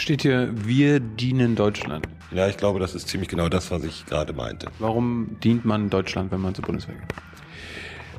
Steht 0.00 0.22
hier, 0.22 0.48
wir 0.54 0.98
dienen 0.98 1.56
Deutschland. 1.56 2.08
Ja, 2.30 2.48
ich 2.48 2.56
glaube, 2.56 2.80
das 2.80 2.94
ist 2.94 3.08
ziemlich 3.08 3.28
genau 3.28 3.50
das, 3.50 3.70
was 3.70 3.84
ich 3.84 4.06
gerade 4.06 4.32
meinte. 4.32 4.68
Warum 4.78 5.36
dient 5.44 5.66
man 5.66 5.90
Deutschland, 5.90 6.32
wenn 6.32 6.40
man 6.40 6.54
zur 6.54 6.64
Bundeswehr 6.64 6.94
geht? 6.94 7.04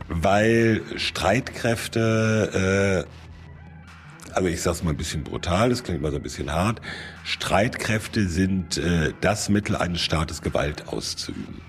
Weil 0.08 0.84
Streitkräfte, 0.98 3.08
äh, 3.08 4.32
also 4.34 4.48
ich 4.48 4.62
sag's 4.62 4.84
mal 4.84 4.92
ein 4.92 4.98
bisschen 4.98 5.24
brutal, 5.24 5.72
das 5.72 5.84
klingt 5.84 6.04
mal 6.04 6.12
so 6.12 6.18
ein 6.18 6.24
bisschen 6.24 6.54
hart, 6.54 6.82
Streitkräfte 7.24 8.28
sind 8.28 8.78
äh, 8.78 9.14
das 9.22 9.50
Mittel 9.50 9.76
eines 9.76 10.02
Staates, 10.02 10.44
Gewalt 10.44 10.88
auszuüben. 10.88 11.62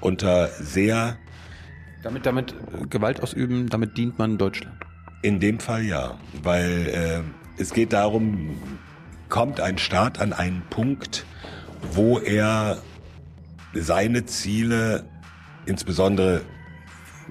Unter 0.00 0.48
sehr, 0.48 1.16
Damit, 2.02 2.26
damit 2.26 2.54
Gewalt 2.90 3.22
ausüben, 3.22 3.70
damit 3.70 3.96
dient 3.96 4.18
man 4.18 4.36
Deutschland. 4.36 4.76
in 5.22 5.40
dem 5.40 5.58
Fall 5.58 5.84
ja, 5.84 6.18
weil 6.42 6.88
äh, 6.88 7.22
es 7.62 7.72
geht 7.72 7.92
darum, 7.92 8.58
kommt 9.28 9.60
ein 9.60 9.78
Staat 9.78 10.20
an 10.20 10.32
einen 10.32 10.62
Punkt, 10.68 11.24
wo 11.92 12.18
er 12.18 12.82
seine 13.72 14.26
Ziele, 14.26 15.08
insbesondere 15.64 16.42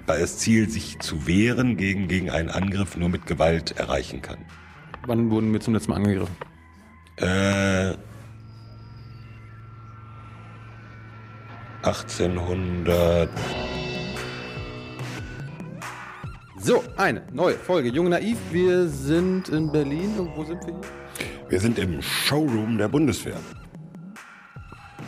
das 0.08 0.38
Ziel, 0.38 0.70
sich 0.70 1.00
zu 1.00 1.28
wehren 1.28 1.78
gegen, 1.78 2.08
gegen 2.08 2.30
einen 2.30 2.50
Angriff, 2.50 2.98
nur 2.98 3.10
mit 3.10 3.26
Gewalt 3.26 3.72
erreichen 3.72 4.22
kann. 4.22 4.40
Wann 5.05 5.30
wurden 5.30 5.52
wir 5.54 5.60
zum 5.60 5.74
letzten 5.74 5.91
Mal 5.91 5.98
angegriffen? 5.98 6.36
Äh, 7.18 7.94
1800. 11.84 13.30
So, 16.64 16.84
eine 16.96 17.24
neue 17.34 17.56
Folge 17.56 17.90
Jung 17.90 18.10
Naiv. 18.10 18.38
Wir 18.52 18.88
sind 18.88 19.50
in 19.50 19.72
Berlin. 19.72 20.20
Und 20.20 20.38
wo 20.38 20.44
sind 20.44 20.62
wir 20.68 20.76
hier? 20.76 21.50
Wir 21.50 21.60
sind 21.60 21.80
im 21.80 22.00
Showroom 22.04 22.78
der 22.78 22.88
Bundeswehr. 22.88 23.38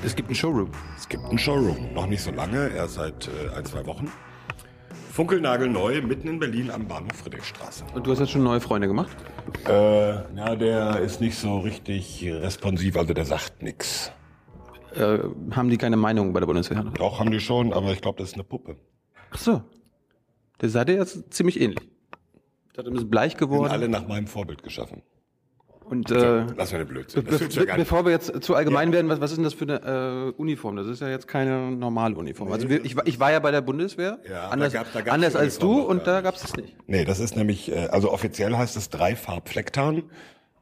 Es 0.04 0.16
gibt 0.16 0.30
einen 0.30 0.36
Showroom. 0.36 0.72
Es 0.98 1.08
gibt 1.08 1.24
einen 1.24 1.38
Showroom, 1.38 1.94
noch 1.94 2.08
nicht 2.08 2.24
so 2.24 2.32
lange, 2.32 2.70
erst 2.70 2.96
seit 2.96 3.28
äh, 3.28 3.56
ein, 3.56 3.64
zwei 3.66 3.86
Wochen. 3.86 4.12
Funkelnagelneu, 5.12 6.02
mitten 6.02 6.28
in 6.28 6.40
Berlin 6.40 6.72
am 6.72 6.88
Bahnhof 6.88 7.18
Friedrichstraße. 7.18 7.84
Und 7.94 8.08
du 8.08 8.12
hast 8.12 8.20
jetzt 8.20 8.32
schon 8.32 8.44
neue 8.44 8.60
Freunde 8.60 8.88
gemacht? 8.88 9.16
Äh, 9.68 10.14
ja, 10.36 10.56
der 10.56 11.02
ist 11.02 11.22
nicht 11.22 11.38
so 11.38 11.60
richtig 11.60 12.26
responsiv, 12.28 12.98
also 12.98 13.14
der 13.14 13.26
sagt 13.26 13.62
nix. 13.62 14.12
Äh, 14.96 15.20
haben 15.52 15.70
die 15.70 15.78
keine 15.78 15.98
Meinung 15.98 16.34
bei 16.34 16.40
der 16.40 16.48
Bundeswehr? 16.48 16.84
Doch, 16.96 17.20
haben 17.20 17.30
die 17.30 17.40
schon, 17.40 17.74
aber 17.74 17.92
ich 17.92 18.02
glaube, 18.02 18.18
das 18.18 18.30
ist 18.30 18.34
eine 18.34 18.44
Puppe. 18.44 18.76
Ach 19.30 19.38
so. 19.38 19.62
Der 20.64 20.70
sah 20.70 20.86
dir 20.86 20.96
jetzt 20.96 21.32
ziemlich 21.34 21.60
ähnlich. 21.62 21.80
Der 22.76 22.80
hat 22.80 22.88
ein 22.88 22.94
bisschen 22.94 23.10
bleich 23.10 23.34
Sind 23.34 23.40
geworden. 23.42 23.70
alle 23.72 23.88
nach 23.90 24.08
meinem 24.08 24.26
Vorbild 24.28 24.64
geschaffen. 24.64 25.04
Und 25.86 26.10
äh, 26.10 26.46
Lass 26.56 26.72
mir 26.72 26.78
den 26.80 26.88
be 26.88 26.94
Blödsinn. 26.94 27.26
be 27.26 27.38
du 27.38 27.66
ja 27.66 27.76
bevor 27.76 28.06
wir 28.06 28.14
jetzt 28.14 28.42
zu 28.42 28.56
allgemein 28.56 28.94
werden, 28.94 29.10
was, 29.10 29.20
was 29.20 29.32
ist 29.32 29.38
denn 29.38 29.44
das 29.44 29.54
für 29.54 29.66
eine 29.66 30.32
äh, 30.34 30.42
Uniform? 30.42 30.78
Das 30.78 30.88
ist 30.88 31.02
ja 31.02 31.10
jetzt 31.10 31.28
keine 31.28 31.70
normale 31.72 32.16
Uniform. 32.16 32.50
Also 32.54 32.70
wir, 32.70 32.84
ich, 32.86 32.96
war- 32.96 33.06
ich 33.06 33.20
war 33.20 33.32
ja 33.34 33.40
bei 33.40 33.52
der 33.52 33.60
Bundeswehr, 33.62 34.20
Ja, 34.28 34.48
anders, 34.48 34.72
da 34.72 34.80
gab- 34.84 34.94
da 34.94 35.02
gab's 35.02 35.12
anders 35.14 35.36
als 35.36 35.60
du 35.60 35.72
Uniform 35.74 35.92
und 35.98 36.08
da 36.08 36.22
gab 36.22 36.36
es 36.36 36.42
das 36.44 36.56
nicht. 36.56 36.74
Nee, 36.88 37.04
das 37.04 37.20
ist 37.20 37.36
nämlich, 37.36 37.70
äh, 37.70 37.88
also 37.92 38.12
offiziell 38.14 38.56
heißt 38.56 38.78
es 38.78 38.90
Dreifarbflecktarn. 38.90 40.04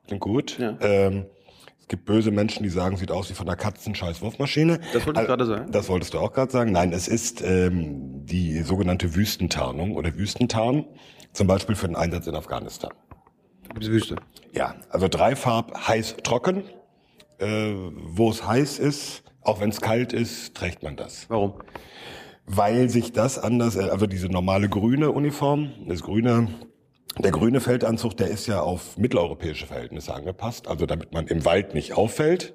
Klingt 0.08 0.22
gut. 0.22 0.58
Ja. 0.58 0.76
Ähm, 0.82 1.26
es 1.41 1.41
gibt 1.92 2.06
böse 2.06 2.32
Menschen, 2.32 2.64
die 2.64 2.70
sagen, 2.70 2.96
sieht 2.96 3.12
aus 3.12 3.30
wie 3.30 3.34
von 3.34 3.48
einer 3.48 3.58
Katzenscheiß-Wurfmaschine. 3.58 4.80
Das 4.94 5.06
wollte 5.06 5.22
ich 5.22 5.28
gerade 5.28 5.46
sagen. 5.46 5.72
Das 5.72 5.90
wolltest 5.90 6.14
du 6.14 6.20
auch 6.20 6.32
gerade 6.32 6.50
sagen. 6.50 6.72
Nein, 6.72 6.94
es 6.94 7.10
ist 7.10 7.42
ähm, 7.42 8.26
die 8.26 8.62
sogenannte 8.62 9.14
Wüstentarnung 9.14 9.98
oder 9.98 10.18
Wüstentarn, 10.18 10.86
zum 11.34 11.48
Beispiel 11.48 11.76
für 11.76 11.88
den 11.88 11.98
Einsatz 11.98 12.28
in 12.28 12.36
Afghanistan. 12.36 12.92
Gibt's 13.74 13.90
Wüste. 13.90 14.16
Ja, 14.54 14.76
also 14.90 15.10
Dreifarb, 15.10 15.88
heiß, 15.88 16.16
trocken. 16.24 16.64
Äh, 17.40 17.74
wo 18.06 18.30
es 18.30 18.48
heiß 18.48 18.80
ist, 18.80 19.24
auch 19.42 19.60
wenn 19.60 19.70
es 19.70 19.82
kalt 19.82 20.14
ist, 20.14 20.56
trägt 20.56 20.84
man 20.84 20.96
das. 20.96 21.30
Warum? 21.30 21.56
Weil 22.46 22.88
sich 22.88 23.12
das 23.12 23.38
anders, 23.38 23.76
äh, 23.76 23.90
also 23.90 24.08
diese 24.08 24.28
normale 24.28 24.70
grüne 24.70 25.12
Uniform, 25.12 25.72
das 25.88 26.04
grüne, 26.04 26.48
der 27.20 27.32
grüne 27.32 27.60
Feldanzug, 27.60 28.16
der 28.18 28.28
ist 28.30 28.48
ja 28.48 28.62
auf 28.62 28.98
mitteleuropäische 28.98 29.66
Verhältnisse 29.68 30.14
angepasst, 30.14 30.68
also 30.68 30.86
damit 30.86 31.14
man 31.14 31.28
im 31.28 31.44
Wald 31.46 31.74
nicht 31.74 31.94
auffällt. 31.98 32.54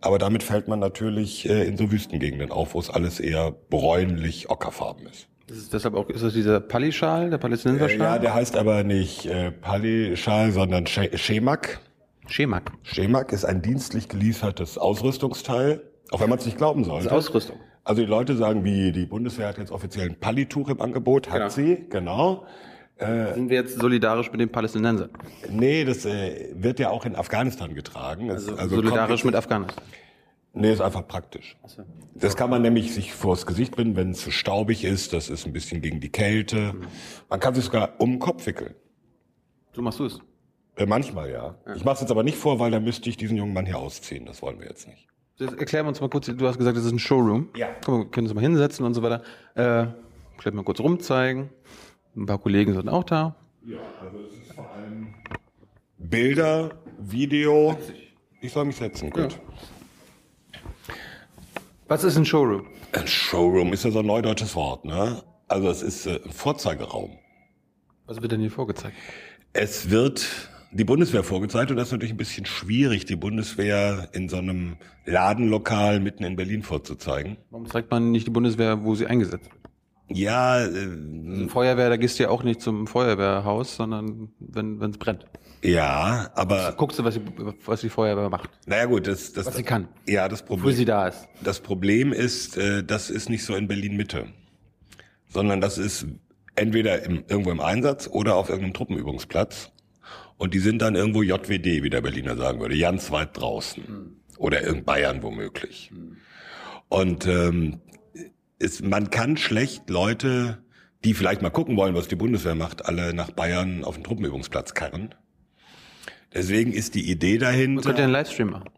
Aber 0.00 0.18
damit 0.18 0.42
fällt 0.44 0.68
man 0.68 0.78
natürlich 0.78 1.48
äh, 1.48 1.64
in 1.66 1.76
so 1.76 1.90
Wüstengegenden 1.90 2.52
auf, 2.52 2.74
wo 2.74 2.78
es 2.80 2.90
alles 2.90 3.18
eher 3.18 3.50
bräunlich 3.70 4.50
ockerfarben 4.50 5.06
ist. 5.06 5.26
Das 5.48 5.56
ist 5.56 5.72
deshalb 5.72 5.94
auch, 5.94 6.08
ist 6.10 6.22
das 6.22 6.32
dieser 6.34 6.60
Pali-Schal, 6.60 7.30
der 7.30 7.38
Palästinenserschal? 7.38 7.96
Äh, 8.00 8.02
ja, 8.04 8.18
der 8.18 8.34
heißt 8.34 8.56
aber 8.56 8.84
nicht 8.84 9.26
äh, 9.26 9.50
Pali-Schal, 9.50 10.52
sondern 10.52 10.86
She- 10.86 11.10
Schemak. 11.16 11.80
Schemak. 12.28 12.72
Schemak 12.82 13.32
ist 13.32 13.46
ein 13.46 13.62
dienstlich 13.62 14.08
geliefertes 14.08 14.76
Ausrüstungsteil, 14.78 15.82
auch 16.10 16.20
wenn 16.20 16.28
man 16.28 16.38
es 16.38 16.44
nicht 16.44 16.58
glauben 16.58 16.84
Das 16.86 17.04
ist. 17.06 17.10
Ausrüstung. 17.10 17.56
Also 17.82 18.02
die 18.02 18.06
Leute 18.06 18.36
sagen, 18.36 18.62
wie 18.64 18.92
die 18.92 19.06
Bundeswehr 19.06 19.48
hat 19.48 19.56
jetzt 19.56 19.72
offiziell 19.72 20.10
ein 20.10 20.20
Pallituch 20.20 20.68
im 20.68 20.80
Angebot, 20.82 21.30
hat 21.30 21.36
Genau. 21.38 21.48
sie, 21.48 21.86
genau. 21.88 22.46
Sind 22.98 23.48
wir 23.48 23.56
jetzt 23.56 23.78
solidarisch 23.78 24.30
mit 24.32 24.40
den 24.40 24.50
Palästinensern? 24.50 25.10
Nee, 25.50 25.84
das 25.84 26.04
äh, 26.04 26.48
wird 26.54 26.80
ja 26.80 26.90
auch 26.90 27.04
in 27.06 27.14
Afghanistan 27.14 27.74
getragen. 27.74 28.28
Es- 28.30 28.48
Also, 28.48 28.76
solidarisch 28.76 29.24
mit 29.24 29.34
Afghanistan. 29.36 29.84
Nee, 30.54 30.72
ist 30.72 30.80
einfach 30.80 31.06
praktisch. 31.06 31.56
so. 31.66 31.82
Das 32.14 32.34
kann 32.36 32.50
man 32.50 32.62
nämlich 32.62 32.92
sich 32.92 33.12
vors 33.12 33.46
Gesicht 33.46 33.76
binden, 33.76 33.94
wenn 33.94 34.10
es 34.10 34.22
zu 34.22 34.32
staubig 34.32 34.82
ist. 34.84 35.12
Das 35.12 35.28
ist 35.30 35.46
ein 35.46 35.52
bisschen 35.52 35.80
gegen 35.82 36.00
die 36.00 36.08
Kälte. 36.10 36.74
Man 37.28 37.38
kann 37.38 37.54
sich 37.54 37.64
sogar 37.64 37.92
um 37.98 38.10
den 38.12 38.18
Kopf 38.18 38.44
wickeln. 38.46 38.74
So 39.72 39.82
machst 39.82 40.00
du 40.00 40.06
es. 40.06 40.18
Äh, 40.76 40.86
manchmal 40.86 41.30
ja. 41.30 41.54
Ich 41.76 41.84
mache 41.84 41.94
es 41.96 42.00
jetzt 42.00 42.10
aber 42.10 42.24
nicht 42.24 42.36
vor, 42.38 42.58
weil 42.58 42.72
dann 42.72 42.82
müsste 42.82 43.08
ich 43.08 43.16
diesen 43.16 43.36
jungen 43.36 43.52
Mann 43.52 43.66
hier 43.66 43.78
ausziehen. 43.78 44.26
Das 44.26 44.42
wollen 44.42 44.58
wir 44.58 44.66
jetzt 44.66 44.88
nicht. 44.88 45.06
Das 45.38 45.52
erklären 45.54 45.84
wir 45.86 45.90
uns 45.90 46.00
mal 46.00 46.08
kurz. 46.10 46.26
Du 46.26 46.46
hast 46.48 46.58
gesagt, 46.58 46.76
das 46.76 46.84
ist 46.84 46.90
ein 46.92 46.98
Showroom. 46.98 47.50
Ja. 47.56 47.68
Komm, 47.84 47.98
wir 48.00 48.06
können 48.10 48.26
uns 48.26 48.34
mal 48.34 48.40
hinsetzen 48.40 48.84
und 48.84 48.94
so 48.94 49.02
weiter. 49.02 49.22
Äh, 49.54 49.86
vielleicht 50.38 50.56
mal 50.56 50.64
kurz 50.64 50.80
rumzeigen. 50.80 51.50
Ein 52.18 52.26
paar 52.26 52.38
Kollegen 52.38 52.74
sind 52.74 52.88
auch 52.88 53.04
da. 53.04 53.36
Ja, 53.64 53.78
also 54.00 54.18
es 54.26 54.32
ist 54.48 54.52
vor 54.52 54.68
allem 54.72 55.14
Bilder, 55.98 56.70
Video. 56.98 57.78
Ich 58.40 58.52
soll 58.52 58.64
mich 58.64 58.76
setzen, 58.76 59.10
gut. 59.10 59.38
Was 61.86 62.02
ist 62.02 62.16
ein 62.16 62.24
Showroom? 62.24 62.66
Ein 62.92 63.06
Showroom 63.06 63.72
ist 63.72 63.84
ja 63.84 63.92
so 63.92 64.00
ein 64.00 64.06
neudeutsches 64.06 64.56
Wort, 64.56 64.84
ne? 64.84 65.22
Also 65.46 65.70
es 65.70 65.82
ist 65.82 66.06
äh, 66.06 66.20
ein 66.24 66.32
Vorzeigeraum. 66.32 67.18
Was 68.06 68.20
wird 68.20 68.32
denn 68.32 68.40
hier 68.40 68.50
vorgezeigt? 68.50 68.96
Es 69.52 69.88
wird 69.88 70.26
die 70.72 70.84
Bundeswehr 70.84 71.22
vorgezeigt 71.22 71.70
und 71.70 71.76
das 71.76 71.88
ist 71.88 71.92
natürlich 71.92 72.14
ein 72.14 72.18
bisschen 72.18 72.46
schwierig, 72.46 73.04
die 73.04 73.16
Bundeswehr 73.16 74.08
in 74.12 74.28
so 74.28 74.38
einem 74.38 74.76
Ladenlokal 75.04 76.00
mitten 76.00 76.24
in 76.24 76.34
Berlin 76.34 76.64
vorzuzeigen. 76.64 77.36
Warum 77.50 77.66
zeigt 77.66 77.92
man 77.92 78.10
nicht 78.10 78.26
die 78.26 78.30
Bundeswehr, 78.30 78.82
wo 78.82 78.96
sie 78.96 79.06
eingesetzt 79.06 79.50
wird? 79.50 79.57
Ja, 80.10 80.64
äh, 80.64 81.48
Feuerwehr, 81.48 81.88
da 81.90 81.96
gehst 81.96 82.18
du 82.18 82.22
ja 82.24 82.30
auch 82.30 82.42
nicht 82.42 82.60
zum 82.60 82.86
Feuerwehrhaus, 82.86 83.76
sondern 83.76 84.30
wenn 84.38 84.80
es 84.82 84.96
brennt. 84.98 85.26
ja, 85.62 86.30
aber 86.34 86.72
Guckst 86.76 86.98
du, 86.98 87.04
was 87.04 87.14
die, 87.14 87.20
was 87.66 87.80
die 87.82 87.88
Feuerwehr 87.90 88.30
macht, 88.30 88.48
naja 88.66 88.86
gut, 88.86 89.06
das, 89.06 89.32
das 89.32 89.46
was 89.46 89.56
sie 89.56 89.62
kann, 89.64 89.88
Ja, 90.06 90.28
das 90.28 90.42
wo 90.42 90.56
Problem. 90.56 90.74
sie 90.74 90.84
da 90.84 91.08
ist. 91.08 91.28
Das 91.42 91.60
Problem 91.60 92.12
ist, 92.12 92.56
äh, 92.56 92.82
das 92.84 93.10
ist 93.10 93.28
nicht 93.28 93.44
so 93.44 93.54
in 93.54 93.68
Berlin 93.68 93.96
Mitte, 93.96 94.26
sondern 95.28 95.60
das 95.60 95.76
ist 95.78 96.06
entweder 96.56 97.02
im, 97.02 97.24
irgendwo 97.28 97.50
im 97.50 97.60
Einsatz 97.60 98.08
oder 98.10 98.36
auf 98.36 98.48
irgendeinem 98.48 98.74
Truppenübungsplatz. 98.74 99.70
Und 100.38 100.54
die 100.54 100.58
sind 100.60 100.80
dann 100.82 100.94
irgendwo 100.94 101.22
JWD, 101.22 101.82
wie 101.82 101.90
der 101.90 102.00
Berliner 102.00 102.36
sagen 102.36 102.60
würde, 102.60 102.78
ganz 102.78 103.10
weit 103.10 103.36
draußen. 103.36 104.16
Oder 104.38 104.62
in 104.62 104.84
Bayern 104.84 105.22
womöglich. 105.24 105.90
Und 106.88 107.26
ähm, 107.26 107.80
ist, 108.58 108.84
man 108.84 109.10
kann 109.10 109.36
schlecht 109.36 109.88
Leute, 109.90 110.58
die 111.04 111.14
vielleicht 111.14 111.42
mal 111.42 111.50
gucken 111.50 111.76
wollen, 111.76 111.94
was 111.94 112.08
die 112.08 112.16
Bundeswehr 112.16 112.54
macht, 112.54 112.86
alle 112.86 113.14
nach 113.14 113.30
Bayern 113.30 113.84
auf 113.84 113.94
den 113.94 114.04
Truppenübungsplatz 114.04 114.74
karren. 114.74 115.14
Deswegen 116.34 116.72
ist 116.72 116.94
die 116.94 117.10
Idee 117.10 117.34
Man 117.34 117.40
dahinter. 117.40 117.82
könnte 117.82 118.02
einen 118.02 118.12
Livestream 118.12 118.50
machen. 118.50 118.70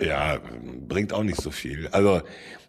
Ja, 0.00 0.38
bringt 0.88 1.12
auch 1.12 1.22
nicht 1.22 1.40
so 1.40 1.50
viel. 1.50 1.88
Also 1.88 2.22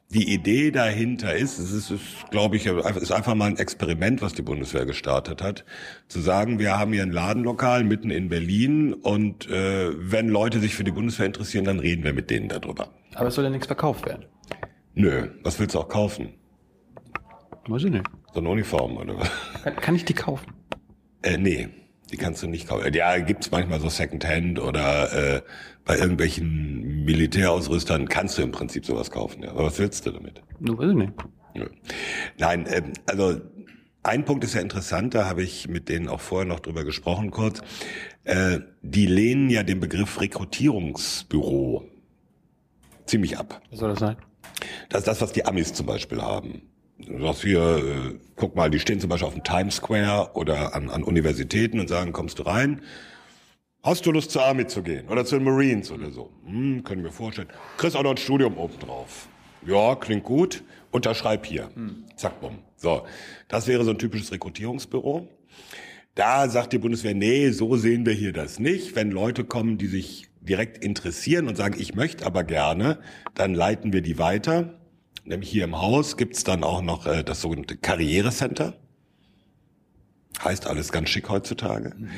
die 0.09 0.33
Idee 0.33 0.71
dahinter 0.71 1.35
ist, 1.35 1.59
es 1.59 1.71
ist, 1.71 1.91
ist 1.91 2.03
glaube 2.31 2.55
ich, 2.55 2.65
ist 2.65 3.11
einfach 3.11 3.35
mal 3.35 3.49
ein 3.49 3.57
Experiment, 3.57 4.21
was 4.21 4.33
die 4.33 4.41
Bundeswehr 4.41 4.85
gestartet 4.85 5.41
hat, 5.41 5.65
zu 6.07 6.21
sagen, 6.21 6.59
wir 6.59 6.77
haben 6.79 6.93
hier 6.93 7.03
ein 7.03 7.11
Ladenlokal 7.11 7.83
mitten 7.83 8.09
in 8.09 8.29
Berlin 8.29 8.93
und 8.93 9.49
äh, 9.49 9.89
wenn 9.93 10.29
Leute 10.29 10.59
sich 10.59 10.75
für 10.75 10.85
die 10.85 10.91
Bundeswehr 10.91 11.25
interessieren, 11.25 11.65
dann 11.65 11.79
reden 11.79 12.03
wir 12.05 12.13
mit 12.13 12.29
denen 12.29 12.47
darüber. 12.47 12.89
Aber 13.15 13.27
es 13.27 13.35
soll 13.35 13.43
ja 13.43 13.49
nichts 13.49 13.67
verkauft 13.67 14.05
werden. 14.05 14.25
Nö, 14.93 15.27
was 15.43 15.59
willst 15.59 15.75
du 15.75 15.79
auch 15.79 15.89
kaufen? 15.89 16.33
Weiß 17.67 17.83
ich 17.83 17.91
nicht. 17.91 18.05
So 18.33 18.39
eine 18.39 18.49
Uniform 18.49 18.97
oder 18.97 19.17
was? 19.17 19.29
Kann, 19.63 19.75
kann 19.75 19.95
ich 19.95 20.05
die 20.05 20.13
kaufen? 20.13 20.53
Äh, 21.21 21.37
nee, 21.37 21.67
die 22.11 22.17
kannst 22.17 22.41
du 22.43 22.47
nicht 22.47 22.67
kaufen. 22.67 22.93
Ja, 22.93 23.17
gibt's 23.17 23.51
manchmal 23.51 23.79
so 23.79 23.89
Secondhand 23.89 24.59
oder 24.59 25.35
äh, 25.37 25.41
bei 25.83 25.97
irgendwelchen 25.97 27.05
Militärausrüstern 27.05 28.07
kannst 28.07 28.37
du 28.37 28.41
im 28.41 28.51
Prinzip 28.51 28.85
sowas 28.85 29.11
kaufen. 29.11 29.43
Ja. 29.43 29.51
Aber 29.51 29.65
was 29.65 29.79
willst 29.79 30.05
du 30.05 30.11
damit? 30.11 30.41
Nur 30.59 30.77
weiß 30.77 30.91
ich 30.91 30.95
nicht. 30.95 31.13
Nö. 31.55 31.65
Nein, 32.37 32.65
ähm, 32.69 32.93
also 33.05 33.41
ein 34.03 34.23
Punkt 34.23 34.43
ist 34.43 34.53
ja 34.53 34.61
interessant, 34.61 35.15
da 35.15 35.25
habe 35.25 35.43
ich 35.43 35.67
mit 35.67 35.89
denen 35.89 36.07
auch 36.07 36.21
vorher 36.21 36.47
noch 36.47 36.61
drüber 36.61 36.85
gesprochen 36.85 37.31
kurz. 37.31 37.61
Äh, 38.23 38.59
die 38.81 39.05
lehnen 39.05 39.49
ja 39.49 39.63
den 39.63 39.79
Begriff 39.79 40.21
Rekrutierungsbüro 40.21 41.83
ziemlich 43.05 43.37
ab. 43.37 43.61
Was 43.69 43.79
soll 43.79 43.89
das 43.89 43.99
sein? 43.99 44.17
Das 44.89 44.99
ist 44.99 45.07
das, 45.07 45.21
was 45.21 45.33
die 45.33 45.45
Amis 45.45 45.73
zum 45.73 45.85
Beispiel 45.85 46.21
haben. 46.21 46.61
Sagst 46.99 47.43
hier, 47.43 47.59
äh, 47.59 48.15
guck 48.35 48.55
mal, 48.55 48.69
die 48.69 48.79
stehen 48.79 48.99
zum 48.99 49.09
Beispiel 49.09 49.27
auf 49.27 49.33
dem 49.33 49.43
Times 49.43 49.75
Square 49.75 50.31
oder 50.33 50.75
an, 50.75 50.89
an 50.89 51.03
Universitäten 51.03 51.79
und 51.79 51.87
sagen, 51.89 52.11
kommst 52.11 52.39
du 52.39 52.43
rein? 52.43 52.81
Hast 53.83 54.05
du 54.05 54.11
Lust 54.11 54.31
zur 54.31 54.43
Army 54.43 54.67
zu 54.67 54.81
gehen 54.81 55.07
oder 55.07 55.23
zu 55.23 55.35
den 55.35 55.45
Marines 55.45 55.91
oder 55.91 56.11
so? 56.11 56.31
Hm, 56.45 56.83
können 56.83 57.03
wir 57.03 57.11
vorstellen. 57.11 57.47
Kriegst 57.77 57.95
auch 57.95 58.03
noch 58.03 58.11
ein 58.11 58.17
Studium 58.17 58.57
oben 58.57 58.79
drauf. 58.79 59.27
Ja, 59.65 59.95
klingt 59.95 60.23
gut. 60.23 60.63
Unterschreib 60.91 61.45
hier. 61.45 61.69
Hm. 61.75 62.05
Zack, 62.15 62.41
bumm. 62.41 62.59
So, 62.75 63.03
das 63.47 63.67
wäre 63.67 63.83
so 63.83 63.91
ein 63.91 63.97
typisches 63.97 64.31
Rekrutierungsbüro. 64.31 65.27
Da 66.15 66.49
sagt 66.49 66.73
die 66.73 66.79
Bundeswehr, 66.79 67.13
nee, 67.13 67.51
so 67.51 67.75
sehen 67.77 68.05
wir 68.05 68.13
hier 68.13 68.33
das 68.33 68.59
nicht. 68.59 68.95
Wenn 68.95 69.11
Leute 69.11 69.43
kommen, 69.43 69.77
die 69.77 69.87
sich 69.87 70.27
direkt 70.41 70.83
interessieren 70.83 71.47
und 71.47 71.55
sagen, 71.55 71.75
ich 71.79 71.93
möchte 71.93 72.25
aber 72.25 72.43
gerne, 72.43 72.99
dann 73.35 73.53
leiten 73.53 73.93
wir 73.93 74.01
die 74.01 74.17
weiter. 74.17 74.73
Nämlich 75.27 75.49
hier 75.49 75.65
im 75.65 75.79
Haus 75.79 76.15
gibt's 76.15 76.45
dann 76.45 76.63
auch 76.63 76.81
noch 76.81 77.05
äh, 77.05 77.21
das 77.21 77.41
sogenannte 77.41 77.75
Karrierecenter. 77.75 78.75
Heißt 80.41 80.67
alles 80.67 80.91
ganz 80.91 81.09
schick 81.09 81.27
heutzutage. 81.27 81.93
Mhm. 81.97 82.09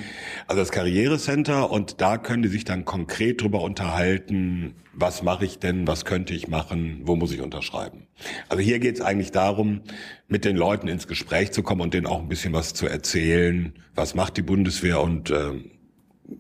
Also 0.46 0.62
das 0.62 0.72
Karrierecenter 0.72 1.72
und 1.72 2.02
da 2.02 2.18
können 2.18 2.44
die 2.44 2.50
sich 2.50 2.66
dann 2.66 2.86
konkret 2.86 3.42
drüber 3.42 3.64
unterhalten, 3.64 4.76
was 4.94 5.24
mache 5.24 5.46
ich 5.46 5.58
denn, 5.58 5.88
was 5.88 6.06
könnte 6.06 6.36
ich 6.36 6.50
machen, 6.50 7.02
wo 7.06 7.16
muss 7.16 7.32
ich 7.32 7.42
unterschreiben. 7.42 8.06
Also 8.48 8.62
hier 8.62 8.78
geht 8.80 8.96
es 8.96 9.02
eigentlich 9.02 9.32
darum, 9.32 9.82
mit 10.28 10.46
den 10.46 10.56
Leuten 10.56 10.88
ins 10.88 11.08
Gespräch 11.08 11.52
zu 11.52 11.64
kommen 11.64 11.82
und 11.82 11.94
denen 11.96 12.06
auch 12.06 12.20
ein 12.20 12.30
bisschen 12.30 12.54
was 12.54 12.76
zu 12.76 12.86
erzählen, 12.86 13.74
was 13.96 14.14
macht 14.14 14.38
die 14.38 14.44
Bundeswehr 14.44 15.02
und 15.02 15.32
äh, 15.32 15.64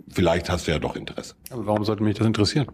vielleicht 0.10 0.51
hast 0.51 0.68
du 0.68 0.71
ja 0.71 0.77
doch 0.77 0.95
Interesse. 0.95 1.33
Aber 1.50 1.66
warum 1.66 1.83
sollte 1.83 2.04
mich 2.04 2.18
das 2.18 2.27
interessieren? 2.27 2.68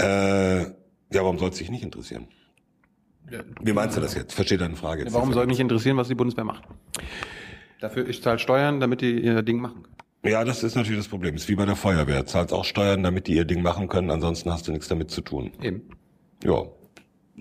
Äh, 0.00 0.62
ja, 0.62 1.22
warum 1.22 1.38
sollte 1.38 1.52
es 1.52 1.58
dich 1.58 1.70
nicht 1.70 1.84
interessieren? 1.84 2.26
Wie 3.60 3.72
meinst 3.72 3.96
du 3.96 4.00
das 4.00 4.14
jetzt? 4.14 4.34
Verstehe 4.34 4.58
deine 4.58 4.76
Frage 4.76 5.02
jetzt. 5.02 5.12
Warum 5.12 5.32
soll 5.32 5.46
mich 5.46 5.60
interessieren, 5.60 5.96
was 5.96 6.08
die 6.08 6.14
Bundeswehr 6.14 6.44
macht? 6.44 6.64
Dafür, 7.80 8.08
ich 8.08 8.22
zahle 8.22 8.38
Steuern, 8.38 8.80
damit 8.80 9.00
die 9.00 9.20
ihr 9.20 9.42
Ding 9.42 9.60
machen 9.60 9.82
können. 9.82 9.96
Ja, 10.24 10.44
das 10.44 10.62
ist 10.62 10.74
natürlich 10.74 10.98
das 10.98 11.08
Problem. 11.08 11.34
Das 11.34 11.42
ist 11.42 11.48
wie 11.48 11.54
bei 11.54 11.66
der 11.66 11.76
Feuerwehr. 11.76 12.26
Zahlst 12.26 12.52
auch 12.52 12.64
Steuern, 12.64 13.02
damit 13.02 13.26
die 13.26 13.34
ihr 13.34 13.44
Ding 13.44 13.62
machen 13.62 13.88
können, 13.88 14.10
ansonsten 14.10 14.52
hast 14.52 14.66
du 14.66 14.72
nichts 14.72 14.88
damit 14.88 15.10
zu 15.10 15.20
tun. 15.20 15.52
Eben. 15.62 15.82
Ja. 16.42 16.64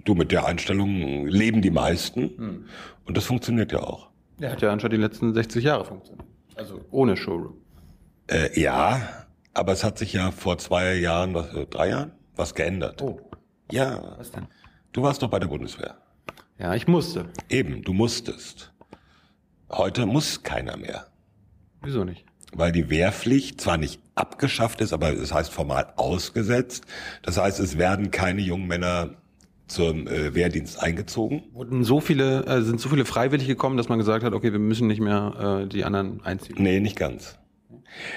Du 0.04 0.14
mit 0.14 0.32
der 0.32 0.46
Einstellung 0.46 1.26
leben 1.26 1.62
die 1.62 1.72
meisten 1.72 2.38
hm. 2.38 2.66
und 3.06 3.18
das 3.18 3.26
funktioniert 3.26 3.72
ja 3.72 3.80
auch. 3.80 4.10
Ja, 4.40 4.50
hat 4.52 4.62
ja 4.62 4.72
anscheinend 4.72 4.98
die 4.98 5.02
letzten 5.02 5.34
60 5.34 5.64
Jahre 5.64 5.86
funktioniert. 5.86 6.28
Also 6.56 6.82
ohne 6.92 7.16
Showroom. 7.16 7.56
Äh, 8.28 8.60
ja, 8.60 9.26
aber 9.54 9.72
es 9.72 9.84
hat 9.84 9.98
sich 9.98 10.14
ja 10.14 10.32
vor 10.32 10.58
zwei 10.58 10.96
Jahren, 10.96 11.34
was, 11.34 11.54
äh, 11.54 11.66
drei 11.66 11.90
Jahren, 11.90 12.12
was 12.36 12.54
geändert. 12.54 13.02
Oh. 13.02 13.20
Ja. 13.72 14.16
Was 14.18 14.32
denn? 14.32 14.48
Du 14.96 15.04
warst 15.04 15.22
doch 15.22 15.30
bei 15.30 15.40
der 15.40 15.48
Bundeswehr. 15.48 15.98
Ja, 16.58 16.74
ich 16.74 16.88
musste. 16.88 17.26
Eben, 17.50 17.82
du 17.82 17.92
musstest. 17.92 18.72
Heute 19.70 20.06
muss 20.06 20.42
keiner 20.42 20.78
mehr. 20.78 21.08
Wieso 21.82 22.06
nicht? 22.06 22.24
Weil 22.54 22.72
die 22.72 22.90
Wehrpflicht 22.90 23.60
zwar 23.60 23.76
nicht 23.76 24.00
abgeschafft 24.16 24.80
ist, 24.80 24.94
aber 24.94 25.12
es 25.12 25.34
heißt 25.34 25.52
formal 25.52 25.92
ausgesetzt. 25.98 26.86
Das 27.24 27.38
heißt, 27.38 27.60
es 27.60 27.78
werden 27.78 28.10
keine 28.10 28.40
jungen 28.40 28.68
Männer 28.68 29.16
zum 29.68 30.08
äh, 30.08 30.34
Wehrdienst 30.34 30.82
eingezogen. 30.82 31.44
Wurden 31.52 31.84
so 31.84 32.00
viele, 32.00 32.46
äh, 32.46 32.62
sind 32.62 32.80
so 32.80 32.88
viele 32.88 33.04
freiwillig 33.04 33.48
gekommen, 33.48 33.76
dass 33.76 33.90
man 33.90 34.00
gesagt 34.00 34.24
hat, 34.24 34.32
okay, 34.32 34.54
wir 34.54 34.60
müssen 34.60 34.88
nicht 34.88 35.02
mehr 35.02 35.64
äh, 35.66 35.68
die 35.68 35.84
anderen 35.84 36.24
einziehen? 36.24 36.56
Nee, 36.58 36.80
nicht 36.80 36.96
ganz. 36.96 37.38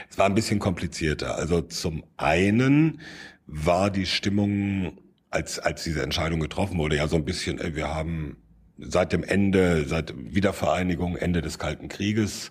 Es 0.09 0.17
war 0.17 0.27
ein 0.27 0.35
bisschen 0.37 0.61
komplizierter. 0.61 1.35
Also 1.35 1.61
zum 1.61 2.05
einen 2.17 3.01
war 3.49 3.91
die 3.91 4.07
Stimmung, 4.07 4.93
als, 5.31 5.59
als 5.59 5.85
diese 5.85 6.03
Entscheidung 6.03 6.41
getroffen 6.41 6.79
wurde, 6.79 6.97
ja 6.97 7.09
so 7.09 7.17
ein 7.17 7.25
bisschen, 7.25 7.59
äh, 7.61 7.75
wir 7.75 7.95
haben 7.95 8.37
seit 8.79 9.13
dem 9.13 9.25
Ende, 9.25 9.85
seit 9.87 10.15
Wiedervereinigung, 10.17 11.17
Ende 11.17 11.43
des 11.43 11.59
Kalten 11.59 11.89
Krieges, 11.89 12.51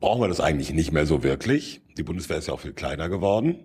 brauchen 0.00 0.20
wir 0.20 0.28
das 0.28 0.40
eigentlich 0.40 0.72
nicht 0.72 0.92
mehr 0.92 1.06
so 1.06 1.22
wirklich. 1.22 1.80
Die 1.96 2.02
Bundeswehr 2.02 2.38
ist 2.38 2.48
ja 2.48 2.54
auch 2.54 2.60
viel 2.60 2.72
kleiner 2.72 3.08
geworden. 3.08 3.56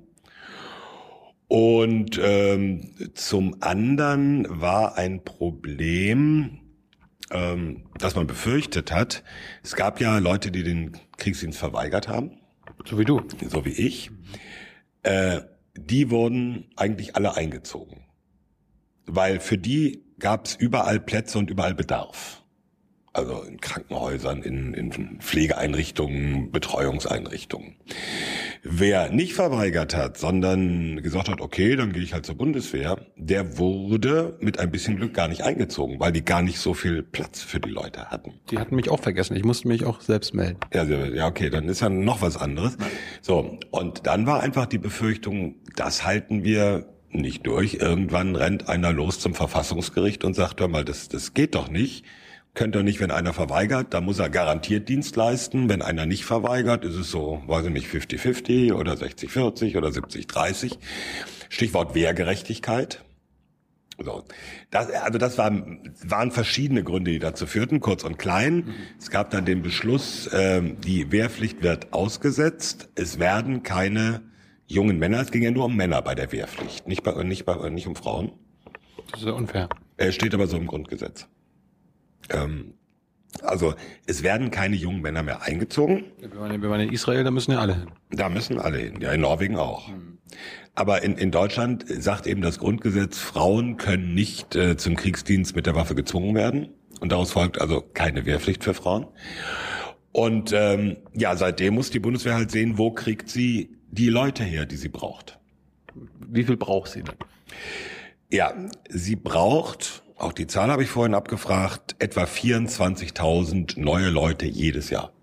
Und 1.48 2.20
ähm, 2.22 2.94
zum 3.14 3.58
anderen 3.62 4.46
war 4.50 4.98
ein 4.98 5.24
Problem, 5.24 6.60
ähm, 7.32 7.86
das 7.98 8.16
man 8.16 8.28
befürchtet 8.28 8.92
hat. 8.92 9.24
Es 9.64 9.76
gab 9.76 10.02
ja 10.02 10.18
Leute, 10.18 10.52
die 10.52 10.64
den 10.64 10.98
Kriegsdienst 11.18 11.58
verweigert 11.58 12.08
haben. 12.08 12.38
So 12.86 13.00
wie 13.00 13.06
du. 13.06 13.22
So 13.50 13.66
wie 13.66 13.72
ich. 13.72 14.12
Äh, 15.04 15.42
die 15.76 16.10
wurden 16.10 16.66
eigentlich 16.76 17.16
alle 17.16 17.38
eingezogen. 17.38 18.07
Weil 19.08 19.40
für 19.40 19.58
die 19.58 20.04
gab 20.20 20.46
es 20.46 20.56
überall 20.56 21.00
Plätze 21.00 21.38
und 21.38 21.50
überall 21.50 21.74
Bedarf. 21.74 22.44
Also 23.14 23.42
in 23.42 23.60
Krankenhäusern, 23.60 24.44
in, 24.44 24.76
in 24.76 25.20
Pflegeeinrichtungen, 25.20 26.52
Betreuungseinrichtungen. 26.52 27.76
Wer 28.62 29.10
nicht 29.10 29.34
verweigert 29.34 29.96
hat, 29.96 30.18
sondern 30.18 31.02
gesagt 31.02 31.28
hat, 31.28 31.42
okay, 31.42 31.76
dann 31.76 31.94
gehe 31.94 32.04
ich 32.04 32.14
halt 32.14 32.28
zur 32.28 32.36
Bundeswehr, 32.36 33.00
der 33.16 33.58
wurde 33.58 34.38
mit 34.40 34.60
ein 34.60 34.70
bisschen 34.70 34.98
Glück 34.98 35.16
gar 35.16 35.30
nicht 35.30 35.42
eingezogen, 35.42 36.00
weil 36.00 36.12
die 36.12 36.24
gar 36.24 36.44
nicht 36.44 36.60
so 36.60 36.76
viel 36.76 37.02
Platz 37.02 37.42
für 37.42 37.60
die 37.60 37.70
Leute 37.70 38.12
hatten. 38.12 38.34
Die 38.52 38.60
hatten 38.60 38.76
mich 38.76 38.90
auch 38.90 39.00
vergessen. 39.00 39.36
Ich 39.36 39.44
musste 39.44 39.68
mich 39.68 39.84
auch 39.86 40.02
selbst 40.02 40.36
melden. 40.36 40.60
Ja, 40.72 40.84
ja 40.84 41.26
okay, 41.26 41.50
dann 41.50 41.70
ist 41.70 41.80
ja 41.80 41.90
noch 41.90 42.22
was 42.22 42.38
anderes. 42.38 42.78
So, 43.22 43.58
und 43.72 44.06
dann 44.06 44.28
war 44.28 44.42
einfach 44.42 44.68
die 44.68 44.78
Befürchtung, 44.78 45.56
das 45.76 46.06
halten 46.06 46.44
wir 46.44 46.97
nicht 47.10 47.46
durch. 47.48 47.76
Irgendwann 47.76 48.36
rennt 48.36 48.68
einer 48.68 48.92
los 48.92 49.20
zum 49.20 49.34
Verfassungsgericht 49.34 50.24
und 50.24 50.36
sagt, 50.36 50.60
hör 50.60 50.68
mal, 50.68 50.86
das, 50.86 51.10
das 51.10 51.34
geht 51.34 51.56
doch 51.56 51.70
nicht. 51.70 52.06
Könnt 52.54 52.76
ihr 52.76 52.82
nicht, 52.82 53.00
wenn 53.00 53.12
einer 53.12 53.34
verweigert, 53.34 53.94
da 53.94 54.02
muss 54.02 54.18
er 54.18 54.32
garantiert 54.32 54.90
Dienst 54.90 55.16
leisten. 55.16 55.70
Wenn 55.70 55.84
einer 55.84 56.08
nicht 56.08 56.26
verweigert, 56.26 56.84
ist 56.84 56.96
es 56.96 57.12
so, 57.12 57.44
weiß 57.46 57.68
ich 57.68 57.72
nicht, 57.72 57.88
50-50 57.88 58.74
oder 58.74 58.94
60-40 58.94 59.78
oder 59.78 59.90
70-30. 59.90 60.78
Stichwort 61.50 61.94
Wehrgerechtigkeit. 61.94 63.04
So. 64.04 64.24
Das, 64.70 64.90
also 64.92 65.18
das 65.18 65.38
waren, 65.38 65.94
waren 66.04 66.32
verschiedene 66.32 66.84
Gründe, 66.84 67.12
die 67.12 67.20
dazu 67.20 67.48
führten, 67.48 67.80
kurz 67.80 68.04
und 68.04 68.18
klein. 68.18 68.56
Mhm. 68.56 68.74
Es 69.00 69.10
gab 69.10 69.32
dann 69.32 69.46
den 69.46 69.62
Beschluss, 69.62 70.28
äh, 70.28 70.62
die 70.62 71.12
Wehrpflicht 71.12 71.64
wird 71.64 71.94
ausgesetzt. 71.94 72.90
Es 72.96 73.20
werden 73.20 73.64
keine 73.64 74.22
jungen 74.68 75.00
Männer. 75.00 75.22
Es 75.22 75.32
ging 75.32 75.42
ja 75.42 75.52
nur 75.52 75.66
um 75.66 75.76
Männer 75.76 76.02
bei 76.02 76.16
der 76.16 76.32
Wehrpflicht, 76.32 76.88
nicht, 76.88 77.04
bei, 77.04 77.24
nicht, 77.24 77.46
bei, 77.46 77.70
nicht 77.70 77.88
um 77.88 77.96
Frauen. 77.96 78.32
Das 79.12 79.22
ist 79.22 79.26
ja 79.26 79.34
unfair. 79.34 79.70
Er 79.98 80.12
steht 80.12 80.34
aber 80.34 80.48
so 80.48 80.58
im 80.58 80.68
Grundgesetz. 80.68 81.28
Ähm, 82.30 82.74
also 83.42 83.76
es 84.06 84.24
werden 84.24 84.52
keine 84.52 84.76
jungen 84.76 85.02
Männer 85.02 85.24
mehr 85.24 85.42
eingezogen. 85.42 86.06
Wenn 86.20 86.62
wir 86.62 86.80
in 86.80 86.92
Israel, 86.92 87.24
da 87.24 87.32
müssen 87.32 87.52
ja 87.52 87.60
alle 87.60 87.76
hin. 87.76 87.92
Da 88.12 88.30
müssen 88.30 88.60
alle 88.60 88.78
hin, 88.78 89.02
ja 89.02 89.12
in 89.12 89.22
Norwegen 89.22 89.58
auch. 89.58 89.88
Mhm. 89.88 90.18
Aber 90.76 91.04
in, 91.04 91.18
in 91.18 91.32
Deutschland 91.32 91.86
sagt 91.88 92.28
eben 92.28 92.42
das 92.42 92.60
Grundgesetz, 92.60 93.18
Frauen 93.18 93.78
können 93.78 94.14
nicht 94.14 94.56
äh, 94.56 94.78
zum 94.78 94.96
Kriegsdienst 94.96 95.56
mit 95.56 95.66
der 95.66 95.76
Waffe 95.76 95.96
gezwungen 95.96 96.36
werden. 96.36 96.70
Und 97.00 97.12
daraus 97.12 97.32
folgt 97.32 97.60
also 97.62 97.82
keine 97.82 98.26
Wehrpflicht 98.26 98.64
für 98.64 98.74
Frauen. 98.74 99.08
Und 100.12 100.52
ähm, 100.54 100.98
ja, 101.14 101.36
seitdem 101.36 101.76
muss 101.76 101.92
die 101.92 102.00
Bundeswehr 102.00 102.36
halt 102.36 102.52
sehen, 102.52 102.78
wo 102.78 102.92
kriegt 102.92 103.30
sie 103.30 103.77
die 103.90 104.10
Leute 104.10 104.44
her, 104.44 104.66
die 104.66 104.78
sie 104.78 104.90
braucht. 104.90 105.40
Wie 106.20 106.44
viel 106.44 106.58
braucht 106.58 106.92
sie 106.92 107.04
denn? 107.04 107.16
Ja, 108.32 108.54
sie 108.90 109.16
braucht, 109.16 110.04
auch 110.18 110.34
die 110.34 110.48
Zahl 110.48 110.70
habe 110.70 110.84
ich 110.84 110.90
vorhin 110.90 111.14
abgefragt, 111.14 111.96
etwa 112.00 112.24
24.000 112.24 113.80
neue 113.80 114.10
Leute 114.10 114.46
jedes 114.46 114.90
Jahr. 114.90 115.14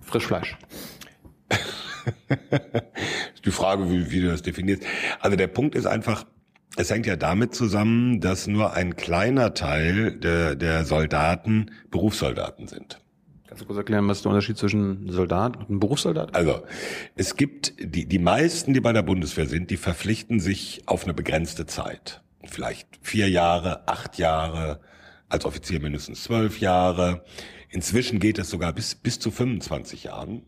Frischfleisch. 0.00 0.56
die 3.44 3.50
Frage, 3.50 3.90
wie, 3.90 4.10
wie 4.10 4.20
du 4.20 4.28
das 4.28 4.42
definierst. 4.42 4.82
Also 5.20 5.36
der 5.36 5.48
Punkt 5.48 5.74
ist 5.74 5.86
einfach, 5.86 6.24
es 6.76 6.90
hängt 6.90 7.06
ja 7.06 7.16
damit 7.16 7.54
zusammen, 7.54 8.20
dass 8.20 8.46
nur 8.46 8.72
ein 8.74 8.96
kleiner 8.96 9.54
Teil 9.54 10.12
der, 10.16 10.54
der 10.54 10.84
Soldaten 10.84 11.72
Berufssoldaten 11.90 12.68
sind. 12.68 13.00
Kannst 13.50 13.62
du 13.62 13.66
kurz 13.66 13.78
erklären, 13.78 14.06
was 14.06 14.18
ist 14.18 14.24
der 14.24 14.30
Unterschied 14.30 14.58
zwischen 14.58 15.10
Soldat 15.10 15.56
und 15.56 15.70
einem 15.70 15.80
Berufssoldat? 15.80 16.36
Also, 16.36 16.62
es 17.16 17.34
gibt 17.34 17.74
die, 17.80 18.06
die 18.06 18.20
meisten, 18.20 18.74
die 18.74 18.80
bei 18.80 18.92
der 18.92 19.02
Bundeswehr 19.02 19.46
sind, 19.46 19.72
die 19.72 19.76
verpflichten 19.76 20.38
sich 20.38 20.82
auf 20.86 21.02
eine 21.02 21.14
begrenzte 21.14 21.66
Zeit. 21.66 22.22
Vielleicht 22.44 22.86
vier 23.02 23.28
Jahre, 23.28 23.88
acht 23.88 24.18
Jahre, 24.18 24.78
als 25.28 25.44
Offizier 25.44 25.80
mindestens 25.80 26.22
zwölf 26.22 26.60
Jahre. 26.60 27.24
Inzwischen 27.70 28.20
geht 28.20 28.38
es 28.38 28.50
sogar 28.50 28.72
bis, 28.72 28.94
bis 28.94 29.18
zu 29.18 29.32
25 29.32 30.04
Jahren. 30.04 30.42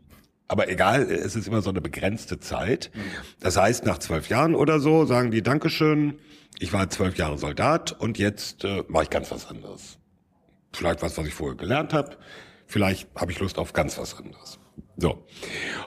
Aber 0.47 0.71
egal, 0.71 1.03
es 1.11 1.35
ist 1.35 1.49
immer 1.49 1.61
so 1.61 1.71
eine 1.71 1.81
begrenzte 1.81 2.39
Zeit. 2.39 2.93
Das 3.41 3.57
heißt, 3.57 3.85
nach 3.85 3.99
zwölf 3.99 4.29
Jahren 4.29 4.55
oder 4.55 4.79
so 4.79 5.07
sagen 5.07 5.33
die, 5.33 5.43
Dankeschön, 5.43 6.21
ich 6.61 6.73
war 6.73 6.89
zwölf 6.89 7.17
Jahre 7.17 7.37
Soldat 7.37 7.91
und 7.91 8.17
jetzt 8.17 8.63
äh, 8.63 8.85
mache 8.87 9.03
ich 9.03 9.11
ganz 9.11 9.33
was 9.33 9.49
anderes. 9.49 9.99
Vielleicht 10.73 11.03
was, 11.03 11.19
was 11.19 11.27
ich 11.27 11.35
vorher 11.35 11.57
gelernt 11.57 11.93
habe 11.93 12.17
Vielleicht 12.73 13.09
habe 13.15 13.31
ich 13.33 13.39
Lust 13.39 13.59
auf 13.59 13.75
ganz 13.75 13.99
was 13.99 14.17
anderes. 14.17 14.59
So. 14.97 15.27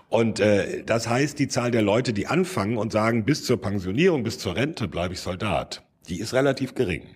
Und 0.10 0.40
äh, 0.40 0.84
das 0.84 1.10
heißt, 1.10 1.40
die 1.40 1.48
Zahl 1.48 1.72
der 1.72 1.82
Leute, 1.82 2.14
die 2.14 2.28
anfangen 2.28 2.78
und 2.78 2.92
sagen, 2.92 3.26
bis 3.26 3.44
zur 3.44 3.60
Pensionierung, 3.60 4.24
bis 4.24 4.38
zur 4.38 4.56
Rente 4.56 4.88
bleibe 4.88 5.16
ich 5.16 5.20
Soldat, 5.20 5.84
die 6.10 6.20
ist 6.20 6.34
relativ 6.36 6.76
gering. 6.76 7.16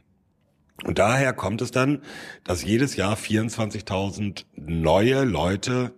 Und 0.85 0.97
daher 0.97 1.33
kommt 1.33 1.61
es 1.61 1.69
dann, 1.69 2.01
dass 2.45 2.63
jedes 2.63 2.95
Jahr 2.95 3.15
24.000 3.15 4.45
neue 4.55 5.23
Leute 5.23 5.93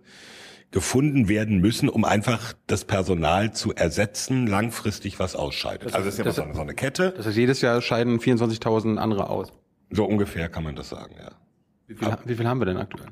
gefunden 0.70 1.28
werden 1.28 1.58
müssen, 1.58 1.88
um 1.88 2.04
einfach 2.04 2.52
das 2.66 2.84
Personal 2.84 3.54
zu 3.54 3.74
ersetzen, 3.74 4.46
langfristig 4.46 5.18
was 5.18 5.34
ausscheidet. 5.34 5.86
Das 5.86 5.94
also 5.94 6.04
das 6.06 6.14
ist 6.14 6.18
ja 6.18 6.24
das- 6.24 6.36
so 6.36 6.42
eine, 6.42 6.54
so 6.54 6.60
eine 6.60 6.74
Kette. 6.74 7.14
Das 7.16 7.24
heißt, 7.26 7.36
jedes 7.38 7.62
Jahr 7.62 7.80
scheiden 7.80 8.20
24.000 8.20 8.98
andere 8.98 9.30
aus. 9.30 9.50
So 9.90 10.04
ungefähr 10.04 10.50
kann 10.50 10.62
man 10.64 10.76
das 10.76 10.90
sagen, 10.90 11.14
ja. 11.18 11.30
Wie 11.86 11.94
viel, 11.94 12.16
wie 12.26 12.34
viel 12.34 12.46
haben 12.46 12.60
wir 12.60 12.66
denn 12.66 12.76
aktuell? 12.78 13.08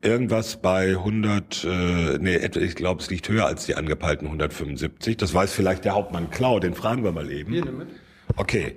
Irgendwas 0.00 0.60
bei 0.60 0.90
100, 0.90 1.64
äh, 1.64 2.18
nee, 2.18 2.36
ich 2.36 2.76
glaube, 2.76 3.02
es 3.02 3.10
liegt 3.10 3.28
höher 3.28 3.46
als 3.46 3.66
die 3.66 3.74
angepeilten 3.74 4.28
175. 4.28 5.16
Das 5.16 5.34
weiß 5.34 5.52
vielleicht 5.52 5.84
der 5.84 5.94
Hauptmann 5.94 6.30
Klau, 6.30 6.60
den 6.60 6.74
fragen 6.74 7.02
wir 7.02 7.12
mal 7.12 7.30
eben. 7.30 7.52
mit. 7.52 7.88
Okay, 8.36 8.76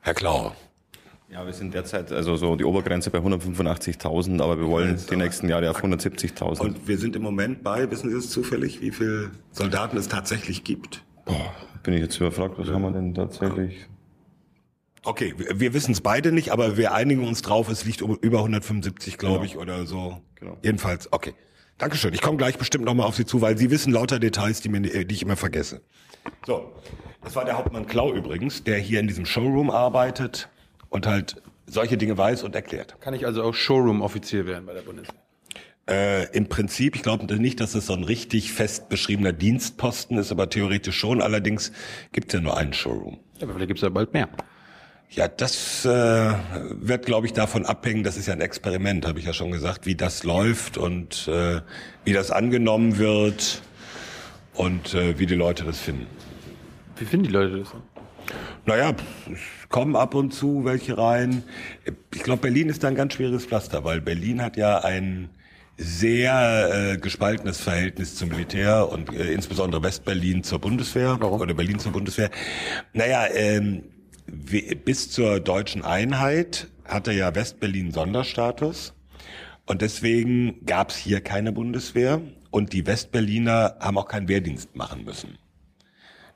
Herr 0.00 0.14
Klau. 0.14 0.54
Ja, 1.30 1.44
wir 1.44 1.52
sind 1.52 1.74
derzeit 1.74 2.10
also 2.10 2.36
so 2.36 2.56
die 2.56 2.64
Obergrenze 2.64 3.10
bei 3.10 3.18
185.000, 3.18 4.40
aber 4.40 4.58
wir 4.58 4.66
wollen 4.66 4.98
die 5.10 5.16
nächsten 5.16 5.48
Jahre 5.48 5.70
auf 5.70 5.82
170.000. 5.84 6.60
Und 6.60 6.88
wir 6.88 6.96
sind 6.96 7.16
im 7.16 7.22
Moment 7.22 7.62
bei, 7.62 7.90
wissen 7.90 8.08
Sie 8.08 8.16
es 8.16 8.30
zufällig, 8.30 8.80
wie 8.80 8.90
viele 8.90 9.30
Soldaten 9.52 9.98
es 9.98 10.08
tatsächlich 10.08 10.64
gibt? 10.64 11.04
Boah, 11.26 11.52
bin 11.82 11.92
ich 11.92 12.00
jetzt 12.00 12.16
überfragt, 12.16 12.54
was 12.58 12.68
haben 12.68 12.82
wir 12.82 12.92
denn 12.92 13.14
tatsächlich? 13.14 13.86
Okay, 15.08 15.32
wir, 15.38 15.72
wissen 15.72 15.92
es 15.92 16.02
beide 16.02 16.32
nicht, 16.32 16.50
aber 16.50 16.76
wir 16.76 16.92
einigen 16.92 17.26
uns 17.26 17.40
drauf, 17.40 17.70
es 17.70 17.86
liegt 17.86 18.02
um- 18.02 18.18
über 18.20 18.40
175, 18.40 19.16
glaube 19.16 19.46
ich, 19.46 19.56
oder 19.56 19.86
so. 19.86 20.20
Genau. 20.34 20.58
Jedenfalls, 20.62 21.10
okay. 21.14 21.32
Dankeschön. 21.78 22.12
Ich 22.12 22.20
komme 22.20 22.36
gleich 22.36 22.58
bestimmt 22.58 22.84
nochmal 22.84 23.06
auf 23.06 23.16
Sie 23.16 23.24
zu, 23.24 23.40
weil 23.40 23.56
Sie 23.56 23.70
wissen 23.70 23.90
lauter 23.90 24.18
Details, 24.18 24.60
die, 24.60 24.68
mir, 24.68 24.82
die 24.82 25.14
ich 25.14 25.22
immer 25.22 25.36
vergesse. 25.36 25.80
So, 26.46 26.74
das 27.22 27.34
war 27.34 27.46
der 27.46 27.56
Hauptmann 27.56 27.86
Klau 27.86 28.12
übrigens, 28.12 28.64
der 28.64 28.76
hier 28.76 29.00
in 29.00 29.06
diesem 29.06 29.24
Showroom 29.24 29.70
arbeitet 29.70 30.50
und 30.90 31.06
halt 31.06 31.40
solche 31.64 31.96
Dinge 31.96 32.18
weiß 32.18 32.42
und 32.42 32.54
erklärt. 32.54 33.00
Kann 33.00 33.14
ich 33.14 33.24
also 33.24 33.42
auch 33.44 33.54
Showroom-Offizier 33.54 34.44
werden 34.44 34.66
bei 34.66 34.74
der 34.74 34.82
Bundeswehr? 34.82 35.14
Äh, 35.88 36.36
Im 36.36 36.50
Prinzip, 36.50 36.96
ich 36.96 37.02
glaube 37.02 37.34
nicht, 37.34 37.60
dass 37.60 37.74
es 37.74 37.86
so 37.86 37.94
ein 37.94 38.04
richtig 38.04 38.52
fest 38.52 38.90
beschriebener 38.90 39.32
Dienstposten 39.32 40.18
ist, 40.18 40.32
aber 40.32 40.50
theoretisch 40.50 40.98
schon. 40.98 41.22
Allerdings 41.22 41.72
gibt 42.12 42.28
es 42.28 42.34
ja 42.34 42.40
nur 42.42 42.58
einen 42.58 42.74
Showroom. 42.74 43.20
Ja, 43.38 43.44
aber 43.44 43.54
vielleicht 43.54 43.68
gibt's 43.68 43.82
ja 43.82 43.88
bald 43.88 44.12
mehr. 44.12 44.28
Ja, 45.10 45.26
das 45.26 45.84
äh, 45.84 45.88
wird, 45.88 47.06
glaube 47.06 47.26
ich, 47.26 47.32
davon 47.32 47.64
abhängen. 47.64 48.04
Das 48.04 48.16
ist 48.16 48.26
ja 48.26 48.34
ein 48.34 48.40
Experiment, 48.40 49.06
habe 49.06 49.18
ich 49.18 49.24
ja 49.24 49.32
schon 49.32 49.50
gesagt, 49.50 49.86
wie 49.86 49.94
das 49.94 50.22
läuft 50.22 50.76
und 50.76 51.28
äh, 51.28 51.60
wie 52.04 52.12
das 52.12 52.30
angenommen 52.30 52.98
wird 52.98 53.62
und 54.54 54.94
äh, 54.94 55.18
wie 55.18 55.26
die 55.26 55.34
Leute 55.34 55.64
das 55.64 55.78
finden. 55.78 56.06
Wie 56.96 57.04
finden 57.06 57.26
die 57.26 57.32
Leute 57.32 57.60
das? 57.60 57.68
Naja, 58.66 58.94
es 59.32 59.68
kommen 59.70 59.96
ab 59.96 60.14
und 60.14 60.34
zu 60.34 60.66
welche 60.66 60.98
rein. 60.98 61.42
Ich 62.14 62.22
glaube, 62.22 62.42
Berlin 62.42 62.68
ist 62.68 62.84
da 62.84 62.88
ein 62.88 62.94
ganz 62.94 63.14
schweres 63.14 63.46
Pflaster, 63.46 63.84
weil 63.84 64.02
Berlin 64.02 64.42
hat 64.42 64.58
ja 64.58 64.80
ein 64.80 65.30
sehr 65.78 66.92
äh, 66.92 66.98
gespaltenes 66.98 67.60
Verhältnis 67.60 68.16
zum 68.16 68.28
Militär 68.28 68.90
und 68.90 69.14
äh, 69.14 69.32
insbesondere 69.32 69.82
Westberlin 69.82 70.42
zur 70.42 70.58
Bundeswehr 70.58 71.16
Warum? 71.20 71.40
oder 71.40 71.54
Berlin 71.54 71.78
zur 71.78 71.92
Bundeswehr. 71.92 72.30
Naja, 72.92 73.26
ähm, 73.32 73.84
bis 74.84 75.10
zur 75.10 75.40
deutschen 75.40 75.84
Einheit 75.84 76.68
hatte 76.84 77.12
ja 77.12 77.34
Westberlin 77.34 77.92
Sonderstatus 77.92 78.94
und 79.66 79.82
deswegen 79.82 80.64
gab 80.66 80.90
es 80.90 80.96
hier 80.96 81.20
keine 81.20 81.52
Bundeswehr 81.52 82.20
und 82.50 82.72
die 82.72 82.86
Westberliner 82.86 83.76
haben 83.80 83.98
auch 83.98 84.08
keinen 84.08 84.28
Wehrdienst 84.28 84.76
machen 84.76 85.04
müssen. 85.04 85.38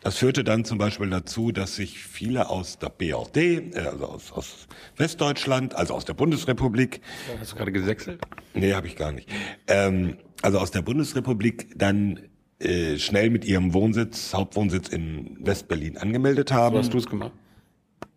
Das 0.02 0.18
führte 0.18 0.42
dann 0.42 0.64
zum 0.64 0.78
Beispiel 0.78 1.08
dazu, 1.10 1.52
dass 1.52 1.76
sich 1.76 1.98
viele 1.98 2.50
aus 2.50 2.78
der 2.78 2.88
BRD, 2.88 3.36
äh, 3.36 3.70
also 3.86 4.06
aus, 4.06 4.32
aus 4.32 4.66
Westdeutschland, 4.96 5.76
also 5.76 5.94
aus 5.94 6.04
der 6.04 6.14
Bundesrepublik, 6.14 7.00
Hast 7.38 7.52
du 7.52 7.56
gerade 7.56 7.70
gesächselt? 7.70 8.20
nee, 8.52 8.72
habe 8.74 8.88
ich 8.88 8.96
gar 8.96 9.12
nicht, 9.12 9.28
ähm, 9.68 10.16
also 10.42 10.58
aus 10.58 10.72
der 10.72 10.82
Bundesrepublik 10.82 11.78
dann 11.78 12.18
äh, 12.58 12.98
schnell 12.98 13.30
mit 13.30 13.44
ihrem 13.44 13.74
Wohnsitz, 13.74 14.34
Hauptwohnsitz 14.34 14.88
in 14.88 15.36
Westberlin 15.40 15.96
angemeldet 15.96 16.52
haben. 16.52 16.74
So 16.74 16.80
hast 16.80 16.94
du 16.94 16.98
es 16.98 17.06
gemacht. 17.06 17.32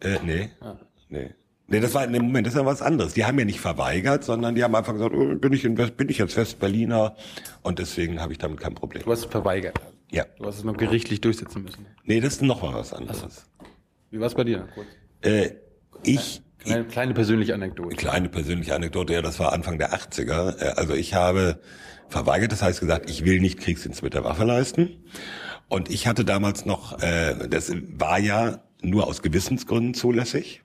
Äh, 0.02 0.18
nee. 0.26 0.50
Nee. 1.10 1.30
Nee, 1.68 1.80
das 1.80 1.96
war 1.96 2.04
in 2.06 2.14
dem 2.14 2.26
Moment, 2.26 2.46
das 2.46 2.54
ist 2.54 2.60
ja 2.60 2.66
was 2.66 2.82
anderes. 2.84 3.16
Die 3.16 3.26
haben 3.26 3.40
ja 3.40 3.46
nicht 3.46 3.60
verweigert, 3.60 4.24
sondern 4.24 4.54
die 4.54 4.64
haben 4.64 4.76
einfach 4.76 4.94
gesagt, 4.94 5.16
oh, 5.16 5.36
bin 5.36 5.52
ich 5.52 5.66
in 5.66 5.78
West, 5.80 5.98
bin 5.98 6.10
ich 6.10 6.20
jetzt 6.20 6.38
Westberliner 6.38 7.16
und 7.64 7.80
deswegen 7.80 8.22
habe 8.22 8.34
ich 8.34 8.38
damit 8.38 8.60
kein 8.60 8.76
Problem. 8.76 9.02
Du 9.04 9.12
hast 9.12 9.20
es 9.20 9.26
verweigert. 9.26 9.80
Ja. 10.12 10.26
Du 10.38 10.46
hast 10.46 10.60
es 10.60 10.64
noch 10.64 10.78
gerichtlich 10.78 11.22
durchsetzen 11.22 11.64
müssen. 11.64 11.88
Nee, 12.04 12.20
das 12.22 12.34
ist 12.36 12.42
noch 12.44 12.62
mal 12.62 12.74
was 12.76 12.94
anderes. 12.94 13.48
Wie 14.12 14.20
war 14.20 14.28
es 14.28 14.36
bei 14.36 14.44
dir? 14.44 14.68
Äh, 15.22 15.52
ich, 16.04 16.44
Kleine, 16.60 16.86
kleine 16.86 17.14
persönliche 17.16 17.54
Anekdote. 17.56 17.96
kleine 17.96 18.30
persönliche 18.30 18.76
Anekdote, 18.76 19.14
ja, 19.14 19.22
das 19.24 19.40
war 19.40 19.52
Anfang 19.52 19.80
der 19.80 19.92
80er. 19.94 20.60
Äh, 20.60 20.74
Also 20.78 20.94
ich 20.94 21.16
habe 21.16 21.60
verweigert, 22.10 22.52
das 22.52 22.62
heißt 22.62 22.80
gesagt, 22.80 23.10
ich 23.10 23.26
will 23.26 23.40
nicht 23.40 23.60
Kriegsdienst 23.60 24.04
mit 24.04 24.14
der 24.14 24.24
Waffe 24.24 24.44
leisten. 24.44 25.04
Und 25.68 25.90
ich 25.90 26.06
hatte 26.06 26.26
damals 26.26 26.66
noch, 26.68 27.02
äh, 27.02 27.48
das 27.50 27.72
war 27.98 28.20
ja 28.20 28.60
nur 28.90 29.08
aus 29.08 29.22
Gewissensgründen 29.22 29.94
zulässig, 29.94 30.62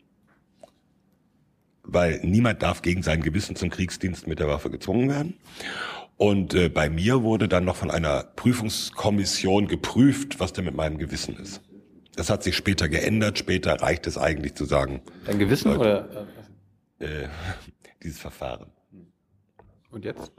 weil 1.82 2.20
niemand 2.22 2.62
darf 2.62 2.82
gegen 2.82 3.02
sein 3.02 3.22
Gewissen 3.22 3.56
zum 3.56 3.70
Kriegsdienst 3.70 4.26
mit 4.26 4.38
der 4.38 4.48
Waffe 4.48 4.70
gezwungen 4.70 5.08
werden. 5.08 5.34
Und 6.16 6.52
äh, 6.54 6.68
bei 6.68 6.90
mir 6.90 7.22
wurde 7.22 7.48
dann 7.48 7.64
noch 7.64 7.76
von 7.76 7.90
einer 7.90 8.24
Prüfungskommission 8.24 9.68
geprüft, 9.68 10.38
was 10.38 10.52
denn 10.52 10.66
mit 10.66 10.74
meinem 10.74 10.98
Gewissen 10.98 11.36
ist. 11.36 11.62
Das 12.14 12.28
hat 12.28 12.42
sich 12.42 12.56
später 12.56 12.88
geändert. 12.90 13.38
Später 13.38 13.80
reicht 13.80 14.06
es 14.06 14.18
eigentlich 14.18 14.54
zu 14.54 14.66
sagen, 14.66 15.00
Dein 15.24 15.38
Gewissen 15.38 15.74
oder? 15.76 16.28
äh, 16.98 17.04
äh, 17.24 17.28
dieses 18.02 18.20
Verfahren. 18.20 18.66
Und 19.90 20.04
jetzt? 20.04 20.30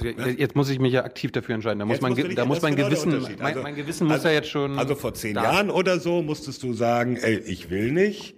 Also, 0.00 0.28
jetzt 0.30 0.56
muss 0.56 0.70
ich 0.70 0.78
mich 0.78 0.92
ja 0.92 1.04
aktiv 1.04 1.32
dafür 1.32 1.54
entscheiden. 1.54 1.78
Da 1.78 1.84
muss 1.84 2.00
Jetzt 2.00 2.16
nicht- 2.16 2.38
da 2.38 2.44
muss 2.44 2.62
mein 2.62 2.76
genau 2.76 2.88
Gewissen, 2.88 3.20
mein, 3.20 3.40
Also- 3.40 3.62
mein 3.62 3.74
Gewissen 3.74 4.04
muss 4.06 4.14
also- 4.14 4.28
ja 4.28 4.34
jetzt 4.34 4.48
schon. 4.48 4.78
Also 4.78 4.94
vor 4.94 5.14
zehn 5.14 5.34
da 5.34 5.42
Jahren 5.44 5.70
oder 5.70 5.98
so 6.00 6.22
musstest 6.22 6.62
du 6.62 6.72
sagen, 6.72 7.16
ey, 7.16 7.38
ich 7.38 7.70
will 7.70 7.92
nicht. 7.92 8.34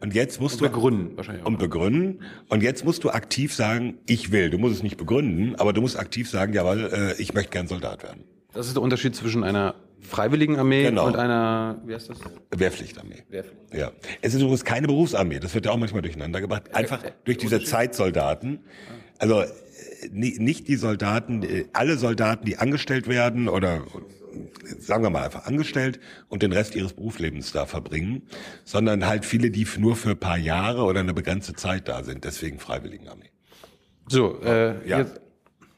Und 0.00 0.14
jetzt 0.14 0.40
musst 0.40 0.60
du 0.60 0.64
begründen 0.64 1.16
wahrscheinlich. 1.16 1.42
Auch. 1.44 1.48
und 1.48 1.58
begründen. 1.58 2.20
Und 2.48 2.62
jetzt 2.62 2.84
musst 2.84 3.02
du 3.02 3.10
aktiv 3.10 3.52
sagen, 3.52 3.98
ich 4.06 4.30
will. 4.30 4.48
Du 4.48 4.56
musst 4.58 4.76
es 4.76 4.82
nicht 4.84 4.96
begründen, 4.96 5.56
aber 5.56 5.72
du 5.72 5.80
musst 5.80 5.98
aktiv 5.98 6.30
sagen, 6.30 6.52
jawohl, 6.52 6.88
äh, 6.92 7.20
ich 7.20 7.34
möchte 7.34 7.50
gern 7.50 7.66
Soldat 7.66 8.04
werden. 8.04 8.22
Das 8.52 8.68
ist 8.68 8.74
der 8.76 8.82
Unterschied 8.82 9.16
zwischen 9.16 9.42
einer 9.42 9.74
freiwilligen 10.00 10.56
Armee 10.56 10.84
Genau. 10.84 11.06
und 11.08 11.16
einer, 11.16 11.82
wie 11.84 11.94
heißt 11.94 12.08
das? 12.10 12.18
Wehrpflichtarmee. 12.56 13.24
Wehrpflicht. 13.28 13.74
Ja. 13.74 13.90
Es 14.22 14.34
ist 14.34 14.40
übrigens 14.40 14.64
keine 14.64 14.86
Berufsarmee. 14.86 15.40
Das 15.40 15.52
wird 15.54 15.66
ja 15.66 15.72
auch 15.72 15.76
manchmal 15.76 16.02
durcheinander 16.02 16.40
gebracht. 16.40 16.72
Einfach 16.74 17.02
äh, 17.02 17.10
durch 17.24 17.38
diese 17.38 17.62
Zeitsoldaten. 17.64 18.60
Also 19.18 19.42
nicht 20.10 20.68
die 20.68 20.76
Soldaten, 20.76 21.42
äh, 21.42 21.66
alle 21.72 21.96
Soldaten, 21.96 22.44
die 22.44 22.58
angestellt 22.58 23.08
werden 23.08 23.48
oder 23.48 23.82
sagen 24.78 25.02
wir 25.02 25.10
mal 25.10 25.24
einfach 25.24 25.46
angestellt 25.46 26.00
und 26.28 26.42
den 26.42 26.52
Rest 26.52 26.74
ihres 26.74 26.92
Berufslebens 26.92 27.52
da 27.52 27.66
verbringen, 27.66 28.22
sondern 28.64 29.06
halt 29.06 29.24
viele, 29.24 29.50
die 29.50 29.66
nur 29.78 29.96
für 29.96 30.10
ein 30.10 30.18
paar 30.18 30.38
Jahre 30.38 30.82
oder 30.84 31.00
eine 31.00 31.14
begrenzte 31.14 31.54
Zeit 31.54 31.88
da 31.88 32.02
sind. 32.04 32.24
Deswegen 32.24 32.58
Freiwilligenarmee. 32.58 33.30
So, 34.08 34.40
äh, 34.42 34.86
Ja. 34.88 34.98
jetzt, 34.98 35.20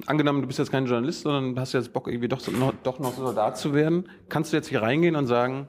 angenommen, 0.06 0.40
du 0.40 0.46
bist 0.46 0.58
jetzt 0.58 0.70
kein 0.70 0.86
Journalist, 0.86 1.22
sondern 1.22 1.58
hast 1.58 1.72
jetzt 1.72 1.92
Bock, 1.92 2.08
irgendwie 2.08 2.28
doch, 2.28 2.40
so, 2.40 2.50
noch, 2.50 2.74
doch 2.82 2.98
noch 2.98 3.16
Soldat 3.16 3.58
zu 3.58 3.74
werden. 3.74 4.08
Kannst 4.28 4.52
du 4.52 4.56
jetzt 4.56 4.68
hier 4.68 4.82
reingehen 4.82 5.16
und 5.16 5.26
sagen, 5.26 5.68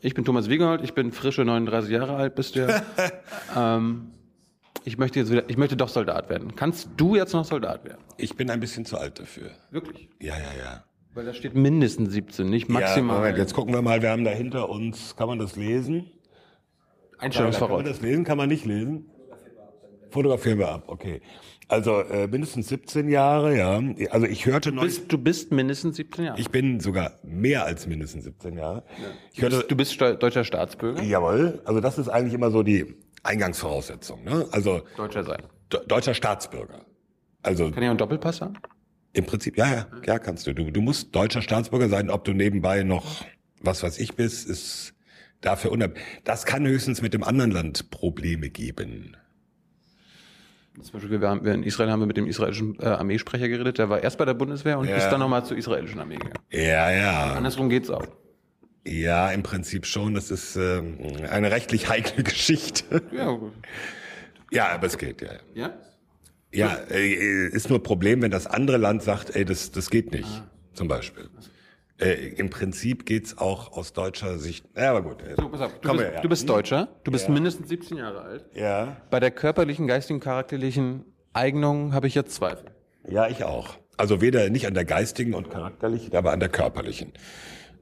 ich 0.00 0.14
bin 0.14 0.24
Thomas 0.24 0.48
Wiegold, 0.48 0.82
ich 0.82 0.94
bin 0.94 1.12
frische 1.12 1.44
39 1.44 1.90
Jahre 1.90 2.16
alt, 2.16 2.34
bist 2.34 2.56
du 2.56 2.60
ja. 2.60 2.82
ähm, 3.76 4.12
ich 4.84 4.98
möchte 4.98 5.18
jetzt 5.20 5.30
wieder, 5.30 5.48
ich 5.48 5.56
möchte 5.56 5.76
doch 5.76 5.88
Soldat 5.88 6.28
werden. 6.28 6.54
Kannst 6.56 6.88
du 6.96 7.16
jetzt 7.16 7.32
noch 7.32 7.44
Soldat 7.44 7.84
werden? 7.84 8.02
Ich 8.16 8.36
bin 8.36 8.50
ein 8.50 8.60
bisschen 8.60 8.84
zu 8.84 8.98
alt 8.98 9.18
dafür. 9.18 9.50
Wirklich? 9.70 10.08
Ja, 10.20 10.34
ja, 10.36 10.58
ja. 10.58 10.84
Weil 11.14 11.24
da 11.26 11.34
steht 11.34 11.54
mindestens 11.54 12.12
17, 12.12 12.48
nicht 12.48 12.68
Ja, 12.68 12.74
maximal. 12.74 13.18
Moment, 13.18 13.38
jetzt 13.38 13.54
gucken 13.54 13.74
wir 13.74 13.82
mal, 13.82 14.00
wir 14.02 14.10
haben 14.10 14.24
da 14.24 14.30
hinter 14.30 14.68
uns, 14.68 15.16
kann 15.16 15.28
man 15.28 15.38
das 15.38 15.56
lesen? 15.56 16.02
Kann 16.02 16.10
man 17.18 17.20
Einstellungsvoraus. 17.26 17.84
das 17.84 18.00
lesen? 18.00 18.24
Kann 18.24 18.38
man 18.38 18.48
nicht 18.48 18.64
lesen? 18.64 19.10
Fotografieren 20.10 20.58
wir 20.58 20.68
ab, 20.68 20.84
okay. 20.86 21.20
Also 21.68 22.00
äh, 22.00 22.26
mindestens 22.26 22.68
17 22.68 23.08
Jahre, 23.08 23.56
ja. 23.56 23.80
Also 24.10 24.26
ich 24.26 24.44
hörte 24.46 24.70
Du 24.70 24.76
neulich, 24.76 24.96
bist, 24.98 25.12
du 25.12 25.18
bist 25.18 25.52
mindestens 25.52 25.96
17 25.96 26.24
Jahre. 26.24 26.40
ich 26.40 26.50
bin 26.50 26.80
sogar 26.80 27.12
mehr 27.22 27.64
als 27.64 27.86
mindestens 27.86 28.24
17 28.24 28.56
Jahre. 28.58 28.82
Ich 29.32 29.36
du 29.36 29.42
hörte, 29.42 29.56
bist, 29.58 29.70
du 29.70 29.76
bist 29.76 30.00
deutscher 30.22 30.42
Staatsbürger? 30.44 31.02
jawohl, 31.02 31.62
also 31.64 31.80
das 31.80 31.96
ist 31.98 32.08
eigentlich 32.08 32.34
immer 32.34 32.50
so 32.50 32.62
die 32.64 32.96
Eingangsvoraussetzung. 33.22 34.24
Ne? 34.24 34.46
Also 34.52 34.82
Deutscher 34.96 35.24
sein. 35.24 35.42
de- 35.72 35.86
deutscher 35.86 36.14
Staatsbürger. 36.14 36.84
Also 37.42 37.70
Kann 37.70 37.82
ich 37.82 37.86
auch 37.88 37.90
einen 37.90 37.98
Doppelpass 37.98 38.40
haben? 38.40 38.54
im 39.12 39.24
Prinzip, 39.26 39.56
ja, 39.56 39.72
ja, 39.72 39.86
ja, 40.06 40.18
kannst 40.18 40.46
du. 40.46 40.52
du. 40.54 40.70
Du 40.70 40.80
musst 40.80 41.14
deutscher 41.14 41.42
Staatsbürger 41.42 41.88
sein, 41.88 42.10
ob 42.10 42.24
du 42.24 42.32
nebenbei 42.32 42.82
noch 42.82 43.24
was 43.62 43.82
weiß 43.82 43.98
ich 43.98 44.14
bist, 44.14 44.48
ist 44.48 44.94
dafür 45.40 45.72
unab. 45.72 45.92
Das 46.24 46.46
kann 46.46 46.66
höchstens 46.66 47.02
mit 47.02 47.12
dem 47.14 47.22
anderen 47.24 47.50
Land 47.50 47.90
Probleme 47.90 48.50
geben. 48.50 49.16
Zum 50.82 50.92
Beispiel, 50.94 51.20
wir 51.20 51.28
haben, 51.28 51.44
in 51.46 51.62
Israel 51.62 51.90
haben 51.90 52.00
wir 52.00 52.06
mit 52.06 52.16
dem 52.16 52.26
israelischen 52.26 52.78
äh, 52.80 52.86
Armeesprecher 52.86 53.48
geredet, 53.48 53.78
der 53.78 53.88
war 53.88 54.02
erst 54.02 54.18
bei 54.18 54.24
der 54.24 54.34
Bundeswehr 54.34 54.78
und 54.78 54.88
Ja. 54.88 54.96
ist 54.96 55.08
dann 55.08 55.20
nochmal 55.20 55.44
zur 55.44 55.56
israelischen 55.56 56.00
Armee 56.00 56.16
gegangen. 56.16 56.34
Ja, 56.50 56.90
ja. 56.90 57.32
Andersrum 57.34 57.68
geht's 57.68 57.90
auch. 57.90 58.06
Ja, 58.86 59.30
im 59.30 59.42
Prinzip 59.42 59.84
schon. 59.86 60.14
Das 60.14 60.30
ist 60.30 60.56
ähm, 60.56 60.98
eine 61.30 61.50
rechtlich 61.50 61.88
heikle 61.88 62.22
Geschichte. 62.24 63.02
Ja, 63.12 63.30
gut. 63.30 63.52
Ja, 64.50 64.68
aber 64.70 64.86
es 64.86 64.96
geht, 64.98 65.20
ja. 65.22 65.32
Ja? 65.54 65.74
Ja, 66.52 66.76
äh, 66.90 67.46
ist 67.48 67.70
nur 67.70 67.82
Problem, 67.82 68.22
wenn 68.22 68.30
das 68.32 68.46
andere 68.46 68.76
Land 68.78 69.02
sagt, 69.02 69.36
ey, 69.36 69.44
das, 69.44 69.70
das 69.70 69.90
geht 69.90 70.10
nicht, 70.12 70.24
Ah. 70.28 70.50
zum 70.74 70.88
Beispiel. 70.88 71.28
Äh, 72.00 72.28
Im 72.36 72.48
Prinzip 72.50 73.04
geht's 73.04 73.36
auch 73.38 73.72
aus 73.76 73.92
deutscher 73.92 74.38
Sicht. 74.38 74.64
Ja, 74.76 74.90
aber 74.90 75.02
gut. 75.02 75.22
äh, 75.22 75.34
So, 75.36 75.48
pass 75.48 75.60
auf. 75.60 75.72
Du, 75.80 75.88
komm 75.88 75.98
bist, 75.98 76.08
her, 76.08 76.14
ja. 76.16 76.20
du 76.22 76.28
bist 76.28 76.48
Deutscher, 76.48 76.88
du 77.04 77.10
bist 77.10 77.28
mindestens 77.28 77.68
17 77.68 77.98
Jahre 77.98 78.22
alt. 78.22 78.44
Ja. 78.54 78.96
Bei 79.10 79.20
der 79.20 79.30
körperlichen, 79.30 79.86
geistigen, 79.86 80.20
charakterlichen 80.20 81.04
Eignung 81.32 81.92
habe 81.92 82.06
ich 82.06 82.14
jetzt 82.14 82.34
Zweifel. 82.34 82.70
Ja, 83.08 83.28
ich 83.28 83.44
auch. 83.44 83.76
Also 83.96 84.20
weder 84.22 84.48
nicht 84.48 84.66
an 84.66 84.72
der 84.74 84.86
geistigen 84.86 85.34
und 85.34 85.50
charakterlichen, 85.50 86.14
aber 86.14 86.32
an 86.32 86.40
der 86.40 86.48
körperlichen. 86.48 87.12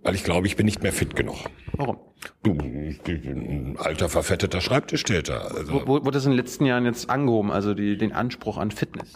Weil 0.03 0.15
ich 0.15 0.25
glaube, 0.25 0.47
ich 0.47 0.57
bin 0.57 0.67
nicht 0.67 0.83
mehr 0.83 0.93
fit 0.93 1.15
genug. 1.17 1.37
Warum? 1.75 1.99
Du, 2.43 2.53
ein 2.53 3.77
alter, 3.79 4.09
verfetteter 4.09 4.61
Schreibtischtäter. 4.61 5.55
Also, 5.55 5.87
wurde 5.87 6.11
das 6.11 6.25
in 6.25 6.33
den 6.33 6.37
letzten 6.39 6.67
Jahren 6.67 6.85
jetzt 6.85 7.11
angehoben, 7.11 7.51
also 7.51 7.75
die, 7.75 7.97
den 7.97 8.13
Anspruch 8.13 8.59
an 8.59 8.71
Fitness? 8.71 9.13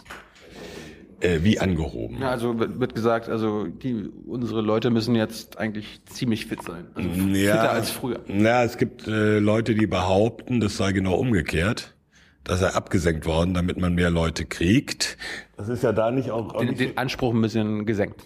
Äh, 1.23 1.43
wie 1.43 1.59
angehoben. 1.59 2.19
Ja, 2.21 2.29
also 2.29 2.59
wird, 2.59 2.79
wird 2.79 2.95
gesagt, 2.95 3.29
also 3.29 3.65
die, 3.65 4.09
unsere 4.25 4.61
Leute 4.61 4.89
müssen 4.89 5.15
jetzt 5.15 5.57
eigentlich 5.57 6.01
ziemlich 6.05 6.45
fit 6.45 6.61
sein. 6.63 6.87
Also 6.95 7.09
fitter 7.09 7.71
als 7.71 7.89
früher. 7.89 8.19
Ja, 8.27 8.63
es 8.63 8.77
gibt 8.77 9.07
äh, 9.07 9.39
Leute, 9.39 9.73
die 9.75 9.87
behaupten, 9.87 10.59
das 10.59 10.77
sei 10.77 10.91
genau 10.91 11.15
umgekehrt. 11.15 11.95
Das 12.43 12.59
sei 12.59 12.67
abgesenkt 12.67 13.25
worden, 13.25 13.53
damit 13.53 13.77
man 13.77 13.95
mehr 13.95 14.09
Leute 14.09 14.43
kriegt. 14.45 15.17
Das 15.55 15.69
ist 15.69 15.81
ja 15.81 15.93
da 15.93 16.11
nicht 16.11 16.29
auch. 16.29 16.53
auch 16.53 16.59
Den, 16.59 16.69
nicht 16.69 16.79
den 16.81 16.97
Anspruch 16.97 17.33
ein 17.33 17.41
bisschen 17.41 17.85
gesenkt. 17.85 18.21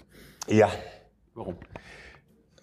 ja, 0.47 0.69
Warum? 1.35 1.55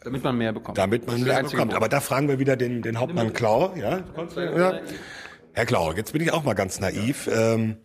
Damit 0.02 0.24
man 0.24 0.36
mehr 0.36 0.52
bekommt. 0.52 0.76
damit 0.76 1.06
man 1.06 1.22
mehr 1.22 1.42
bekommt. 1.42 1.54
Grund. 1.54 1.74
Aber 1.74 1.88
da 1.88 2.00
fragen 2.00 2.28
wir 2.28 2.38
wieder 2.40 2.56
den, 2.56 2.82
den 2.82 2.98
Hauptmann 2.98 3.32
Klau. 3.32 3.72
Ja? 3.76 4.02
ja. 4.36 4.80
Herr 5.52 5.64
Klau, 5.64 5.92
jetzt 5.92 6.12
bin 6.12 6.20
ich 6.20 6.32
auch 6.32 6.42
mal 6.42 6.54
ganz 6.54 6.80
naiv. 6.80 7.30
Ähm, 7.32 7.76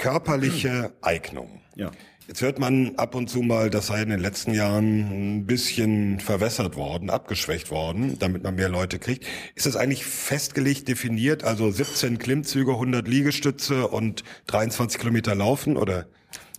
körperliche 0.00 0.94
Eignung. 1.02 1.60
Ja. 1.76 1.90
Jetzt 2.26 2.40
hört 2.40 2.58
man 2.58 2.96
ab 2.96 3.14
und 3.14 3.28
zu 3.28 3.42
mal, 3.42 3.68
das 3.68 3.88
sei 3.88 4.00
in 4.00 4.08
den 4.08 4.20
letzten 4.20 4.54
Jahren 4.54 5.40
ein 5.40 5.46
bisschen 5.46 6.20
verwässert 6.20 6.76
worden, 6.76 7.10
abgeschwächt 7.10 7.70
worden, 7.70 8.18
damit 8.18 8.42
man 8.42 8.54
mehr 8.54 8.70
Leute 8.70 8.98
kriegt. 8.98 9.26
Ist 9.56 9.66
das 9.66 9.76
eigentlich 9.76 10.06
festgelegt, 10.06 10.88
definiert, 10.88 11.44
also 11.44 11.70
17 11.70 12.18
Klimmzüge, 12.18 12.72
100 12.72 13.06
Liegestütze 13.06 13.88
und 13.88 14.24
23 14.46 14.98
Kilometer 14.98 15.34
laufen 15.34 15.76
oder? 15.76 16.06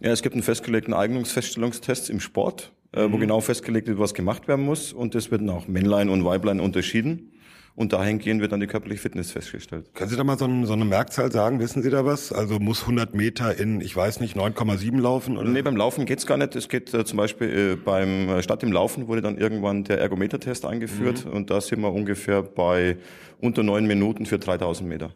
Ja, 0.02 0.12
es 0.12 0.22
gibt 0.22 0.36
einen 0.36 0.44
festgelegten 0.44 0.94
Eignungsfeststellungstest 0.94 2.12
im 2.12 2.20
Sport, 2.20 2.74
äh, 2.92 3.08
wo 3.10 3.18
genau 3.18 3.42
festgelegt 3.42 3.88
wird, 3.88 3.98
was 3.98 4.14
gemacht 4.14 4.48
werden 4.48 4.66
muss. 4.66 4.94
Und 4.94 5.16
das 5.16 5.32
wird 5.32 5.42
dann 5.42 5.50
auch 5.50 5.68
Männlein 5.68 6.10
und 6.10 6.24
Weiblein 6.26 6.60
unterschieden. 6.60 7.32
Und 7.74 7.94
dahingehend 7.94 8.42
wird 8.42 8.52
dann 8.52 8.60
die 8.60 8.68
körperliche 8.68 9.02
Fitness 9.02 9.32
festgestellt. 9.32 9.94
Können 9.94 10.10
Sie 10.10 10.18
da 10.18 10.24
mal 10.24 10.38
so, 10.38 10.46
ein, 10.46 10.66
so 10.66 10.74
eine 10.74 10.86
Merkzahl 10.86 11.32
sagen? 11.32 11.60
Wissen 11.60 11.82
Sie 11.82 11.90
da 11.90 12.06
was? 12.06 12.34
Also 12.34 12.60
muss 12.60 12.82
100 12.82 13.16
Meter 13.16 13.58
in, 13.58 13.80
ich 13.82 13.96
weiß 13.96 14.20
nicht, 14.20 14.36
9,7 14.36 15.00
laufen 15.00 15.38
oder? 15.38 15.50
Nee, 15.50 15.62
beim 15.62 15.78
Laufen 15.78 16.06
geht's 16.06 16.26
gar 16.26 16.38
nicht. 16.38 16.56
Es 16.56 16.68
geht 16.68 16.94
äh, 16.94 17.06
zum 17.06 17.18
Beispiel 17.18 17.50
äh, 17.50 17.76
beim 17.76 18.30
äh, 18.30 18.44
statt 18.44 18.62
dem 18.62 18.72
Laufen 18.72 19.08
wurde 19.08 19.22
dann 19.22 19.38
irgendwann 19.38 19.84
der 19.86 20.00
Ergometertest 20.00 20.66
eingeführt 20.66 21.26
und 21.26 21.50
da 21.50 21.62
sind 21.62 21.82
wir 21.82 21.94
ungefähr 21.94 22.44
bei 22.44 22.98
unter 23.40 23.64
neun 23.64 23.88
Minuten 23.88 24.26
für 24.26 24.38
3000 24.38 24.88
Meter. 24.88 25.12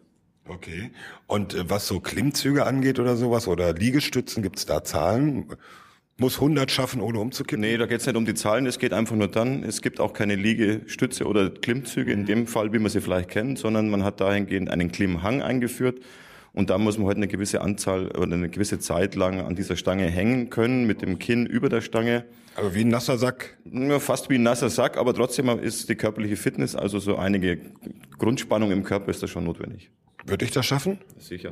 Okay. 0.47 0.91
Und 1.27 1.55
äh, 1.55 1.69
was 1.69 1.87
so 1.87 1.99
Klimmzüge 1.99 2.65
angeht 2.65 2.99
oder 2.99 3.17
sowas 3.17 3.47
oder 3.47 3.73
Liegestützen, 3.73 4.43
gibt's 4.43 4.65
da 4.65 4.83
Zahlen? 4.83 5.47
Muss 6.17 6.35
100 6.35 6.71
schaffen, 6.71 7.01
ohne 7.01 7.19
umzukippen? 7.19 7.59
Nee, 7.59 7.75
da 7.75 7.87
geht's 7.87 8.05
nicht 8.05 8.15
um 8.15 8.25
die 8.25 8.35
Zahlen, 8.35 8.65
es 8.65 8.79
geht 8.79 8.93
einfach 8.93 9.17
nur 9.17 9.27
dann, 9.27 9.63
es 9.63 9.81
gibt 9.81 9.99
auch 9.99 10.13
keine 10.13 10.35
Liegestütze 10.35 11.25
oder 11.25 11.49
Klimmzüge 11.49 12.13
in 12.13 12.25
dem 12.25 12.47
Fall, 12.47 12.71
wie 12.71 12.79
man 12.79 12.89
sie 12.89 13.01
vielleicht 13.01 13.29
kennt, 13.29 13.59
sondern 13.59 13.89
man 13.89 14.05
hat 14.05 14.21
dahingehend 14.21 14.69
einen 14.69 14.93
Klimmhang 14.93 15.41
eingeführt 15.41 15.99
und 16.53 16.69
da 16.69 16.77
muss 16.77 16.97
man 16.97 17.07
halt 17.07 17.17
eine 17.17 17.27
gewisse 17.27 17.59
Anzahl 17.59 18.07
oder 18.11 18.33
eine 18.33 18.47
gewisse 18.47 18.79
Zeit 18.79 19.15
lang 19.15 19.41
an 19.41 19.55
dieser 19.55 19.75
Stange 19.75 20.05
hängen 20.05 20.49
können, 20.49 20.87
mit 20.87 21.01
dem 21.01 21.19
Kinn 21.19 21.45
über 21.45 21.67
der 21.67 21.81
Stange. 21.81 22.23
Aber 22.55 22.73
wie 22.73 22.85
ein 22.85 22.87
nasser 22.87 23.17
Sack. 23.17 23.57
Ja, 23.69 23.99
fast 23.99 24.29
wie 24.29 24.35
ein 24.35 24.43
nasser 24.43 24.69
Sack, 24.69 24.95
aber 24.95 25.13
trotzdem 25.13 25.49
ist 25.59 25.89
die 25.89 25.95
körperliche 25.95 26.37
Fitness, 26.37 26.77
also 26.77 26.99
so 26.99 27.17
einige 27.17 27.59
Grundspannung 28.17 28.71
im 28.71 28.83
Körper 28.83 29.11
ist 29.11 29.21
da 29.21 29.27
schon 29.27 29.43
notwendig. 29.43 29.91
Würde 30.25 30.45
ich 30.45 30.51
das 30.51 30.65
schaffen? 30.65 30.99
Sicher. 31.17 31.51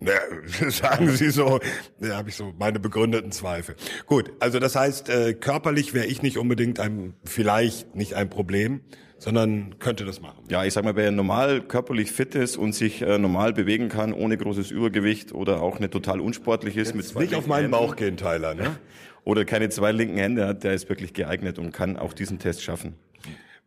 Ja, 0.00 0.18
sagen 0.70 1.10
Sie 1.10 1.30
so, 1.30 1.58
da 2.00 2.16
habe 2.16 2.28
ich 2.28 2.36
so 2.36 2.52
meine 2.58 2.78
begründeten 2.78 3.32
Zweifel. 3.32 3.76
Gut, 4.06 4.30
also 4.40 4.58
das 4.58 4.76
heißt, 4.76 5.08
äh, 5.08 5.34
körperlich 5.34 5.94
wäre 5.94 6.06
ich 6.06 6.22
nicht 6.22 6.36
unbedingt 6.36 6.80
ein, 6.80 7.14
vielleicht 7.24 7.94
nicht 7.94 8.14
ein 8.14 8.28
Problem, 8.28 8.82
sondern 9.18 9.78
könnte 9.78 10.04
das 10.04 10.20
machen. 10.20 10.44
Ja, 10.50 10.64
ich 10.64 10.74
sag 10.74 10.84
mal, 10.84 10.96
wer 10.96 11.10
normal 11.10 11.62
körperlich 11.62 12.12
fit 12.12 12.34
ist 12.34 12.58
und 12.58 12.74
sich 12.74 13.00
äh, 13.00 13.18
normal 13.18 13.54
bewegen 13.54 13.88
kann, 13.88 14.12
ohne 14.12 14.36
großes 14.36 14.70
Übergewicht 14.70 15.32
oder 15.32 15.62
auch 15.62 15.78
nicht 15.78 15.92
total 15.92 16.20
unsportlich 16.20 16.76
ist, 16.76 16.94
mit 16.94 17.06
zwei 17.06 17.22
Nicht 17.22 17.34
auf 17.34 17.46
meinen 17.46 17.62
Händen 17.62 17.70
Bauch 17.72 17.96
gehen, 17.96 18.18
Tyler, 18.18 18.54
ne? 18.54 18.76
oder 19.24 19.44
keine 19.46 19.70
zwei 19.70 19.92
linken 19.92 20.18
Hände 20.18 20.46
hat, 20.46 20.62
der 20.62 20.74
ist 20.74 20.88
wirklich 20.90 21.14
geeignet 21.14 21.58
und 21.58 21.72
kann 21.72 21.96
auch 21.96 22.12
diesen 22.12 22.38
Test 22.38 22.62
schaffen. 22.62 22.94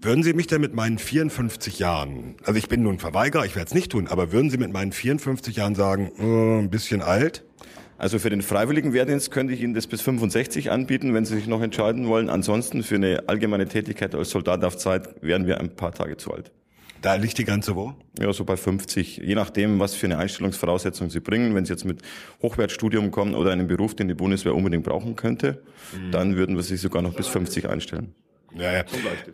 Würden 0.01 0.23
Sie 0.23 0.31
mich 0.31 0.47
denn 0.47 0.61
mit 0.61 0.73
meinen 0.73 0.97
54 0.97 1.77
Jahren, 1.77 2.37
also 2.45 2.57
ich 2.57 2.69
bin 2.69 2.83
nun 2.83 2.99
Verweigerer, 2.99 3.45
ich 3.45 3.57
werde 3.57 3.67
es 3.67 3.73
nicht 3.73 3.91
tun, 3.91 4.07
aber 4.07 4.31
würden 4.31 4.49
Sie 4.49 4.57
mit 4.57 4.71
meinen 4.71 4.93
54 4.93 5.57
Jahren 5.57 5.75
sagen, 5.75 6.09
äh, 6.17 6.59
ein 6.61 6.69
bisschen 6.69 7.01
alt? 7.01 7.43
Also 7.97 8.17
für 8.17 8.29
den 8.29 8.41
freiwilligen 8.41 8.93
Wehrdienst 8.93 9.29
könnte 9.29 9.53
ich 9.53 9.59
Ihnen 9.59 9.73
das 9.73 9.87
bis 9.87 9.99
65 10.01 10.71
anbieten, 10.71 11.13
wenn 11.13 11.25
Sie 11.25 11.35
sich 11.35 11.47
noch 11.47 11.61
entscheiden 11.61 12.07
wollen. 12.07 12.29
Ansonsten 12.29 12.81
für 12.83 12.95
eine 12.95 13.27
allgemeine 13.27 13.67
Tätigkeit 13.67 14.15
als 14.15 14.29
Soldat 14.29 14.63
auf 14.63 14.77
Zeit 14.77 15.21
wären 15.21 15.47
wir 15.47 15.59
ein 15.59 15.75
paar 15.75 15.91
Tage 15.91 16.15
zu 16.15 16.33
alt. 16.33 16.53
Da 17.01 17.15
liegt 17.15 17.37
die 17.37 17.43
Grenze 17.43 17.75
wo? 17.75 17.93
Ja, 18.17 18.31
so 18.31 18.45
bei 18.45 18.55
50. 18.55 19.17
Je 19.17 19.35
nachdem, 19.35 19.79
was 19.79 19.95
für 19.95 20.07
eine 20.07 20.17
Einstellungsvoraussetzung 20.17 21.09
Sie 21.09 21.19
bringen. 21.19 21.55
Wenn 21.55 21.65
Sie 21.65 21.73
jetzt 21.73 21.83
mit 21.83 22.03
Hochwertstudium 22.41 23.11
kommen 23.11 23.35
oder 23.35 23.51
einen 23.51 23.67
Beruf, 23.67 23.95
den 23.95 24.07
die 24.07 24.13
Bundeswehr 24.13 24.55
unbedingt 24.55 24.85
brauchen 24.85 25.17
könnte, 25.17 25.61
dann 26.11 26.37
würden 26.37 26.55
wir 26.55 26.63
Sie 26.63 26.77
sogar 26.77 27.01
noch 27.01 27.15
bis 27.15 27.27
50 27.27 27.67
einstellen. 27.67 28.15
Ja, 28.55 28.73
ja. 28.73 28.83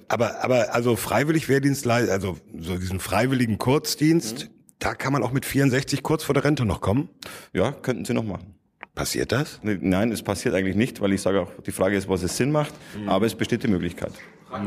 Aber, 0.07 0.43
aber 0.43 0.73
also 0.73 0.95
freiwillig 0.95 1.47
Wehrdienst, 1.49 1.87
also 1.87 2.37
so 2.57 2.77
diesen 2.77 2.99
freiwilligen 2.99 3.57
Kurzdienst, 3.57 4.49
da 4.79 4.93
kann 4.93 5.13
man 5.13 5.23
auch 5.23 5.31
mit 5.31 5.45
64 5.45 6.03
kurz 6.03 6.23
vor 6.23 6.33
der 6.33 6.43
Rente 6.43 6.65
noch 6.65 6.81
kommen. 6.81 7.09
Ja, 7.53 7.71
könnten 7.71 8.05
Sie 8.05 8.13
noch 8.13 8.23
machen. 8.23 8.55
Passiert 8.93 9.31
das? 9.31 9.59
Nein, 9.63 10.11
es 10.11 10.23
passiert 10.23 10.55
eigentlich 10.55 10.75
nicht, 10.75 11.01
weil 11.01 11.11
ich 11.11 11.21
sage 11.21 11.41
auch, 11.41 11.51
die 11.65 11.71
Frage 11.71 11.97
ist, 11.97 12.07
was 12.07 12.23
es 12.23 12.37
Sinn 12.37 12.51
macht, 12.51 12.73
aber 13.07 13.25
es 13.25 13.35
besteht 13.35 13.63
die 13.63 13.67
Möglichkeit. 13.67 14.13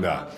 Ja. 0.03 0.29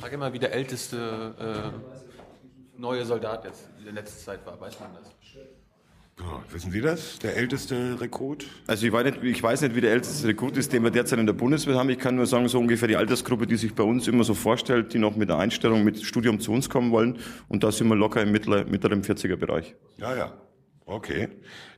Frage 0.00 0.18
mal, 0.18 0.32
wie 0.32 0.38
der 0.38 0.52
älteste 0.52 1.34
äh, 1.38 2.78
neue 2.78 3.04
Soldat 3.04 3.44
jetzt 3.44 3.68
in 3.78 3.84
der 3.84 3.94
letzten 3.94 4.24
Zeit 4.24 4.46
war. 4.46 4.60
Weiß 4.60 4.78
man 4.78 4.90
das? 4.94 5.10
Wissen 6.50 6.72
Sie 6.72 6.80
das? 6.80 7.18
Der 7.20 7.36
älteste 7.36 8.00
Rekrut? 8.00 8.46
Also 8.66 8.86
ich 8.86 8.92
weiß, 8.92 9.04
nicht, 9.04 9.22
ich 9.22 9.42
weiß 9.42 9.60
nicht, 9.62 9.74
wie 9.76 9.80
der 9.80 9.92
älteste 9.92 10.26
Rekrut 10.28 10.56
ist, 10.56 10.72
den 10.72 10.82
wir 10.82 10.90
derzeit 10.90 11.18
in 11.18 11.26
der 11.26 11.32
Bundeswehr 11.32 11.76
haben. 11.76 11.90
Ich 11.90 11.98
kann 11.98 12.16
nur 12.16 12.26
sagen, 12.26 12.48
so 12.48 12.58
ungefähr 12.58 12.88
die 12.88 12.96
Altersgruppe, 12.96 13.46
die 13.46 13.56
sich 13.56 13.74
bei 13.74 13.84
uns 13.84 14.08
immer 14.08 14.24
so 14.24 14.34
vorstellt, 14.34 14.92
die 14.94 14.98
noch 14.98 15.14
mit 15.16 15.28
der 15.28 15.38
Einstellung, 15.38 15.84
mit 15.84 16.02
Studium 16.02 16.40
zu 16.40 16.52
uns 16.52 16.68
kommen 16.68 16.90
wollen. 16.90 17.18
Und 17.48 17.62
da 17.64 17.70
sind 17.70 17.88
wir 17.88 17.94
locker 17.96 18.22
im 18.22 18.32
mittler, 18.32 18.64
mittleren 18.64 19.02
40er-Bereich. 19.02 19.74
Ja, 19.98 20.16
ja. 20.16 20.32
Okay. 20.86 21.28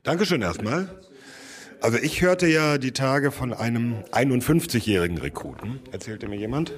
Dankeschön 0.05 0.41
erstmal. 0.41 1.01
Also 1.83 1.99
ich 1.99 2.23
hörte 2.23 2.47
ja 2.47 2.79
die 2.79 2.93
Tage 2.93 3.33
von 3.33 3.53
einem 3.53 3.97
51-jährigen 4.13 5.19
Rekruten. 5.19 5.81
Erzählte 5.93 6.29
mir 6.29 6.37
jemand? 6.37 6.73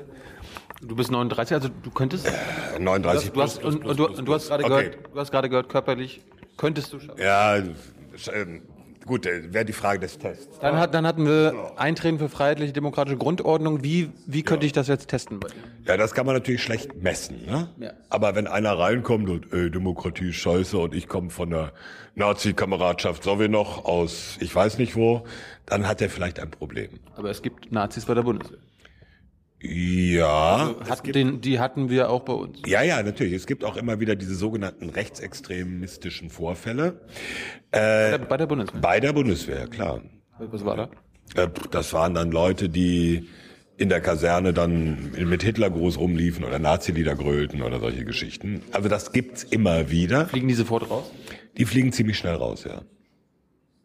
Du 0.80 0.96
bist 0.96 1.10
39, 1.12 1.54
also 1.54 1.68
du 1.68 1.90
könntest. 1.90 2.26
Äh, 2.26 2.78
39 2.80 3.30
Du 3.30 3.42
hast, 3.42 3.62
und, 3.62 3.84
und, 3.84 3.98
du, 3.98 4.06
und 4.08 4.24
du 4.24 4.34
hast 4.34 4.48
gerade 4.48 4.64
Okay. 4.64 4.90
gehört, 4.90 4.98
du 5.14 5.20
hast 5.20 5.30
gerade 5.30 5.48
gehört, 5.48 5.68
körperlich 5.68 6.22
könntest 6.56 6.92
du 6.92 7.00
schaffen. 7.00 7.20
Ja, 7.20 7.56
ähm, 7.56 8.62
gut, 9.06 9.26
äh, 9.26 9.52
wäre 9.52 9.64
die 9.64 9.72
Frage 9.72 10.00
des 10.00 10.18
Tests. 10.18 10.58
Dann, 10.60 10.76
hat, 10.76 10.94
dann 10.94 11.06
hatten 11.06 11.26
wir 11.26 11.72
Eintreten 11.76 12.18
für 12.18 12.28
freiheitliche 12.28 12.72
demokratische 12.72 13.16
Grundordnung. 13.16 13.82
Wie, 13.82 14.10
wie 14.26 14.42
könnte 14.42 14.66
ich 14.66 14.72
das 14.72 14.88
jetzt 14.88 15.08
testen? 15.08 15.40
Ja, 15.86 15.96
das 15.96 16.14
kann 16.14 16.26
man 16.26 16.34
natürlich 16.34 16.62
schlecht 16.62 17.02
messen. 17.02 17.44
Ne? 17.46 17.68
Ja. 17.78 17.92
Aber 18.08 18.34
wenn 18.34 18.46
einer 18.46 18.78
reinkommt 18.78 19.28
und 19.28 19.52
ey, 19.52 19.70
Demokratie 19.70 20.30
ist 20.30 20.36
scheiße 20.36 20.78
und 20.78 20.94
ich 20.94 21.08
komme 21.08 21.30
von 21.30 21.50
der 21.50 21.72
Nazi-Kameradschaft 22.14 23.24
noch 23.26 23.84
aus 23.84 24.36
ich 24.40 24.54
weiß 24.54 24.78
nicht 24.78 24.96
wo, 24.96 25.24
dann 25.66 25.88
hat 25.88 26.00
er 26.02 26.10
vielleicht 26.10 26.38
ein 26.38 26.50
Problem. 26.50 26.90
Aber 27.16 27.30
es 27.30 27.42
gibt 27.42 27.72
Nazis 27.72 28.04
bei 28.04 28.14
der 28.14 28.22
Bundeswehr. 28.22 28.58
Ja, 29.62 30.74
Hat, 30.88 31.14
den, 31.14 31.40
die 31.40 31.60
hatten 31.60 31.88
wir 31.88 32.10
auch 32.10 32.22
bei 32.22 32.32
uns. 32.32 32.58
ja, 32.66 32.82
ja, 32.82 33.02
natürlich. 33.02 33.34
Es 33.34 33.46
gibt 33.46 33.64
auch 33.64 33.76
immer 33.76 34.00
wieder 34.00 34.16
diese 34.16 34.34
sogenannten 34.34 34.90
rechtsextremistischen 34.90 36.30
Vorfälle 36.30 37.00
Bei 37.70 38.10
der, 38.10 38.18
bei 38.18 38.36
der 38.36 38.46
Bundeswehr. 38.46 38.80
bei 38.80 38.98
der 39.00 39.12
Bundeswehr, 39.12 39.68
klar. 39.68 40.02
Was 40.38 40.64
war 40.64 40.76
da? 40.76 40.90
Äh, 41.40 41.48
Das 41.70 41.92
waren 41.92 42.14
dann 42.14 42.32
Leute, 42.32 42.68
die 42.68 43.28
in 43.76 43.88
der 43.88 44.00
Kaserne 44.00 44.52
dann 44.52 45.12
mit 45.16 45.42
Hitlergruß 45.44 45.98
rumliefen 45.98 46.44
oder 46.44 46.58
Nazi-Lieder 46.58 47.14
grölten 47.14 47.62
oder 47.62 47.78
solche 47.80 48.04
Geschichten. 48.04 48.62
Also 48.72 48.88
das 48.88 49.12
gibt's 49.12 49.44
immer 49.44 49.90
wieder. 49.90 50.26
Fliegen 50.26 50.48
die 50.48 50.54
sofort 50.54 50.90
raus? 50.90 51.10
Die 51.56 51.64
fliegen 51.64 51.92
ziemlich 51.92 52.18
schnell 52.18 52.34
raus, 52.34 52.64
ja. 52.64 52.82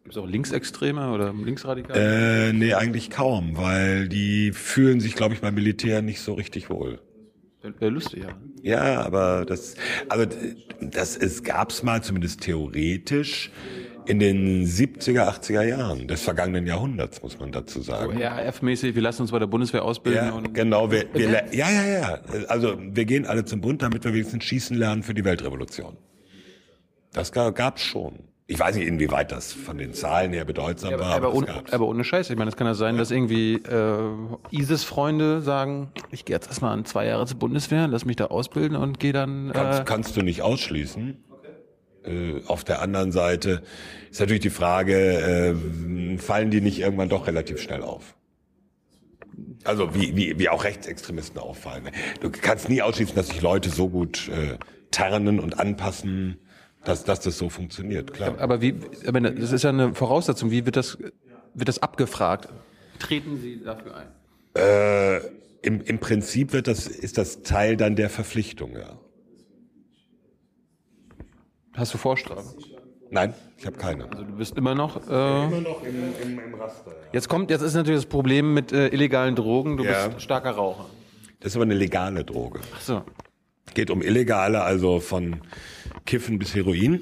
Gibt 0.08 0.16
es 0.16 0.22
auch 0.22 0.26
Linksextreme 0.26 1.12
oder 1.12 1.34
Linksradikale? 1.34 2.48
Äh, 2.48 2.52
nee, 2.54 2.72
eigentlich 2.72 3.10
kaum, 3.10 3.58
weil 3.58 4.08
die 4.08 4.52
fühlen 4.52 5.00
sich, 5.00 5.14
glaube 5.14 5.34
ich, 5.34 5.42
beim 5.42 5.54
Militär 5.54 6.00
nicht 6.00 6.22
so 6.22 6.32
richtig 6.32 6.70
wohl. 6.70 6.98
Wäre 7.78 7.90
lustig, 7.90 8.22
ja. 8.22 8.30
Ja, 8.62 9.02
aber 9.02 9.44
das, 9.44 9.74
also 10.08 10.24
das 10.80 11.14
es 11.14 11.42
gab's 11.42 11.82
mal 11.82 12.02
zumindest 12.02 12.40
theoretisch 12.40 13.50
in 14.06 14.18
den 14.18 14.64
70er, 14.64 15.28
80er 15.28 15.62
Jahren 15.64 16.08
des 16.08 16.22
vergangenen 16.22 16.66
Jahrhunderts, 16.66 17.22
muss 17.22 17.38
man 17.38 17.52
dazu 17.52 17.82
sagen. 17.82 18.16
RAF-mäßig, 18.16 18.94
wir 18.94 19.02
lassen 19.02 19.20
uns 19.20 19.30
bei 19.32 19.38
der 19.38 19.46
Bundeswehr 19.46 19.84
ausbilden. 19.84 20.24
Ja, 20.24 20.40
genau. 20.54 20.90
Wir, 20.90 21.04
wir, 21.12 21.28
ja, 21.52 21.70
ja, 21.70 21.84
ja. 21.86 22.20
Also 22.48 22.78
wir 22.80 23.04
gehen 23.04 23.26
alle 23.26 23.44
zum 23.44 23.60
Bund, 23.60 23.82
damit 23.82 24.04
wir 24.04 24.14
wenigstens 24.14 24.44
schießen 24.44 24.74
lernen 24.74 25.02
für 25.02 25.12
die 25.12 25.26
Weltrevolution. 25.26 25.98
Das 27.12 27.30
ga- 27.30 27.50
gab's 27.50 27.82
schon. 27.82 28.20
Ich 28.50 28.58
weiß 28.58 28.76
nicht, 28.76 28.88
inwieweit 28.88 29.30
das 29.30 29.52
von 29.52 29.76
den 29.76 29.92
Zahlen 29.92 30.32
her 30.32 30.46
bedeutsam 30.46 30.94
aber, 30.94 31.02
war, 31.02 31.14
aber, 31.14 31.26
aber, 31.26 31.34
ohne, 31.34 31.62
aber 31.70 31.86
ohne 31.86 32.02
Scheiß. 32.02 32.30
Ich 32.30 32.36
meine, 32.38 32.48
es 32.48 32.56
kann 32.56 32.66
ja 32.66 32.72
sein, 32.72 32.96
dass 32.96 33.10
irgendwie 33.10 33.56
äh, 33.56 33.98
ISIS-Freunde 34.50 35.42
sagen, 35.42 35.92
ich 36.10 36.24
gehe 36.24 36.34
jetzt 36.34 36.46
erstmal 36.46 36.72
an 36.72 36.86
zwei 36.86 37.04
Jahre 37.04 37.26
zur 37.26 37.38
Bundeswehr, 37.38 37.86
lass 37.88 38.06
mich 38.06 38.16
da 38.16 38.26
ausbilden 38.26 38.74
und 38.74 38.98
gehe 38.98 39.12
dann. 39.12 39.50
kannst, 39.52 39.80
Äh, 39.80 39.84
kannst 39.84 40.16
du 40.16 40.22
nicht 40.22 40.40
ausschließen. 40.40 41.22
Äh, 42.04 42.40
auf 42.46 42.64
der 42.64 42.80
anderen 42.80 43.12
Seite 43.12 43.62
ist 44.10 44.18
natürlich 44.18 44.40
die 44.40 44.48
Frage, 44.50 44.96
äh, 44.96 46.16
fallen 46.16 46.50
die 46.50 46.62
nicht 46.62 46.80
irgendwann 46.80 47.10
doch 47.10 47.26
relativ 47.26 47.60
schnell 47.60 47.82
auf? 47.82 48.14
Also 49.64 49.94
wie, 49.94 50.16
wie, 50.16 50.38
wie 50.38 50.48
auch 50.48 50.64
Rechtsextremisten 50.64 51.38
auffallen. 51.38 51.90
Du 52.22 52.30
kannst 52.30 52.70
nie 52.70 52.80
ausschließen, 52.80 53.14
dass 53.14 53.28
sich 53.28 53.42
Leute 53.42 53.68
so 53.68 53.90
gut 53.90 54.28
äh, 54.28 54.56
tarnen 54.90 55.38
und 55.38 55.60
anpassen, 55.60 56.38
dass, 56.84 57.04
dass 57.04 57.20
das 57.20 57.36
so 57.38 57.48
funktioniert. 57.48 58.12
Klar. 58.12 58.38
aber 58.38 58.60
wie, 58.60 58.74
aber 59.06 59.20
das 59.20 59.52
ist 59.52 59.62
ja 59.64 59.70
eine 59.70 59.94
Voraussetzung. 59.94 60.50
Wie 60.50 60.64
wird 60.64 60.76
das, 60.76 60.98
wird 61.54 61.68
das 61.68 61.80
abgefragt? 61.80 62.48
Treten 62.98 63.38
Sie 63.40 63.62
dafür 63.62 63.96
ein? 63.96 64.08
Äh, 64.54 65.18
im, 65.62 65.80
Im 65.82 65.98
Prinzip 65.98 66.52
wird 66.52 66.66
das, 66.68 66.86
ist 66.86 67.18
das 67.18 67.42
Teil 67.42 67.76
dann 67.76 67.96
der 67.96 68.10
Verpflichtung, 68.10 68.72
ja. 68.76 68.98
Hast 71.74 71.94
du 71.94 71.98
Vorstrafen? 71.98 72.54
Nein, 73.10 73.34
ich 73.56 73.64
habe 73.66 73.76
keine. 73.78 74.10
Also 74.10 74.24
du 74.24 74.32
bist 74.36 74.56
immer 74.56 74.74
noch. 74.74 74.96
Äh, 74.96 75.44
immer 75.44 75.60
noch 75.60 75.82
im, 75.82 76.12
im, 76.22 76.38
im 76.38 76.54
Raster. 76.54 76.92
Jetzt 77.12 77.28
kommt, 77.28 77.50
jetzt 77.50 77.62
ist 77.62 77.74
natürlich 77.74 78.00
das 78.00 78.06
Problem 78.08 78.52
mit 78.52 78.72
äh, 78.72 78.88
illegalen 78.88 79.34
Drogen. 79.34 79.76
Du 79.76 79.84
Ja. 79.84 80.08
bist 80.08 80.22
starker 80.22 80.50
Raucher. 80.50 80.86
Das 81.40 81.52
ist 81.52 81.56
aber 81.56 81.64
eine 81.64 81.74
legale 81.74 82.24
Droge. 82.24 82.60
Ach 82.76 82.80
so. 82.80 83.02
Geht 83.74 83.90
um 83.90 84.02
illegale, 84.02 84.62
also 84.62 85.00
von 85.00 85.36
Kiffen 86.06 86.38
bis 86.38 86.54
Heroin. 86.54 87.00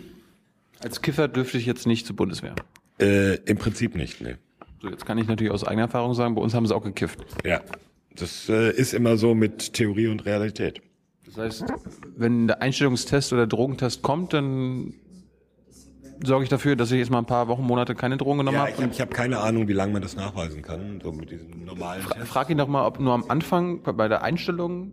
Als 0.83 1.01
Kiffer 1.03 1.29
dürfte 1.29 1.59
ich 1.59 1.67
jetzt 1.67 1.87
nicht 1.87 2.07
zur 2.07 2.17
Bundeswehr. 2.17 2.55
Äh, 3.01 3.37
Im 3.45 3.59
Prinzip 3.59 3.95
nicht, 3.95 4.21
nee. 4.21 4.37
So, 4.83 4.89
jetzt 4.91 5.07
kann 5.07 5.19
ich 5.19 5.27
natürlich 5.27 5.53
aus 5.53 5.65
eigener 5.65 5.85
Erfahrung 5.85 6.15
sagen, 6.15 6.35
bei 6.35 6.43
uns 6.43 6.55
haben 6.55 6.67
sie 6.67 6.75
auch 6.75 6.85
gekifft. 6.85 7.21
Ja. 7.45 7.61
Das 8.15 8.49
äh, 8.49 8.71
ist 8.73 8.95
immer 8.95 9.17
so 9.17 9.35
mit 9.35 9.75
Theorie 9.75 10.07
und 10.09 10.25
Realität. 10.25 10.81
Das 11.27 11.37
heißt, 11.37 11.65
wenn 12.17 12.47
der 12.47 12.63
Einstellungstest 12.63 13.33
oder 13.33 13.47
Drogentest 13.47 14.03
kommt, 14.03 14.33
dann 14.33 14.95
sorge 16.25 16.45
ich 16.45 16.49
dafür, 16.49 16.77
dass 16.77 16.91
ich 16.93 16.99
jetzt 16.99 17.11
mal 17.11 17.19
ein 17.19 17.27
paar 17.27 17.49
Wochen, 17.49 17.63
Monate 17.63 17.95
keine 17.95 18.17
Drogen 18.17 18.39
genommen 18.39 18.55
Ja, 18.57 18.61
habe. 18.63 18.71
ich 18.73 18.81
habe 18.81 18.95
hab 18.95 19.11
keine 19.13 19.39
Ahnung, 19.41 19.69
wie 19.69 19.73
lange 19.75 19.93
man 19.93 20.03
das 20.03 20.17
nachweisen 20.17 20.63
kann, 20.63 21.01
so 21.03 21.13
mit 21.13 21.31
diesem 21.31 21.65
normalen 21.65 22.07
Test. 22.09 22.27
Frag 22.29 22.49
ihn 22.49 22.57
doch 22.59 22.69
mal, 22.69 22.87
ob 22.87 23.01
nur 23.01 23.13
am 23.13 23.25
Anfang 23.29 23.83
bei 23.83 24.09
der 24.09 24.23
Einstellung 24.23 24.93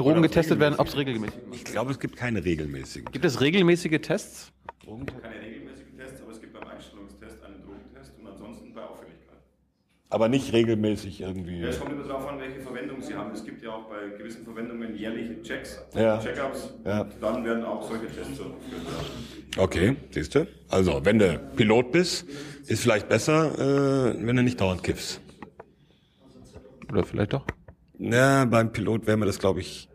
Drogen 0.00 0.22
getestet 0.22 0.58
werden, 0.60 0.74
ob 0.78 0.86
es 0.88 0.96
regelmäßig 0.96 1.38
Ich 1.52 1.64
glaube, 1.64 1.90
es 1.92 1.98
gibt 2.00 2.16
keine 2.16 2.44
regelmäßigen. 2.44 3.10
Gibt 3.12 3.24
es 3.24 3.40
regelmäßige 3.40 4.00
Tests? 4.00 4.52
Keine 4.84 5.40
regelmäßigen 5.44 5.96
Tests, 5.98 6.22
aber 6.22 6.32
es 6.32 6.40
gibt 6.40 6.52
beim 6.54 6.66
Einstellungstest 6.68 7.44
einen 7.44 7.62
Drogentest 7.62 8.12
und 8.18 8.26
ansonsten 8.26 8.72
bei 8.74 8.82
Auffälligkeit. 8.82 9.38
Aber 10.08 10.28
nicht 10.28 10.52
regelmäßig 10.52 11.20
irgendwie. 11.20 11.60
Ja, 11.60 11.68
es 11.68 11.78
kommt 11.78 11.92
immer 11.92 12.04
darauf 12.04 12.26
an, 12.28 12.40
welche 12.40 12.60
Verwendung 12.60 13.02
Sie 13.02 13.14
haben. 13.14 13.30
Es 13.32 13.44
gibt 13.44 13.62
ja 13.62 13.70
auch 13.70 13.88
bei 13.88 14.16
gewissen 14.16 14.44
Verwendungen 14.44 14.96
jährliche 14.96 15.42
Checks, 15.42 15.80
Ja. 15.94 16.18
Check-ups. 16.18 16.74
Ja. 16.84 17.04
Dann 17.20 17.44
werden 17.44 17.64
auch 17.64 17.82
solche 17.88 18.06
Tests 18.06 18.38
durchgeführt. 18.38 19.10
Okay, 19.58 19.96
siehst 20.10 20.34
du? 20.34 20.46
Also, 20.68 21.04
wenn 21.04 21.18
du 21.18 21.38
Pilot 21.56 21.92
bist, 21.92 22.26
ist 22.66 22.82
vielleicht 22.82 23.08
besser, 23.08 23.52
äh, 24.14 24.26
wenn 24.26 24.36
du 24.36 24.42
nicht 24.42 24.60
dauernd 24.60 24.82
kiffst. 24.82 25.20
Oder 26.90 27.04
vielleicht 27.04 27.32
doch? 27.34 27.44
Na, 27.98 28.44
beim 28.46 28.72
Pilot 28.72 29.06
wäre 29.06 29.16
mir 29.18 29.26
das, 29.26 29.38
glaube 29.38 29.60
ich, 29.60 29.89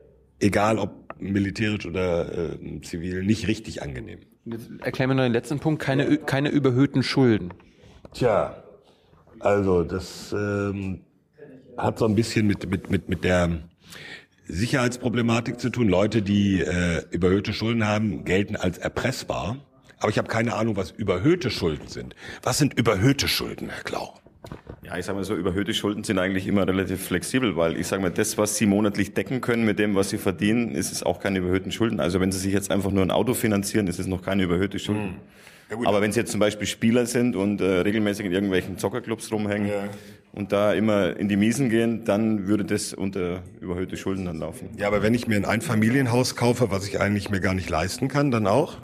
egal 0.45 0.77
ob 0.79 1.19
militärisch 1.19 1.85
oder 1.85 2.53
äh, 2.53 2.81
zivil, 2.81 3.23
nicht 3.23 3.47
richtig 3.47 3.81
angenehm. 3.81 4.19
Jetzt 4.45 4.69
erklär 4.81 5.07
mir 5.07 5.15
noch 5.15 5.23
den 5.23 5.33
letzten 5.33 5.59
Punkt. 5.59 5.81
Keine, 5.81 6.17
keine 6.17 6.49
überhöhten 6.49 7.03
Schulden. 7.03 7.53
Tja, 8.13 8.63
also 9.39 9.83
das 9.83 10.33
ähm, 10.37 11.01
hat 11.77 11.99
so 11.99 12.05
ein 12.05 12.15
bisschen 12.15 12.45
mit, 12.45 12.69
mit, 12.69 12.89
mit, 12.89 13.09
mit 13.09 13.23
der 13.23 13.59
Sicherheitsproblematik 14.47 15.59
zu 15.59 15.69
tun. 15.69 15.89
Leute, 15.89 16.21
die 16.21 16.61
äh, 16.61 17.03
überhöhte 17.09 17.53
Schulden 17.53 17.87
haben, 17.87 18.23
gelten 18.23 18.55
als 18.55 18.77
erpressbar. 18.77 19.57
Aber 19.99 20.09
ich 20.09 20.17
habe 20.17 20.27
keine 20.27 20.53
Ahnung, 20.53 20.75
was 20.75 20.91
überhöhte 20.91 21.49
Schulden 21.49 21.87
sind. 21.87 22.15
Was 22.43 22.59
sind 22.59 22.77
überhöhte 22.77 23.27
Schulden, 23.27 23.69
Herr 23.69 23.83
Klau? 23.83 24.13
Ja, 24.83 24.97
ich 24.97 25.05
sage 25.05 25.17
mal 25.17 25.23
so, 25.23 25.35
überhöhte 25.35 25.73
Schulden 25.73 26.03
sind 26.03 26.19
eigentlich 26.19 26.47
immer 26.47 26.67
relativ 26.67 27.05
flexibel, 27.05 27.55
weil 27.55 27.77
ich 27.77 27.87
sage 27.87 28.01
mal, 28.01 28.11
das, 28.11 28.37
was 28.37 28.57
Sie 28.57 28.65
monatlich 28.65 29.13
decken 29.13 29.41
können 29.41 29.65
mit 29.65 29.79
dem, 29.79 29.95
was 29.95 30.09
Sie 30.09 30.17
verdienen, 30.17 30.75
ist 30.75 30.91
es 30.91 31.01
auch 31.01 31.19
keine 31.19 31.39
überhöhten 31.39 31.71
Schulden. 31.71 31.99
Also 31.99 32.19
wenn 32.19 32.31
Sie 32.31 32.39
sich 32.39 32.53
jetzt 32.53 32.71
einfach 32.71 32.91
nur 32.91 33.03
ein 33.03 33.11
Auto 33.11 33.33
finanzieren, 33.33 33.87
ist 33.87 33.99
es 33.99 34.05
noch 34.05 34.21
keine 34.21 34.43
überhöhte 34.43 34.77
Schulden. 34.77 35.15
Aber 35.85 36.01
wenn 36.01 36.11
Sie 36.11 36.19
jetzt 36.19 36.31
zum 36.31 36.39
Beispiel 36.39 36.67
Spieler 36.67 37.07
sind 37.07 37.35
und 37.35 37.59
äh, 37.59 37.65
regelmäßig 37.65 38.27
in 38.27 38.31
irgendwelchen 38.31 38.77
Zockerclubs 38.77 39.31
rumhängen 39.31 39.71
und 40.31 40.51
da 40.51 40.73
immer 40.73 41.17
in 41.17 41.27
die 41.27 41.37
Miesen 41.37 41.69
gehen, 41.69 42.05
dann 42.05 42.45
würde 42.47 42.65
das 42.65 42.93
unter 42.93 43.41
überhöhte 43.61 43.97
Schulden 43.97 44.25
dann 44.25 44.37
laufen. 44.37 44.69
Ja, 44.77 44.87
aber 44.87 45.01
wenn 45.01 45.15
ich 45.15 45.27
mir 45.27 45.37
ein 45.37 45.45
Einfamilienhaus 45.45 46.35
kaufe, 46.35 46.69
was 46.69 46.87
ich 46.87 47.01
eigentlich 47.01 47.31
mir 47.31 47.39
gar 47.39 47.55
nicht 47.55 47.69
leisten 47.69 48.07
kann, 48.07 48.29
dann 48.29 48.45
auch? 48.45 48.77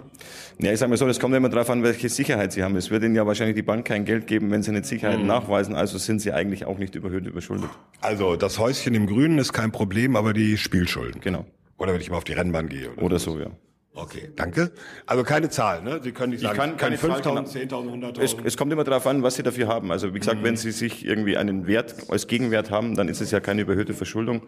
Ja, 0.59 0.71
ich 0.71 0.79
sage 0.79 0.89
mal 0.89 0.97
so, 0.97 1.07
das 1.07 1.19
kommt 1.19 1.33
immer 1.35 1.49
darauf 1.49 1.69
an, 1.69 1.83
welche 1.83 2.09
Sicherheit 2.09 2.51
Sie 2.51 2.63
haben. 2.63 2.75
Es 2.75 2.91
wird 2.91 3.03
Ihnen 3.03 3.15
ja 3.15 3.25
wahrscheinlich 3.25 3.55
die 3.55 3.63
Bank 3.63 3.85
kein 3.85 4.05
Geld 4.05 4.27
geben, 4.27 4.51
wenn 4.51 4.63
Sie 4.63 4.71
nicht 4.71 4.85
Sicherheit 4.85 5.23
nachweisen, 5.23 5.75
also 5.75 5.97
sind 5.97 6.19
Sie 6.21 6.31
eigentlich 6.31 6.65
auch 6.65 6.77
nicht 6.77 6.95
überhöht 6.95 7.25
überschuldet. 7.25 7.69
Also 8.01 8.35
das 8.35 8.59
Häuschen 8.59 8.93
im 8.93 9.07
Grünen 9.07 9.39
ist 9.39 9.53
kein 9.53 9.71
Problem, 9.71 10.15
aber 10.15 10.33
die 10.33 10.57
Spielschulden. 10.57 11.21
Genau. 11.21 11.45
Oder 11.77 11.93
wenn 11.93 12.01
ich 12.01 12.11
mal 12.11 12.17
auf 12.17 12.23
die 12.23 12.33
Rennbahn 12.33 12.69
gehe. 12.69 12.91
Oder, 12.91 13.03
Oder 13.03 13.19
so, 13.19 13.39
ja. 13.39 13.47
Okay, 13.93 14.29
danke. 14.37 14.71
Also 15.05 15.23
keine 15.23 15.49
Zahl, 15.49 15.81
ne? 15.83 15.99
Sie 16.01 16.13
können 16.13 16.31
nicht 16.31 16.41
sagen, 16.41 16.57
kann 16.57 16.77
keine 16.77 16.97
Zahl 16.97 17.19
5.000, 17.19 17.23
genau. 17.23 17.81
10.000, 17.81 18.15
100.000. 18.15 18.21
Es, 18.21 18.35
es 18.45 18.55
kommt 18.55 18.71
immer 18.71 18.85
darauf 18.85 19.05
an, 19.05 19.21
was 19.21 19.35
Sie 19.35 19.43
dafür 19.43 19.67
haben. 19.67 19.91
Also 19.91 20.13
wie 20.13 20.19
gesagt, 20.19 20.43
wenn 20.43 20.55
Sie 20.55 20.71
sich 20.71 21.05
irgendwie 21.05 21.35
einen 21.35 21.67
Wert 21.67 21.95
als 22.07 22.27
Gegenwert 22.27 22.71
haben, 22.71 22.95
dann 22.95 23.09
ist 23.09 23.19
es 23.19 23.31
ja 23.31 23.41
keine 23.41 23.63
überhöhte 23.63 23.93
Verschuldung. 23.93 24.43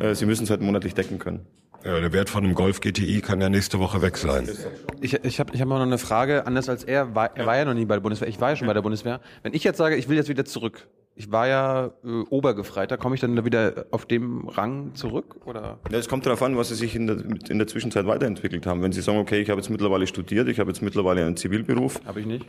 Äh, 0.00 0.14
Sie 0.14 0.24
müssen 0.24 0.44
es 0.44 0.50
halt 0.50 0.62
monatlich 0.62 0.94
decken 0.94 1.18
können. 1.18 1.44
Ja, 1.86 2.00
der 2.00 2.12
Wert 2.12 2.28
von 2.28 2.42
einem 2.44 2.54
Golf 2.54 2.80
GTI 2.80 3.20
kann 3.20 3.40
ja 3.40 3.48
nächste 3.48 3.78
Woche 3.78 4.02
weg 4.02 4.16
sein. 4.16 4.48
Ich, 5.00 5.14
ich 5.22 5.38
habe 5.38 5.54
ich 5.54 5.60
hab 5.60 5.68
noch 5.68 5.80
eine 5.80 5.98
Frage, 5.98 6.44
anders 6.44 6.68
als 6.68 6.82
er. 6.82 7.14
War, 7.14 7.36
er 7.36 7.46
war 7.46 7.56
ja 7.56 7.64
noch 7.64 7.74
nie 7.74 7.84
bei 7.84 7.94
der 7.94 8.00
Bundeswehr. 8.00 8.26
Ich 8.26 8.40
war 8.40 8.50
ja 8.50 8.56
schon 8.56 8.66
bei 8.66 8.74
der 8.74 8.82
Bundeswehr. 8.82 9.20
Wenn 9.44 9.54
ich 9.54 9.62
jetzt 9.62 9.78
sage, 9.78 9.94
ich 9.94 10.08
will 10.08 10.16
jetzt 10.16 10.28
wieder 10.28 10.44
zurück. 10.44 10.88
Ich 11.14 11.30
war 11.30 11.46
ja 11.46 11.92
äh, 12.04 12.08
Obergefreiter. 12.28 12.98
Komme 12.98 13.14
ich 13.14 13.20
dann 13.20 13.44
wieder 13.44 13.86
auf 13.92 14.04
dem 14.04 14.48
Rang 14.48 14.96
zurück? 14.96 15.36
Oder? 15.46 15.78
Ja, 15.88 15.98
es 15.98 16.08
kommt 16.08 16.26
darauf 16.26 16.42
an, 16.42 16.56
was 16.56 16.70
Sie 16.70 16.74
sich 16.74 16.96
in 16.96 17.06
der, 17.06 17.18
in 17.48 17.58
der 17.58 17.68
Zwischenzeit 17.68 18.04
weiterentwickelt 18.04 18.66
haben. 18.66 18.82
Wenn 18.82 18.90
Sie 18.90 19.00
sagen, 19.00 19.18
okay, 19.18 19.40
ich 19.40 19.48
habe 19.48 19.60
jetzt 19.60 19.70
mittlerweile 19.70 20.08
studiert, 20.08 20.48
ich 20.48 20.58
habe 20.58 20.70
jetzt 20.70 20.82
mittlerweile 20.82 21.24
einen 21.24 21.36
Zivilberuf, 21.36 22.00
Habe 22.04 22.18
ich 22.18 22.26
nicht. 22.26 22.44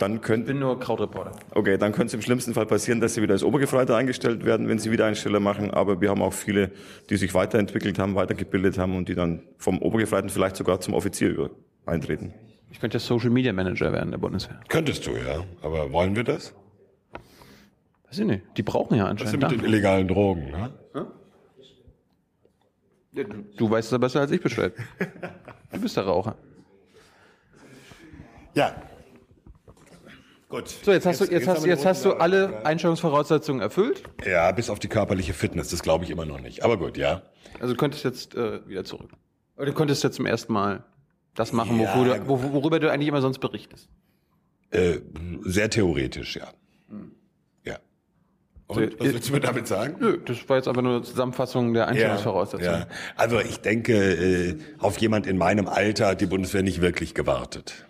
Dann 0.00 0.20
könnte 0.20 0.48
Bin 0.48 0.58
nur 0.60 0.80
Krautreporter. 0.80 1.32
Okay, 1.52 1.76
dann 1.76 1.92
könnte 1.92 2.06
es 2.06 2.14
im 2.14 2.22
schlimmsten 2.22 2.54
Fall 2.54 2.66
passieren, 2.66 3.00
dass 3.00 3.14
sie 3.14 3.22
wieder 3.22 3.34
als 3.34 3.42
Obergefreiter 3.42 3.96
eingestellt 3.96 4.44
werden, 4.44 4.68
wenn 4.68 4.78
sie 4.78 4.90
Wiedereinsteller 4.90 5.40
machen. 5.40 5.70
Aber 5.70 6.00
wir 6.00 6.10
haben 6.10 6.22
auch 6.22 6.32
viele, 6.32 6.70
die 7.10 7.16
sich 7.16 7.34
weiterentwickelt 7.34 7.98
haben, 7.98 8.14
weitergebildet 8.14 8.78
haben 8.78 8.96
und 8.96 9.08
die 9.08 9.14
dann 9.14 9.42
vom 9.58 9.78
Obergefreiten 9.80 10.30
vielleicht 10.30 10.56
sogar 10.56 10.80
zum 10.80 10.94
Offizier 10.94 11.28
über 11.28 11.50
eintreten. 11.86 12.32
Ich 12.70 12.80
könnte 12.80 12.96
ja 12.96 13.00
Social 13.00 13.30
Media 13.30 13.52
Manager 13.52 13.92
werden 13.92 14.10
der 14.10 14.18
Bundeswehr. 14.18 14.60
Könntest 14.68 15.06
du, 15.06 15.10
ja. 15.10 15.44
Aber 15.62 15.92
wollen 15.92 16.16
wir 16.16 16.24
das? 16.24 16.54
Weiß 18.08 18.18
ich 18.18 18.26
nicht. 18.26 18.42
Die 18.56 18.62
brauchen 18.62 18.96
ja 18.96 19.04
Was 19.04 19.12
ist 19.12 19.20
anscheinend. 19.34 19.42
denn 19.42 19.50
mit 19.50 19.60
den 19.60 19.64
illegalen 19.66 20.08
Drogen, 20.08 20.50
ne? 20.50 20.70
Ja, 23.12 23.24
du, 23.24 23.44
du 23.56 23.70
weißt 23.70 23.86
es 23.86 23.92
ja 23.92 23.98
besser 23.98 24.20
als 24.20 24.30
ich 24.30 24.40
Bescheid. 24.40 24.72
Du 25.72 25.80
bist 25.80 25.96
der 25.96 26.04
Raucher. 26.04 26.36
Ja. 28.54 28.74
Gut. 30.50 30.68
So, 30.68 30.90
jetzt 30.90 31.06
hast 31.06 31.20
du, 31.20 31.24
jetzt 31.26 31.46
hast, 31.46 31.58
haben 31.58 31.64
wir 31.64 31.70
jetzt 31.70 31.86
hast 31.86 32.04
du 32.04 32.14
alle 32.14 32.66
Einstellungsvoraussetzungen 32.66 33.62
erfüllt. 33.62 34.02
Ja, 34.26 34.50
bis 34.50 34.68
auf 34.68 34.80
die 34.80 34.88
körperliche 34.88 35.32
Fitness, 35.32 35.70
das 35.70 35.80
glaube 35.80 36.04
ich 36.04 36.10
immer 36.10 36.26
noch 36.26 36.40
nicht. 36.40 36.64
Aber 36.64 36.76
gut, 36.76 36.96
ja. 36.96 37.22
Also 37.60 37.74
du 37.74 37.78
könntest 37.78 38.04
jetzt 38.04 38.34
äh, 38.34 38.66
wieder 38.68 38.84
zurück. 38.84 39.10
Oder 39.56 39.66
du 39.66 39.72
könntest 39.74 40.02
jetzt 40.02 40.16
zum 40.16 40.26
ersten 40.26 40.52
Mal 40.52 40.82
das 41.36 41.52
machen, 41.52 41.80
Ja, 41.80 41.94
du, 41.94 42.28
wo, 42.28 42.52
worüber 42.52 42.80
du 42.80 42.90
eigentlich 42.90 43.08
immer 43.08 43.20
sonst 43.20 43.38
berichtest. 43.38 43.88
Äh, 44.72 44.98
sehr 45.42 45.70
theoretisch, 45.70 46.36
ja. 46.36 46.48
Ja. 47.64 47.78
Und, 48.66 48.98
was 48.98 49.12
willst 49.12 49.28
du 49.28 49.32
mir 49.32 49.40
damit 49.40 49.68
sagen? 49.68 49.96
Nö, 50.00 50.18
das 50.24 50.48
war 50.48 50.56
jetzt 50.56 50.66
einfach 50.66 50.82
nur 50.82 50.96
eine 50.96 51.02
Zusammenfassung 51.02 51.74
der 51.74 51.86
Einstellungsvoraussetzungen. 51.86 52.80
Ja. 52.80 52.86
Also 53.14 53.38
ich 53.38 53.60
denke, 53.60 53.94
äh, 53.94 54.58
auf 54.80 54.98
jemand 54.98 55.28
in 55.28 55.38
meinem 55.38 55.68
Alter 55.68 56.08
hat 56.08 56.20
die 56.20 56.26
Bundeswehr 56.26 56.64
nicht 56.64 56.80
wirklich 56.80 57.14
gewartet. 57.14 57.86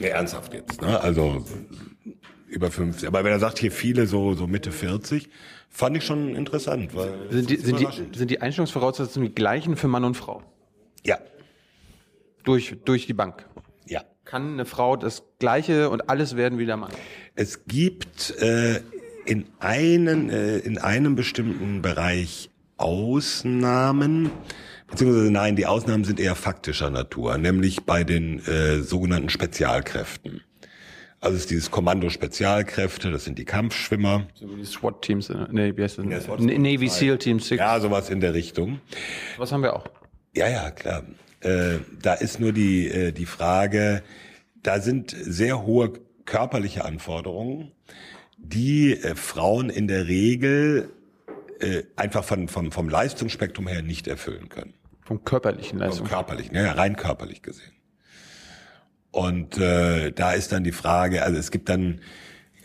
Nee, 0.00 0.08
ernsthaft 0.08 0.52
jetzt. 0.54 0.80
Ne? 0.82 0.98
Also 1.00 1.44
über 2.48 2.70
50. 2.70 3.06
Aber 3.06 3.22
wenn 3.22 3.32
er 3.32 3.38
sagt, 3.38 3.58
hier 3.58 3.70
viele 3.70 4.06
so, 4.06 4.34
so 4.34 4.46
Mitte 4.46 4.72
40, 4.72 5.28
fand 5.68 5.96
ich 5.96 6.04
schon 6.04 6.34
interessant. 6.34 6.94
Weil 6.96 7.30
Sind 7.30 7.50
die, 7.50 7.56
sind, 7.56 7.78
die, 7.78 8.18
sind 8.18 8.30
die 8.30 8.40
Einstellungsvoraussetzungen 8.40 9.28
die 9.28 9.34
gleichen 9.34 9.76
für 9.76 9.86
Mann 9.88 10.04
und 10.04 10.16
Frau? 10.16 10.42
ja, 11.04 11.18
Durch, 12.44 12.76
durch 12.84 13.06
die 13.06 13.12
Bank. 13.14 13.46
ja. 13.86 14.02
Kann 14.24 14.52
eine 14.54 14.64
Frau 14.64 14.96
das 14.96 15.22
Gleiche 15.38 15.90
und 15.90 16.08
alles 16.08 16.36
werden 16.36 16.58
wie 16.58 16.66
der 16.66 16.76
Mann? 16.76 16.90
Es 17.34 17.64
gibt 17.66 18.30
äh, 18.40 18.80
in, 19.26 19.46
einen, 19.58 20.30
äh, 20.30 20.58
in 20.58 20.78
einem 20.78 21.14
bestimmten 21.16 21.82
Bereich 21.82 22.50
Ausnahmen, 22.76 24.30
beziehungsweise 24.90 25.30
nein, 25.30 25.56
die 25.56 25.66
Ausnahmen 25.66 26.04
sind 26.04 26.20
eher 26.20 26.34
faktischer 26.34 26.90
Natur, 26.90 27.38
nämlich 27.38 27.84
bei 27.84 28.04
den 28.04 28.44
äh, 28.46 28.80
sogenannten 28.80 29.30
Spezialkräften. 29.30 30.42
Also 31.20 31.36
es 31.36 31.42
ist 31.42 31.50
dieses 31.50 31.70
Kommando 31.70 32.08
Spezialkräfte, 32.08 33.10
das 33.10 33.24
sind 33.24 33.38
die 33.38 33.44
Kampfschwimmer. 33.44 34.26
So 34.34 34.50
wie 34.50 34.56
die 34.56 34.64
SWAT-Teams, 34.64 35.28
äh, 35.30 35.46
nee, 35.50 35.76
wie 35.76 35.82
heißt 35.82 35.98
das? 35.98 36.06
Ja, 36.06 36.36
Navy 36.58 36.88
SEAL 36.88 37.18
Team 37.18 37.40
6. 37.40 37.58
Ja, 37.58 37.78
sowas 37.78 38.08
in 38.08 38.20
der 38.20 38.32
Richtung. 38.32 38.80
Was 39.36 39.52
haben 39.52 39.62
wir 39.62 39.76
auch? 39.76 39.86
Ja, 40.34 40.48
ja, 40.48 40.70
klar. 40.70 41.02
Äh, 41.40 41.78
da 42.00 42.14
ist 42.14 42.40
nur 42.40 42.52
die, 42.52 42.88
äh, 42.88 43.12
die 43.12 43.26
Frage, 43.26 44.02
da 44.62 44.80
sind 44.80 45.14
sehr 45.18 45.64
hohe 45.64 45.92
körperliche 46.24 46.84
Anforderungen, 46.84 47.72
die 48.38 48.92
äh, 48.92 49.14
Frauen 49.14 49.68
in 49.68 49.88
der 49.88 50.06
Regel 50.06 50.90
äh, 51.60 51.82
einfach 51.96 52.24
von, 52.24 52.48
vom, 52.48 52.72
vom 52.72 52.88
Leistungsspektrum 52.88 53.68
her 53.68 53.82
nicht 53.82 54.08
erfüllen 54.08 54.48
können. 54.48 54.72
Vom 55.02 55.24
körperlichen 55.24 55.78
Vom 55.78 55.88
Leistung. 55.88 56.06
körperlichen, 56.06 56.54
ja, 56.54 56.62
ja, 56.62 56.72
rein 56.72 56.96
körperlich 56.96 57.42
gesehen. 57.42 57.72
Und 59.10 59.58
äh, 59.58 60.12
da 60.12 60.32
ist 60.32 60.52
dann 60.52 60.62
die 60.62 60.72
Frage, 60.72 61.22
also 61.22 61.38
es 61.38 61.50
gibt 61.50 61.68
dann 61.68 62.00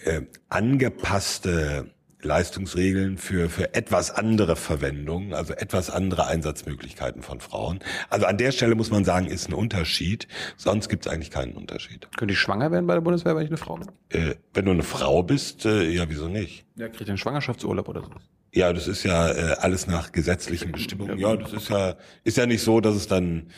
äh, 0.04 0.22
angepasste 0.50 1.90
Leistungsregeln 2.22 3.18
für, 3.18 3.50
für 3.50 3.74
etwas 3.74 4.12
andere 4.12 4.56
Verwendungen, 4.56 5.34
also 5.34 5.54
etwas 5.54 5.90
andere 5.90 6.28
Einsatzmöglichkeiten 6.28 7.22
von 7.22 7.40
Frauen. 7.40 7.80
Also 8.10 8.26
an 8.26 8.38
der 8.38 8.52
Stelle 8.52 8.76
muss 8.76 8.92
man 8.92 9.06
sagen, 9.06 9.28
ist 9.28 9.48
ein 9.48 9.54
Unterschied. 9.54 10.28
Sonst 10.58 10.90
gibt 10.90 11.06
es 11.06 11.12
eigentlich 11.12 11.32
keinen 11.32 11.54
Unterschied. 11.54 12.08
Könnte 12.18 12.34
ich 12.34 12.40
schwanger 12.40 12.72
werden 12.72 12.88
bei 12.88 12.96
der 12.96 13.02
Bundeswehr, 13.02 13.36
wenn 13.36 13.44
ich 13.44 13.50
eine 13.50 13.58
Frau 13.58 13.78
bin? 13.78 13.90
Äh, 14.10 14.36
wenn 14.54 14.66
du 14.66 14.72
eine 14.72 14.84
Frau 14.84 15.24
bist, 15.24 15.66
äh, 15.66 15.90
ja, 15.90 16.06
wieso 16.10 16.28
nicht? 16.28 16.66
Ja, 16.76 16.90
kriegt 16.90 17.10
einen 17.10 17.18
Schwangerschaftsurlaub 17.18 17.88
oder 17.88 18.02
so. 18.02 18.10
Ja, 18.56 18.72
das 18.72 18.88
ist 18.88 19.04
ja 19.04 19.30
äh, 19.32 19.56
alles 19.60 19.86
nach 19.86 20.14
gesetzlichen 20.14 20.72
Bestimmungen. 20.72 21.18
Ja, 21.20 21.36
das 21.36 21.52
ist 21.52 21.70
ja 21.70 21.96
ist 22.24 22.38
ja 22.38 22.46
nicht 22.46 22.64
so, 22.64 22.80
dass 22.80 22.96
es 22.96 23.06
dann 23.08 23.50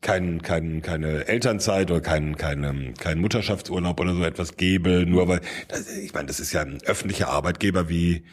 kein, 0.00 0.40
kein, 0.40 0.80
keine 0.82 1.26
Elternzeit 1.28 1.90
oder 1.90 2.00
kein, 2.00 2.36
kein, 2.36 2.94
kein 2.94 3.18
Mutterschaftsurlaub 3.20 4.00
oder 4.00 4.14
so 4.14 4.24
etwas 4.24 4.56
gäbe, 4.56 5.04
nur 5.06 5.28
weil, 5.28 5.40
das, 5.68 5.94
ich 5.94 6.14
meine, 6.14 6.26
das 6.28 6.40
ist 6.40 6.52
ja 6.52 6.62
ein 6.62 6.78
öffentlicher 6.86 7.28
Arbeitgeber 7.28 7.88
wie 7.90 8.24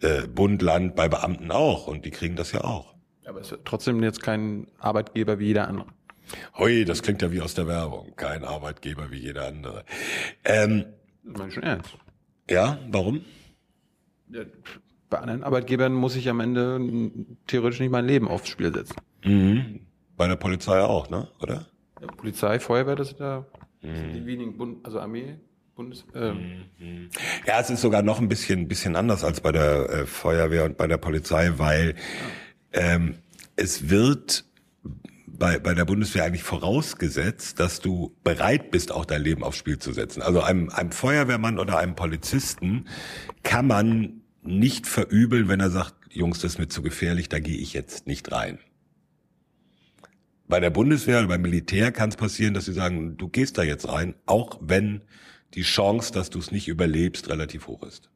äh, 0.00 0.26
Bund, 0.26 0.62
Land 0.62 0.96
bei 0.96 1.08
Beamten 1.08 1.50
auch 1.50 1.86
und 1.88 2.06
die 2.06 2.10
kriegen 2.10 2.36
das 2.36 2.52
ja 2.52 2.64
auch. 2.64 2.94
Aber 3.26 3.40
es 3.40 3.52
ist 3.52 3.60
trotzdem 3.66 4.02
jetzt 4.02 4.22
kein 4.22 4.68
Arbeitgeber 4.78 5.38
wie 5.38 5.46
jeder 5.48 5.68
andere. 5.68 5.88
Hui, 6.58 6.84
das 6.86 7.02
klingt 7.02 7.20
ja 7.22 7.30
wie 7.32 7.40
aus 7.42 7.54
der 7.54 7.66
Werbung. 7.66 8.14
Kein 8.16 8.44
Arbeitgeber 8.44 9.10
wie 9.10 9.18
jeder 9.18 9.46
andere. 9.46 9.84
Ähm, 10.44 10.86
Das 11.22 11.36
meine 11.36 11.48
ich 11.48 11.54
schon 11.54 11.62
ernst. 11.64 11.90
ja, 12.48 12.78
warum? 12.88 13.24
Ja, 14.30 14.42
Bei 15.08 15.18
anderen 15.18 15.44
Arbeitgebern 15.44 15.92
muss 15.92 16.16
ich 16.16 16.28
am 16.28 16.40
Ende 16.40 16.80
theoretisch 17.46 17.80
nicht 17.80 17.90
mein 17.90 18.06
Leben 18.06 18.28
aufs 18.28 18.48
Spiel 18.48 18.72
setzen. 18.74 18.96
Mhm. 19.24 19.80
Bei 20.16 20.26
der 20.26 20.36
Polizei 20.36 20.80
auch, 20.80 21.10
ne? 21.10 21.28
Oder? 21.40 21.66
Ja, 22.00 22.06
Polizei, 22.08 22.58
Feuerwehr, 22.58 22.96
das 22.96 23.08
sind 23.08 23.20
das 23.20 23.44
sind 23.82 24.14
die 24.14 24.26
wenigen 24.26 24.56
Bund, 24.56 24.84
also 24.84 24.98
Armee, 24.98 25.38
Bundes, 25.76 26.04
ähm, 26.14 27.10
Ja, 27.46 27.60
es 27.60 27.70
ist 27.70 27.82
sogar 27.82 28.02
noch 28.02 28.18
ein 28.18 28.28
bisschen, 28.28 28.66
bisschen 28.66 28.96
anders 28.96 29.22
als 29.22 29.40
bei 29.40 29.52
der 29.52 29.90
äh, 29.90 30.06
Feuerwehr 30.06 30.64
und 30.64 30.76
bei 30.76 30.86
der 30.86 30.96
Polizei, 30.96 31.52
weil 31.58 31.94
ähm, 32.72 33.16
es 33.56 33.90
wird 33.90 34.44
bei, 35.26 35.58
bei 35.58 35.74
der 35.74 35.84
Bundeswehr 35.84 36.24
eigentlich 36.24 36.42
vorausgesetzt, 36.42 37.60
dass 37.60 37.80
du 37.80 38.16
bereit 38.24 38.70
bist, 38.70 38.90
auch 38.90 39.04
dein 39.04 39.22
Leben 39.22 39.44
aufs 39.44 39.58
Spiel 39.58 39.78
zu 39.78 39.92
setzen. 39.92 40.22
Also 40.22 40.40
einem, 40.40 40.70
einem 40.70 40.92
Feuerwehrmann 40.92 41.58
oder 41.58 41.78
einem 41.78 41.94
Polizisten 41.94 42.86
kann 43.42 43.66
man 43.66 44.22
nicht 44.46 44.86
verübeln, 44.86 45.48
wenn 45.48 45.60
er 45.60 45.70
sagt, 45.70 45.94
Jungs, 46.10 46.40
das 46.40 46.52
ist 46.52 46.58
mir 46.58 46.68
zu 46.68 46.82
gefährlich, 46.82 47.28
da 47.28 47.38
gehe 47.38 47.56
ich 47.56 47.72
jetzt 47.72 48.06
nicht 48.06 48.30
rein. 48.32 48.58
Bei 50.48 50.60
der 50.60 50.70
Bundeswehr 50.70 51.18
oder 51.18 51.28
beim 51.28 51.42
Militär 51.42 51.90
kann 51.90 52.08
es 52.08 52.16
passieren, 52.16 52.54
dass 52.54 52.66
sie 52.66 52.72
sagen, 52.72 53.16
du 53.16 53.28
gehst 53.28 53.58
da 53.58 53.62
jetzt 53.62 53.88
rein, 53.88 54.14
auch 54.26 54.58
wenn 54.60 55.02
die 55.54 55.62
Chance, 55.62 56.12
dass 56.12 56.30
du 56.30 56.38
es 56.38 56.52
nicht 56.52 56.68
überlebst, 56.68 57.28
relativ 57.28 57.66
hoch 57.66 57.82
ist. 57.82 58.10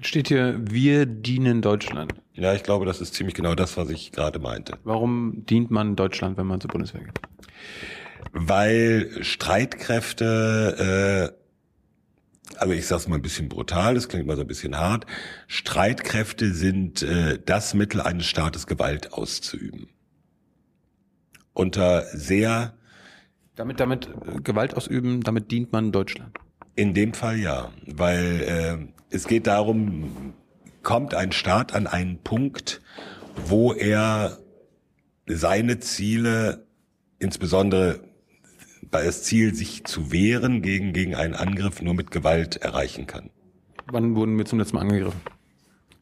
steht 0.00 0.28
hier, 0.28 0.58
wir 0.60 1.06
dienen 1.06 1.62
Deutschland. 1.62 2.14
Ja, 2.34 2.54
ich 2.54 2.62
glaube, 2.62 2.84
das 2.84 3.00
ist 3.00 3.14
ziemlich 3.14 3.34
genau 3.34 3.54
das, 3.54 3.76
was 3.76 3.90
ich 3.90 4.12
gerade 4.12 4.38
meinte. 4.38 4.78
Warum 4.84 5.44
dient 5.46 5.70
man 5.70 5.96
Deutschland, 5.96 6.36
wenn 6.36 6.46
man 6.46 6.60
zur 6.60 6.70
Bundeswehr 6.70 7.04
geht? 7.04 7.20
Weil 8.32 9.22
Streitkräfte, 9.22 11.32
äh, 11.32 11.45
also 12.58 12.72
ich 12.72 12.86
sag's 12.86 13.08
mal 13.08 13.16
ein 13.16 13.22
bisschen 13.22 13.48
brutal, 13.48 13.94
das 13.94 14.08
klingt 14.08 14.26
mal 14.26 14.36
so 14.36 14.42
ein 14.42 14.48
bisschen 14.48 14.76
hart, 14.76 15.06
Streitkräfte 15.46 16.52
sind 16.52 17.02
äh, 17.02 17.38
das 17.44 17.74
Mittel 17.74 18.00
eines 18.00 18.26
Staates, 18.26 18.66
Gewalt 18.66 19.12
auszuüben. 19.12 19.88
Unter 21.52 22.04
sehr, 22.14 22.74
Damit, 23.54 23.80
damit 23.80 24.08
äh, 24.08 24.40
Gewalt 24.42 24.76
ausüben, 24.76 25.22
damit 25.22 25.50
dient 25.50 25.72
man 25.72 25.92
Deutschland. 25.92 26.36
in 26.74 26.92
dem 26.94 27.14
Fall 27.14 27.38
ja, 27.38 27.72
weil 27.86 28.42
äh, 28.42 29.14
es 29.14 29.26
geht 29.26 29.46
darum, 29.46 30.34
kommt 30.82 31.14
ein 31.14 31.32
Staat 31.32 31.74
an 31.74 31.86
einen 31.86 32.18
Punkt, 32.18 32.82
wo 33.36 33.72
er 33.72 34.38
seine 35.26 35.80
Ziele, 35.80 36.66
insbesondere 37.18 38.00
das 39.04 39.22
Ziel, 39.22 39.54
sich 39.54 39.84
zu 39.84 40.12
wehren 40.12 40.62
gegen, 40.62 40.92
gegen 40.92 41.14
einen 41.14 41.34
Angriff, 41.34 41.82
nur 41.82 41.94
mit 41.94 42.10
Gewalt 42.10 42.56
erreichen 42.56 43.06
kann. 43.06 43.30
Wann 43.86 44.14
wurden 44.14 44.36
wir 44.36 44.44
zum 44.44 44.58
letzten 44.58 44.76
Mal 44.76 44.82
angegriffen? 44.82 45.20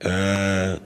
Äh, 0.00 0.78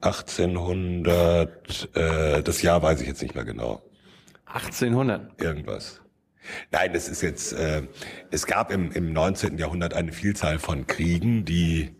1800, 0.00 1.94
äh, 1.94 2.42
das 2.42 2.62
Jahr 2.62 2.82
weiß 2.82 3.00
ich 3.02 3.08
jetzt 3.08 3.22
nicht 3.22 3.34
mehr 3.34 3.44
genau. 3.44 3.82
1800. 4.46 5.40
Irgendwas. 5.40 6.00
Nein, 6.70 6.92
es 6.94 7.08
ist 7.08 7.20
jetzt, 7.20 7.52
äh, 7.52 7.82
es 8.30 8.46
gab 8.46 8.72
im, 8.72 8.90
im 8.92 9.12
19. 9.12 9.58
Jahrhundert 9.58 9.94
eine 9.94 10.12
Vielzahl 10.12 10.58
von 10.58 10.86
Kriegen, 10.86 11.44
die 11.44 11.90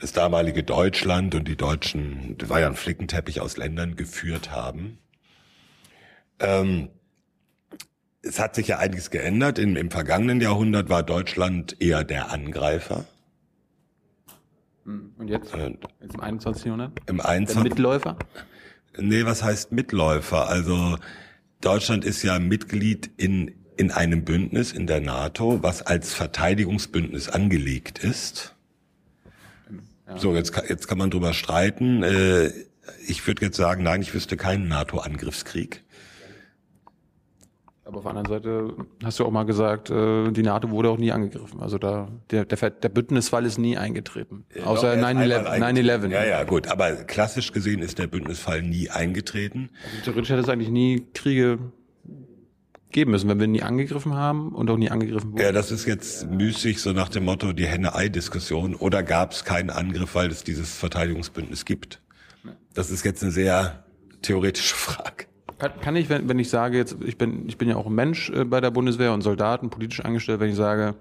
das 0.00 0.12
damalige 0.12 0.62
Deutschland 0.62 1.34
und 1.34 1.46
die 1.46 1.56
Deutschen, 1.56 2.36
das 2.38 2.48
war 2.48 2.60
ja 2.60 2.66
ein 2.66 2.76
Flickenteppich 2.76 3.40
aus 3.40 3.56
Ländern 3.56 3.96
geführt 3.96 4.50
haben. 4.50 4.98
Ähm, 6.40 6.88
es 8.22 8.38
hat 8.38 8.54
sich 8.54 8.68
ja 8.68 8.78
einiges 8.78 9.10
geändert. 9.10 9.58
Im, 9.58 9.76
Im 9.76 9.90
vergangenen 9.90 10.40
Jahrhundert 10.40 10.88
war 10.88 11.02
Deutschland 11.02 11.76
eher 11.80 12.04
der 12.04 12.30
Angreifer. 12.30 13.04
Und 14.84 15.28
jetzt? 15.28 15.52
Und 15.54 15.78
Jetzt 16.00 16.14
im 16.14 16.20
21. 16.20 16.64
Jahrhundert? 16.66 16.92
Im 17.06 17.18
Der 17.18 17.26
21. 17.28 17.70
Mitläufer? 17.70 18.16
Nee, 18.98 19.24
was 19.24 19.42
heißt 19.42 19.70
Mitläufer? 19.72 20.48
Also 20.48 20.98
Deutschland 21.60 22.04
ist 22.04 22.22
ja 22.22 22.38
Mitglied 22.38 23.10
in, 23.16 23.54
in 23.76 23.90
einem 23.90 24.24
Bündnis, 24.24 24.72
in 24.72 24.86
der 24.86 25.00
NATO, 25.00 25.62
was 25.62 25.82
als 25.82 26.14
Verteidigungsbündnis 26.14 27.28
angelegt 27.28 27.98
ist. 28.02 28.54
So, 30.16 30.34
jetzt, 30.34 30.52
kann- 30.52 30.64
jetzt 30.68 30.88
kann 30.88 30.96
man 30.98 31.10
drüber 31.10 31.34
streiten. 31.34 32.02
Äh, 32.02 32.50
ich 33.06 33.26
würde 33.26 33.44
jetzt 33.44 33.58
sagen, 33.58 33.82
nein, 33.82 34.00
ich 34.00 34.14
wüsste 34.14 34.38
keinen 34.38 34.66
NATO-Angriffskrieg. 34.66 35.84
Aber 37.88 37.96
auf 37.98 38.02
der 38.02 38.10
anderen 38.10 38.28
Seite 38.28 38.74
hast 39.02 39.18
du 39.18 39.24
auch 39.24 39.30
mal 39.30 39.44
gesagt, 39.44 39.88
äh, 39.88 40.30
die 40.30 40.42
NATO 40.42 40.70
wurde 40.70 40.90
auch 40.90 40.98
nie 40.98 41.10
angegriffen. 41.10 41.58
Also 41.60 41.78
da 41.78 42.08
der, 42.30 42.44
der, 42.44 42.70
der 42.70 42.88
Bündnisfall 42.90 43.46
ist 43.46 43.56
nie 43.56 43.78
eingetreten. 43.78 44.44
Außer 44.62 44.88
Doch, 44.88 44.88
er 44.88 44.98
ist 44.98 45.04
einmal 45.04 45.32
9-11. 45.32 45.44
eingetreten. 45.46 46.06
9-11. 46.06 46.10
Ja, 46.10 46.24
ja, 46.26 46.44
gut. 46.44 46.66
Aber 46.66 46.92
klassisch 47.04 47.50
gesehen 47.50 47.80
ist 47.80 47.98
der 47.98 48.06
Bündnisfall 48.06 48.60
nie 48.60 48.90
eingetreten. 48.90 49.70
Also 49.86 50.04
theoretisch 50.04 50.28
hätte 50.28 50.42
es 50.42 50.50
eigentlich 50.50 50.68
nie 50.68 51.06
Kriege 51.14 51.58
geben 52.90 53.12
müssen, 53.12 53.26
wenn 53.30 53.40
wir 53.40 53.46
nie 53.46 53.62
angegriffen 53.62 54.12
haben 54.12 54.54
und 54.54 54.68
auch 54.70 54.76
nie 54.76 54.90
angegriffen 54.90 55.32
wurden. 55.32 55.40
Ja, 55.42 55.52
das 55.52 55.70
ist 55.70 55.86
jetzt 55.86 56.28
müßig, 56.30 56.82
so 56.82 56.92
nach 56.92 57.08
dem 57.08 57.24
Motto 57.24 57.54
die 57.54 57.64
Henne-Ei-Diskussion. 57.66 58.74
Oder 58.74 59.02
gab 59.02 59.32
es 59.32 59.46
keinen 59.46 59.70
Angriff, 59.70 60.14
weil 60.14 60.30
es 60.30 60.44
dieses 60.44 60.76
Verteidigungsbündnis 60.76 61.64
gibt? 61.64 62.02
Das 62.74 62.90
ist 62.90 63.02
jetzt 63.06 63.22
eine 63.22 63.32
sehr 63.32 63.82
theoretische 64.20 64.74
Frage. 64.76 65.24
Kann, 65.58 65.72
kann 65.80 65.96
ich, 65.96 66.08
wenn, 66.08 66.28
wenn 66.28 66.38
ich 66.38 66.50
sage 66.50 66.76
jetzt, 66.76 66.96
ich 67.04 67.18
bin, 67.18 67.48
ich 67.48 67.58
bin 67.58 67.68
ja 67.68 67.76
auch 67.76 67.86
ein 67.86 67.94
Mensch 67.94 68.30
äh, 68.30 68.44
bei 68.44 68.60
der 68.60 68.70
Bundeswehr 68.70 69.12
und 69.12 69.22
Soldaten, 69.22 69.70
politisch 69.70 70.04
angestellt, 70.04 70.40
wenn 70.40 70.50
ich 70.50 70.56
sage, 70.56 70.94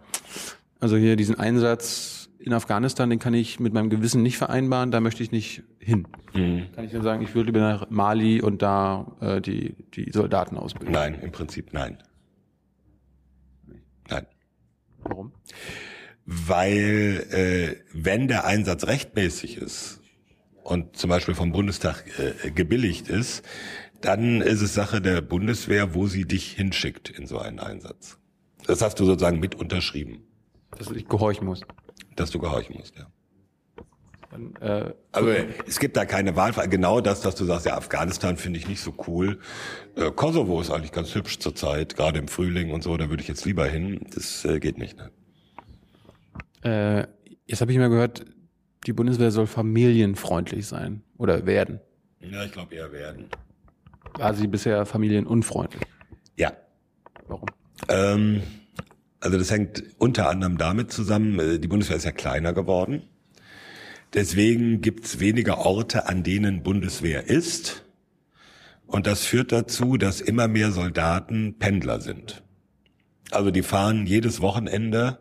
also 0.80 0.98
hier 0.98 1.16
diesen 1.16 1.40
Einsatz 1.40 2.30
in 2.40 2.54
Afghanistan, 2.54 3.10
den 3.10 3.20
kann 3.20 3.34
ich 3.34 3.60
mit 3.60 3.74
meinem 3.74 3.90
Gewissen 3.90 4.24
nicht 4.24 4.38
vereinbaren, 4.38 4.92
da 4.92 5.00
möchte 5.00 5.22
ich 5.22 5.32
nicht 5.32 5.64
hin. 5.80 6.08
Kann 6.34 6.86
ich 6.86 6.92
dann 6.92 7.04
sagen, 7.04 7.22
ich 7.24 7.36
würde 7.36 7.48
lieber 7.48 7.60
nach 7.60 7.90
Mali 7.90 8.42
und 8.42 8.62
da 8.62 9.16
äh, 9.20 9.42
die, 9.42 9.76
die 9.94 10.12
Soldaten 10.12 10.58
ausbilden? 10.58 10.94
Nein, 10.94 11.20
im 11.22 11.32
Prinzip 11.32 11.74
nein. 11.74 11.98
Nein. 14.10 14.26
Warum? 15.04 15.34
Weil 16.26 17.26
äh, 17.32 17.84
wenn 17.94 18.28
der 18.28 18.46
Einsatz 18.46 18.88
rechtmäßig 18.88 19.58
ist 19.58 20.02
und 20.64 20.96
zum 20.98 21.10
Beispiel 21.10 21.36
vom 21.36 21.52
Bundestag 21.52 22.04
äh, 22.20 22.52
gebilligt 22.52 23.08
ist, 23.08 23.44
dann 24.02 24.42
ist 24.42 24.62
es 24.62 24.74
Sache 24.74 25.02
der 25.02 25.22
Bundeswehr, 25.22 25.94
wo 25.94 26.08
sie 26.08 26.26
dich 26.26 26.52
hinschickt 26.52 27.10
in 27.10 27.28
so 27.28 27.40
einen 27.40 27.60
Einsatz. 27.60 28.18
Das 28.66 28.82
hast 28.82 29.00
du 29.00 29.06
sozusagen 29.06 29.40
mit 29.40 29.56
unterschrieben, 29.56 30.20
Dass 30.78 30.92
ich 30.92 31.08
gehorchen 31.08 31.46
muss. 31.48 31.62
dass 32.16 32.32
du 32.32 32.40
gehorchen 32.40 32.76
musst. 32.78 32.96
Ja. 32.98 33.08
Dann, 34.30 34.56
äh, 34.60 34.94
Also 35.14 35.30
es 35.66 35.80
gibt 35.80 35.96
da 35.96 36.06
keine 36.06 36.36
Wahl. 36.36 36.52
Genau 36.70 37.00
das, 37.00 37.22
dass 37.22 37.36
du 37.36 37.46
sagst, 37.46 37.66
ja, 37.66 37.78
Afghanistan 37.78 38.36
finde 38.38 38.60
ich 38.60 38.68
nicht 38.68 38.82
so 38.82 38.94
cool. 39.08 39.40
Äh, 39.96 40.12
Kosovo 40.12 40.60
ist 40.60 40.70
eigentlich 40.70 40.92
ganz 40.92 41.16
hübsch 41.16 41.40
zurzeit, 41.40 41.96
gerade 41.96 42.20
im 42.20 42.28
Frühling 42.28 42.72
und 42.72 42.84
so, 42.84 42.98
da 42.98 43.10
würde 43.10 43.22
ich 43.22 43.30
jetzt 43.30 43.46
lieber 43.46 43.66
hin. 43.66 44.06
Das 44.14 44.44
äh, 44.46 44.60
geht 44.60 44.78
nicht. 44.78 44.98
Ne? 44.98 45.12
äh, 46.64 47.08
jetzt 47.46 47.62
habe 47.62 47.72
ich 47.72 47.78
mal 47.78 47.90
gehört, 47.90 48.26
die 48.86 48.94
Bundeswehr 48.94 49.32
soll 49.32 49.48
familienfreundlich 49.48 50.68
sein 50.68 51.04
oder 51.18 51.46
werden. 51.46 51.80
Ja, 52.20 52.44
ich 52.44 52.52
glaube 52.52 52.76
eher 52.76 52.92
werden. 52.92 53.28
War 54.18 54.34
sie 54.34 54.48
bisher 54.48 54.86
familienunfreundlich? 54.86 55.84
Ja. 56.36 56.54
Warum? 57.28 57.48
Ähm, 57.90 58.42
also 59.20 59.38
das 59.38 59.52
hängt 59.52 59.84
unter 59.98 60.30
anderem 60.30 60.58
damit 60.58 60.92
zusammen, 60.92 61.40
äh, 61.40 61.60
die 61.60 61.68
Bundeswehr 61.68 61.98
ist 61.98 62.06
ja 62.06 62.12
kleiner 62.12 62.54
geworden. 62.54 63.04
Deswegen 64.14 64.82
gibt's 64.82 65.20
weniger 65.20 65.60
Orte, 65.60 66.08
an 66.08 66.24
denen 66.24 66.64
Bundeswehr 66.64 67.28
ist. 67.28 67.84
Und 68.86 69.06
das 69.06 69.26
führt 69.26 69.52
dazu, 69.52 69.98
dass 69.98 70.22
immer 70.22 70.48
mehr 70.48 70.72
Soldaten 70.72 71.58
Pendler 71.60 72.00
sind. 72.00 72.42
Also 73.32 73.52
die 73.52 73.64
fahren 73.64 74.06
jedes 74.06 74.42
Wochenende 74.42 75.20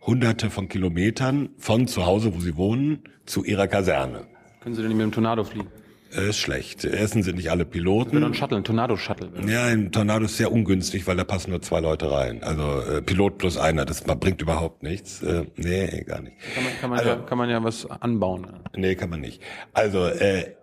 hunderte 0.00 0.50
von 0.50 0.68
Kilometern 0.68 1.50
von 1.56 1.86
zu 1.86 2.04
Hause, 2.04 2.34
wo 2.34 2.40
sie 2.40 2.56
wohnen, 2.56 3.04
zu 3.24 3.44
ihrer 3.44 3.68
Kaserne. 3.68 4.26
Können 4.60 4.74
Sie 4.74 4.82
denn 4.82 4.88
nicht 4.88 4.98
mit 4.98 5.04
dem 5.04 5.12
Tornado 5.12 5.44
fliegen? 5.44 5.68
Äh, 6.16 6.28
Ist 6.30 6.38
schlecht. 6.38 6.84
Erstens 6.84 7.26
sind 7.26 7.36
nicht 7.36 7.50
alle 7.50 7.64
Piloten. 7.64 8.22
Ein 8.22 8.34
Shuttle, 8.34 8.58
ein 8.58 8.64
Tornado-Shuttle. 8.64 9.30
Ja, 9.50 9.64
ein 9.64 9.90
Tornado 9.92 10.24
ist 10.26 10.36
sehr 10.36 10.52
ungünstig, 10.52 11.06
weil 11.06 11.16
da 11.16 11.24
passen 11.24 11.50
nur 11.50 11.60
zwei 11.62 11.80
Leute 11.80 12.10
rein. 12.10 12.42
Also 12.42 12.80
äh, 12.80 13.02
Pilot 13.02 13.38
plus 13.38 13.56
einer, 13.58 13.84
das 13.84 14.02
bringt 14.02 14.40
überhaupt 14.40 14.82
nichts. 14.82 15.22
Äh, 15.22 15.46
nee, 15.56 16.02
gar 16.06 16.20
nicht. 16.22 16.36
Kann 16.54 16.64
man, 16.64 16.72
kann, 16.80 16.90
man 16.90 16.98
Also- 17.00 17.10
ja, 17.10 17.16
kann 17.16 17.38
man 17.38 17.50
ja 17.50 17.62
was 17.64 17.86
anbauen. 17.90 18.46
Nee, 18.76 18.94
kann 18.94 19.10
man 19.10 19.20
nicht. 19.20 19.42
Also 19.72 20.06
äh, 20.06 20.54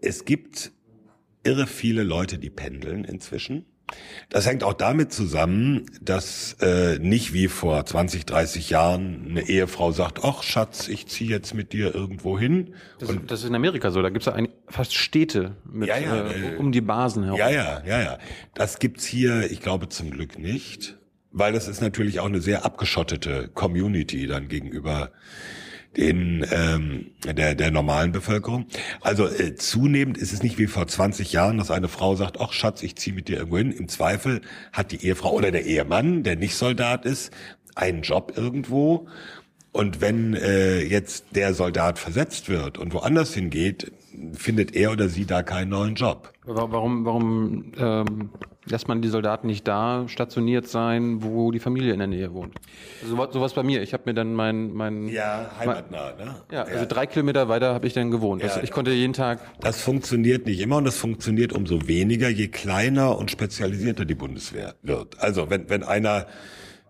es 0.00 0.24
gibt 0.24 0.72
irre 1.44 1.66
viele 1.66 2.02
Leute, 2.02 2.38
die 2.38 2.50
pendeln 2.50 3.04
inzwischen. 3.04 3.66
Das 4.30 4.46
hängt 4.46 4.64
auch 4.64 4.72
damit 4.72 5.12
zusammen, 5.12 5.86
dass 6.00 6.56
äh, 6.60 6.98
nicht 6.98 7.32
wie 7.32 7.46
vor 7.46 7.86
20, 7.86 8.26
30 8.26 8.70
Jahren 8.70 9.26
eine 9.30 9.48
Ehefrau 9.48 9.92
sagt, 9.92 10.24
ach 10.24 10.42
Schatz, 10.42 10.88
ich 10.88 11.06
ziehe 11.06 11.30
jetzt 11.30 11.54
mit 11.54 11.72
dir 11.72 11.94
irgendwo 11.94 12.36
hin. 12.36 12.74
Das, 12.98 13.10
das 13.26 13.40
ist 13.42 13.48
in 13.48 13.54
Amerika 13.54 13.92
so. 13.92 14.02
Da 14.02 14.10
gibt's 14.10 14.26
ja 14.26 14.32
eigentlich 14.32 14.56
fast 14.66 14.94
Städte 14.94 15.56
mit, 15.64 15.88
Ja, 15.88 15.98
ja, 15.98 16.26
äh, 16.26 16.54
äh, 16.54 16.56
um 16.56 16.72
die 16.72 16.80
Basen 16.80 17.22
herum. 17.22 17.38
Ja, 17.38 17.48
ja, 17.48 17.82
ja, 17.86 18.02
ja. 18.02 18.18
Das 18.54 18.80
gibt's 18.80 19.04
hier, 19.04 19.50
ich 19.50 19.60
glaube 19.60 19.88
zum 19.88 20.10
Glück 20.10 20.36
nicht, 20.38 20.96
weil 21.30 21.52
das 21.52 21.68
ist 21.68 21.80
natürlich 21.80 22.18
auch 22.18 22.26
eine 22.26 22.40
sehr 22.40 22.64
abgeschottete 22.64 23.48
Community 23.54 24.26
dann 24.26 24.48
gegenüber 24.48 25.12
den 25.96 26.46
ähm, 26.50 27.06
der 27.24 27.54
der 27.54 27.70
normalen 27.70 28.12
Bevölkerung. 28.12 28.66
Also 29.00 29.26
äh, 29.26 29.54
zunehmend 29.54 30.18
ist 30.18 30.32
es 30.32 30.42
nicht 30.42 30.58
wie 30.58 30.66
vor 30.66 30.86
20 30.86 31.32
Jahren, 31.32 31.58
dass 31.58 31.70
eine 31.70 31.88
Frau 31.88 32.16
sagt, 32.16 32.40
ach 32.40 32.52
Schatz, 32.52 32.82
ich 32.82 32.96
zieh 32.96 33.12
mit 33.12 33.28
dir 33.28 33.38
irgendwo 33.38 33.58
hin. 33.58 33.72
Im 33.72 33.88
Zweifel 33.88 34.42
hat 34.72 34.92
die 34.92 35.04
Ehefrau 35.04 35.32
oder 35.32 35.50
der 35.50 35.64
Ehemann, 35.64 36.22
der 36.22 36.36
nicht 36.36 36.54
Soldat 36.54 37.04
ist, 37.04 37.32
einen 37.74 38.02
Job 38.02 38.32
irgendwo. 38.36 39.08
Und 39.72 40.00
wenn 40.00 40.34
äh, 40.34 40.80
jetzt 40.80 41.26
der 41.32 41.52
Soldat 41.52 41.98
versetzt 41.98 42.48
wird 42.48 42.78
und 42.78 42.94
woanders 42.94 43.34
hingeht, 43.34 43.92
findet 44.34 44.74
er 44.74 44.92
oder 44.92 45.08
sie 45.08 45.26
da 45.26 45.42
keinen 45.42 45.70
neuen 45.70 45.94
Job. 45.94 46.32
Wa- 46.44 46.66
Warum, 46.70 47.04
warum 47.04 47.72
ähm, 47.78 48.30
lässt 48.66 48.88
man 48.88 49.02
die 49.02 49.08
Soldaten 49.08 49.46
nicht 49.46 49.66
da 49.68 50.08
stationiert 50.08 50.66
sein, 50.68 51.22
wo 51.22 51.50
die 51.50 51.58
Familie 51.58 51.92
in 51.92 51.98
der 51.98 52.08
Nähe 52.08 52.32
wohnt? 52.32 52.54
Also 53.02 53.14
sowas, 53.16 53.28
sowas 53.32 53.54
bei 53.54 53.62
mir. 53.62 53.82
Ich 53.82 53.92
habe 53.92 54.04
mir 54.06 54.14
dann 54.14 54.34
mein, 54.34 54.72
mein 54.72 55.08
Ja, 55.08 55.50
heimatnah, 55.58 56.14
ne? 56.16 56.34
ja, 56.52 56.62
also 56.64 56.84
drei 56.86 57.06
Kilometer 57.06 57.48
weiter 57.48 57.74
habe 57.74 57.86
ich 57.86 57.92
dann 57.92 58.10
gewohnt. 58.10 58.42
Also 58.42 58.58
Ja. 58.58 58.64
ich 58.64 58.70
konnte 58.70 58.90
jeden 58.92 59.12
Tag 59.12 59.40
Das 59.60 59.80
funktioniert 59.80 60.46
nicht 60.46 60.60
immer 60.60 60.76
und 60.78 60.84
das 60.84 60.96
funktioniert 60.96 61.52
umso 61.52 61.86
weniger, 61.88 62.28
je 62.28 62.48
kleiner 62.48 63.16
und 63.18 63.30
spezialisierter 63.30 64.04
die 64.04 64.14
Bundeswehr 64.14 64.74
wird. 64.82 65.20
Also 65.20 65.50
wenn, 65.50 65.68
wenn 65.70 65.82
einer 65.82 66.26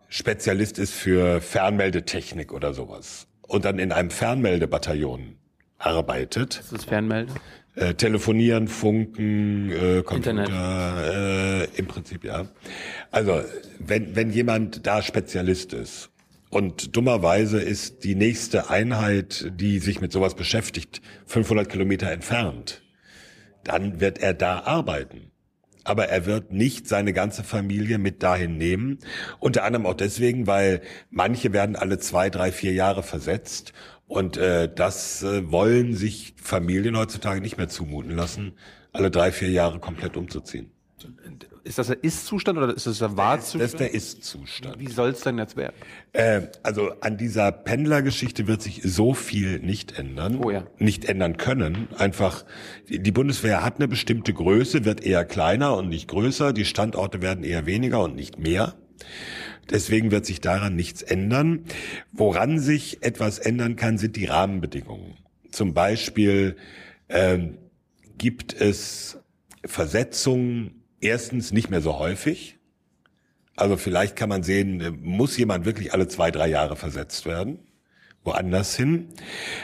Spezialist 0.08 0.78
ist 0.78 0.92
für 0.94 1.40
Fernmeldetechnik 1.40 2.52
oder 2.52 2.72
sowas 2.74 3.26
und 3.48 3.64
dann 3.64 3.78
in 3.78 3.90
einem 3.92 4.10
Fernmeldebataillon 4.10 5.36
arbeitet, 5.78 6.58
das 6.58 6.72
ist 6.72 6.84
Fernmelde. 6.86 7.32
äh, 7.74 7.94
telefonieren, 7.94 8.68
funken, 8.68 9.70
äh, 9.70 10.02
Computer, 10.02 11.62
äh, 11.62 11.64
im 11.76 11.86
Prinzip 11.86 12.24
ja. 12.24 12.46
Also 13.10 13.42
wenn 13.78 14.16
wenn 14.16 14.30
jemand 14.30 14.86
da 14.86 15.02
Spezialist 15.02 15.72
ist 15.72 16.10
und 16.50 16.96
dummerweise 16.96 17.60
ist 17.60 18.04
die 18.04 18.14
nächste 18.14 18.70
Einheit, 18.70 19.50
die 19.54 19.78
sich 19.78 20.00
mit 20.00 20.12
sowas 20.12 20.34
beschäftigt, 20.34 21.02
500 21.26 21.68
Kilometer 21.68 22.10
entfernt, 22.10 22.82
dann 23.64 24.00
wird 24.00 24.18
er 24.18 24.34
da 24.34 24.60
arbeiten. 24.60 25.32
Aber 25.84 26.08
er 26.08 26.26
wird 26.26 26.50
nicht 26.52 26.88
seine 26.88 27.12
ganze 27.12 27.44
Familie 27.44 27.98
mit 27.98 28.22
dahin 28.22 28.56
nehmen. 28.56 28.98
Unter 29.38 29.62
anderem 29.62 29.86
auch 29.86 29.94
deswegen, 29.94 30.48
weil 30.48 30.80
manche 31.10 31.52
werden 31.52 31.76
alle 31.76 31.98
zwei, 31.98 32.28
drei, 32.28 32.50
vier 32.50 32.72
Jahre 32.72 33.04
versetzt. 33.04 33.72
Und 34.08 34.36
äh, 34.36 34.72
das 34.72 35.22
äh, 35.22 35.50
wollen 35.50 35.94
sich 35.94 36.34
Familien 36.40 36.96
heutzutage 36.96 37.40
nicht 37.40 37.56
mehr 37.58 37.68
zumuten 37.68 38.12
lassen, 38.12 38.52
alle 38.92 39.10
drei, 39.10 39.32
vier 39.32 39.50
Jahre 39.50 39.78
komplett 39.80 40.16
umzuziehen. 40.16 40.70
Ist 41.64 41.78
das 41.78 41.88
der 41.88 42.02
Ist-Zustand 42.04 42.56
oder 42.58 42.74
ist 42.74 42.86
das 42.86 42.98
der 42.98 43.08
Das 43.08 43.16
Wahrzustand? 43.16 43.62
ist 43.64 43.80
der 43.80 43.92
Ist-Zustand. 43.92 44.78
Wie 44.78 44.86
soll 44.86 45.10
es 45.10 45.20
denn 45.22 45.36
jetzt 45.36 45.56
werden? 45.56 45.74
Äh, 46.12 46.42
also 46.62 46.92
an 47.00 47.18
dieser 47.18 47.50
Pendlergeschichte 47.50 48.46
wird 48.46 48.62
sich 48.62 48.80
so 48.84 49.12
viel 49.12 49.58
nicht 49.58 49.98
ändern, 49.98 50.36
Oh 50.42 50.50
ja. 50.50 50.62
nicht 50.78 51.04
ändern 51.06 51.36
können. 51.36 51.88
Einfach, 51.98 52.44
die 52.88 53.10
Bundeswehr 53.10 53.64
hat 53.64 53.76
eine 53.76 53.88
bestimmte 53.88 54.32
Größe, 54.32 54.84
wird 54.84 55.02
eher 55.02 55.24
kleiner 55.24 55.76
und 55.76 55.88
nicht 55.88 56.06
größer. 56.08 56.52
Die 56.52 56.64
Standorte 56.64 57.20
werden 57.20 57.42
eher 57.44 57.66
weniger 57.66 58.02
und 58.04 58.14
nicht 58.14 58.38
mehr. 58.38 58.74
Deswegen 59.70 60.10
wird 60.10 60.26
sich 60.26 60.40
daran 60.40 60.76
nichts 60.76 61.02
ändern. 61.02 61.64
Woran 62.12 62.58
sich 62.58 63.02
etwas 63.02 63.38
ändern 63.38 63.76
kann, 63.76 63.98
sind 63.98 64.16
die 64.16 64.26
Rahmenbedingungen. 64.26 65.16
Zum 65.50 65.74
Beispiel 65.74 66.56
ähm, 67.08 67.58
gibt 68.18 68.52
es 68.60 69.18
Versetzungen 69.64 70.82
erstens 71.00 71.52
nicht 71.52 71.70
mehr 71.70 71.80
so 71.80 71.98
häufig. 71.98 72.58
Also 73.56 73.76
vielleicht 73.76 74.16
kann 74.16 74.28
man 74.28 74.42
sehen, 74.42 74.80
äh, 74.80 74.90
muss 74.90 75.36
jemand 75.36 75.64
wirklich 75.64 75.92
alle 75.92 76.08
zwei, 76.08 76.30
drei 76.30 76.48
Jahre 76.48 76.76
versetzt 76.76 77.26
werden? 77.26 77.58
Woanders 78.22 78.76
hin. 78.76 79.08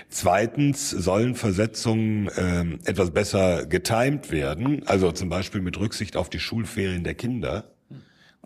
Zweitens 0.08 0.90
sollen 0.90 1.34
Versetzungen 1.34 2.30
ähm, 2.36 2.78
etwas 2.84 3.10
besser 3.10 3.66
getimt 3.66 4.30
werden, 4.30 4.86
also 4.86 5.10
zum 5.10 5.28
Beispiel 5.28 5.60
mit 5.60 5.78
Rücksicht 5.80 6.16
auf 6.16 6.30
die 6.30 6.38
Schulferien 6.38 7.02
der 7.02 7.14
Kinder. 7.14 7.71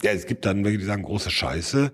Ja, 0.03 0.11
es 0.13 0.27
gibt 0.27 0.45
dann 0.45 0.65
welche, 0.65 0.79
die 0.79 0.85
sagen, 0.85 1.03
große 1.03 1.31
Scheiße. 1.31 1.93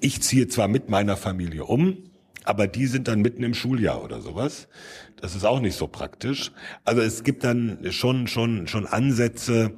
Ich 0.00 0.22
ziehe 0.22 0.46
zwar 0.48 0.68
mit 0.68 0.88
meiner 0.88 1.16
Familie 1.16 1.64
um, 1.64 2.10
aber 2.44 2.66
die 2.68 2.86
sind 2.86 3.08
dann 3.08 3.22
mitten 3.22 3.42
im 3.42 3.54
Schuljahr 3.54 4.04
oder 4.04 4.20
sowas. 4.20 4.68
Das 5.20 5.34
ist 5.34 5.44
auch 5.44 5.60
nicht 5.60 5.76
so 5.76 5.88
praktisch. 5.88 6.52
Also 6.84 7.00
es 7.00 7.24
gibt 7.24 7.42
dann 7.42 7.78
schon, 7.90 8.28
schon, 8.28 8.68
schon 8.68 8.86
Ansätze, 8.86 9.72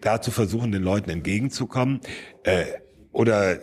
da 0.00 0.20
zu 0.20 0.30
versuchen, 0.30 0.72
den 0.72 0.82
Leuten 0.82 1.10
entgegenzukommen. 1.10 2.00
Äh, 2.42 2.64
oder 3.12 3.60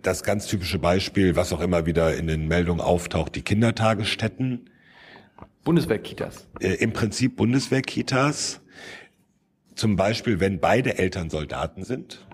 das 0.00 0.22
ganz 0.22 0.46
typische 0.46 0.78
Beispiel, 0.78 1.36
was 1.36 1.52
auch 1.52 1.60
immer 1.60 1.86
wieder 1.86 2.16
in 2.16 2.26
den 2.26 2.48
Meldungen 2.48 2.80
auftaucht, 2.80 3.34
die 3.34 3.42
Kindertagesstätten, 3.42 4.70
Bundeswehr-Kitas. 5.64 6.48
äh, 6.60 6.74
im 6.74 6.92
Prinzip 6.92 7.36
Bundeswehr-Kitas, 7.36 8.62
zum 9.74 9.96
Beispiel, 9.96 10.40
wenn 10.40 10.60
beide 10.60 10.98
Eltern 10.98 11.28
Soldaten 11.28 11.84
sind 11.84 12.26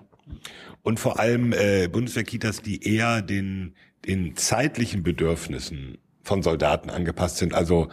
und 0.83 0.99
vor 0.99 1.19
allem 1.19 1.53
äh, 1.53 1.87
Bundeswehr-Kitas, 1.87 2.61
die 2.61 2.83
eher 2.83 3.21
den, 3.21 3.75
den 4.05 4.35
zeitlichen 4.35 5.03
Bedürfnissen 5.03 5.97
von 6.23 6.43
Soldaten 6.43 6.89
angepasst 6.89 7.37
sind, 7.37 7.53
also 7.53 7.89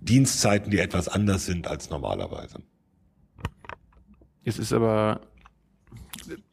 Dienstzeiten, 0.00 0.70
die 0.70 0.78
etwas 0.78 1.08
anders 1.08 1.46
sind 1.46 1.66
als 1.68 1.90
normalerweise. 1.90 2.60
Es 4.44 4.58
ist 4.58 4.72
aber, 4.72 5.20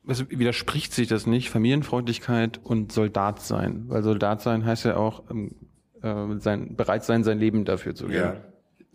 es 0.07 0.29
widerspricht 0.29 0.93
sich 0.93 1.07
das 1.07 1.27
nicht, 1.27 1.49
Familienfreundlichkeit 1.49 2.59
und 2.63 2.91
Soldat 2.91 3.41
sein. 3.41 3.85
Weil 3.87 4.03
Soldat 4.03 4.41
sein 4.41 4.65
heißt 4.65 4.85
ja 4.85 4.95
auch, 4.95 5.23
ähm, 5.29 5.55
äh, 6.01 6.39
sein, 6.39 6.75
bereit 6.75 7.03
sein, 7.03 7.23
sein 7.23 7.39
Leben 7.39 7.65
dafür 7.65 7.95
zu 7.95 8.07
geben. 8.07 8.15
Ja. 8.17 8.37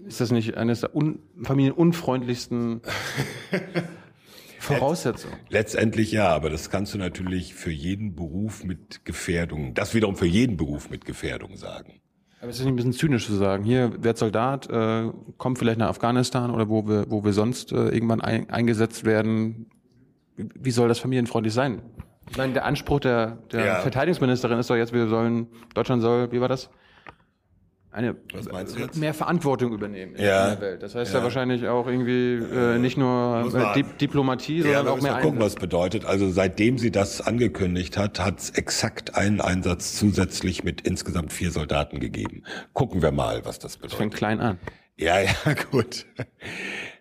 Ist 0.07 0.20
das 0.20 0.30
nicht 0.30 0.57
eines 0.57 0.80
der 0.80 0.95
un 0.95 1.20
familienunfreundlichsten 1.43 2.82
Voraussetzungen? 4.67 5.37
Letztendlich 5.49 6.12
ja, 6.12 6.29
aber 6.29 6.51
das 6.51 6.71
kannst 6.71 6.95
du 6.95 6.99
natürlich 6.99 7.55
für 7.55 7.71
jeden 7.71 8.14
Beruf 8.14 8.64
mit 8.64 9.05
Gefährdung, 9.05 9.75
das 9.75 9.95
wiederum 9.95 10.17
für 10.17 10.27
jeden 10.27 10.57
Beruf 10.57 10.91
mit 10.91 11.05
Gefährdung 11.05 11.57
sagen. 11.57 12.01
Aber 12.41 12.51
es 12.51 12.57
ist 12.59 12.64
nicht 12.64 12.73
ein 12.73 12.77
bisschen 12.77 12.93
zynisch 12.93 13.27
zu 13.27 13.35
sagen, 13.35 13.64
hier, 13.64 14.03
werd 14.05 14.19
Soldat, 14.19 14.69
äh, 14.69 15.11
kommt 15.39 15.59
vielleicht 15.59 15.79
nach 15.79 15.89
Afghanistan 15.89 16.51
oder 16.51 16.69
wo 16.69 16.87
wir, 16.87 17.07
wo 17.11 17.25
wir 17.25 17.33
sonst 17.33 17.73
äh, 17.73 17.89
irgendwann 17.89 18.21
ein, 18.21 18.51
eingesetzt 18.51 19.05
werden. 19.05 19.71
Wie, 20.37 20.49
wie 20.55 20.71
soll 20.71 20.89
das 20.89 20.99
familienfreundlich 20.99 21.55
sein? 21.55 21.81
Ich 22.31 22.37
meine, 22.37 22.53
der 22.53 22.64
Anspruch 22.64 23.01
der, 23.01 23.39
der 23.53 23.64
Ja. 23.64 23.75
Verteidigungsministerin 23.81 24.59
ist 24.59 24.69
doch 24.69 24.77
jetzt, 24.77 24.93
wir 24.93 25.07
sollen, 25.09 25.47
Deutschland 25.75 26.03
soll, 26.03 26.31
wie 26.33 26.41
war 26.41 26.49
das? 26.49 26.69
Eine 27.97 28.14
Was 28.34 28.94
mehr 28.97 29.14
Verantwortung 29.14 29.72
übernehmen 29.72 30.16
in 30.16 30.24
Ja. 30.24 30.51
der 30.51 30.61
Welt. 30.61 30.82
Das 30.82 30.94
heißt 30.94 31.12
Ja. 31.14 31.18
ja, 31.20 31.24
wahrscheinlich 31.24 31.66
auch 31.66 31.86
irgendwie 31.86 32.34
äh, 32.34 32.76
nicht 32.78 32.99
nur 32.99 33.51
äh, 33.74 33.82
Diplomatie, 33.99 34.59
Ja, 34.59 34.62
sondern 34.64 34.84
wir 34.84 34.92
auch 34.92 35.01
mehr 35.01 35.12
gucken, 35.22 35.38
was 35.38 35.55
Einsatz. 35.55 35.61
bedeutet. 35.62 36.05
Also 36.05 36.28
seitdem 36.30 36.76
sie 36.76 36.90
das 36.90 37.22
angekündigt 37.22 37.97
hat, 37.97 38.20
hat 38.20 38.38
es 38.38 38.51
exakt 38.51 39.14
einen 39.16 39.40
Einsatz 39.40 39.97
zusätzlich 39.97 40.62
mit 40.62 40.82
insgesamt 40.82 41.32
vier 41.32 41.51
Soldaten 41.51 41.99
gegeben. 41.99 42.42
Gucken 42.74 43.01
wir 43.01 43.12
mal, 43.12 43.47
was 43.47 43.59
das 43.59 43.76
Fängt 43.76 43.92
bedeutet. 43.92 44.14
klein 44.14 44.40
an. 44.40 44.59
Ja, 44.99 45.20
ja, 45.20 45.30
gut. 45.70 46.05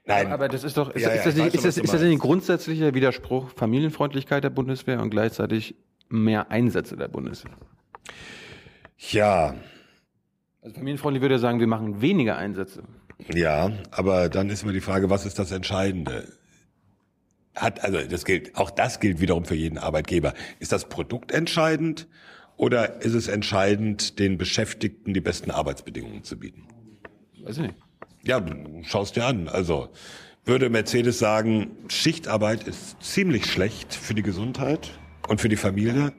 Nein, 0.05 0.31
Aber 0.31 0.47
das 0.47 0.63
ist 0.63 0.77
doch, 0.77 0.91
ist, 0.91 1.01
Ja, 1.01 1.09
ist, 1.09 1.17
ja, 1.17 1.23
das, 1.25 1.35
nicht, 1.35 1.45
ist, 1.47 1.55
das, 1.55 1.63
was 1.65 1.77
ist 1.83 1.93
das 1.93 2.01
nicht 2.03 2.11
ein 2.13 2.19
grundsätzlicher 2.19 2.93
Widerspruch 2.93 3.49
Familienfreundlichkeit 3.49 4.45
der 4.45 4.49
Bundeswehr 4.49 5.01
und 5.01 5.09
gleichzeitig 5.09 5.75
mehr 6.07 6.51
Einsätze 6.51 6.95
der 6.95 7.09
Bundeswehr? 7.09 7.51
ja, 8.97 9.55
Also 10.65 10.77
familienfreundlich 10.77 11.21
würde 11.21 11.35
ja 11.35 11.39
sagen, 11.39 11.59
wir 11.59 11.67
machen 11.67 12.01
weniger 12.01 12.37
Einsätze. 12.37 12.81
ja, 13.31 13.71
aber 13.91 14.29
dann 14.29 14.49
ist 14.49 14.63
immer 14.63 14.73
die 14.73 14.81
Frage, 14.81 15.11
was 15.11 15.23
ist 15.27 15.37
das 15.37 15.51
Entscheidende? 15.51 16.27
Hat, 17.53 17.83
also 17.83 17.99
das 18.01 18.25
gilt, 18.25 18.57
auch 18.57 18.71
das 18.71 18.99
gilt 18.99 19.21
wiederum 19.21 19.45
für 19.45 19.53
jeden 19.53 19.77
Arbeitgeber. 19.77 20.33
Ist 20.57 20.71
das 20.71 20.89
Produkt 20.89 21.31
entscheidend 21.31 22.07
oder 22.57 23.03
ist 23.03 23.13
es 23.13 23.27
entscheidend, 23.27 24.17
den 24.17 24.39
Beschäftigten 24.39 25.13
die 25.13 25.21
besten 25.21 25.51
Arbeitsbedingungen 25.51 26.23
zu 26.23 26.39
bieten? 26.39 26.63
Weiß 27.43 27.57
ich 27.57 27.63
nicht. 27.63 27.75
Ja, 28.23 28.43
schaust 28.81 29.15
dir 29.15 29.25
an. 29.25 29.47
Also 29.47 29.89
würde 30.45 30.71
Mercedes 30.71 31.19
sagen, 31.19 31.77
Schichtarbeit 31.89 32.63
ist 32.63 33.03
ziemlich 33.03 33.45
schlecht 33.45 33.93
für 33.93 34.15
die 34.15 34.23
Gesundheit 34.23 34.97
und 35.27 35.39
für 35.39 35.49
die 35.49 35.57
Familie. 35.57 36.11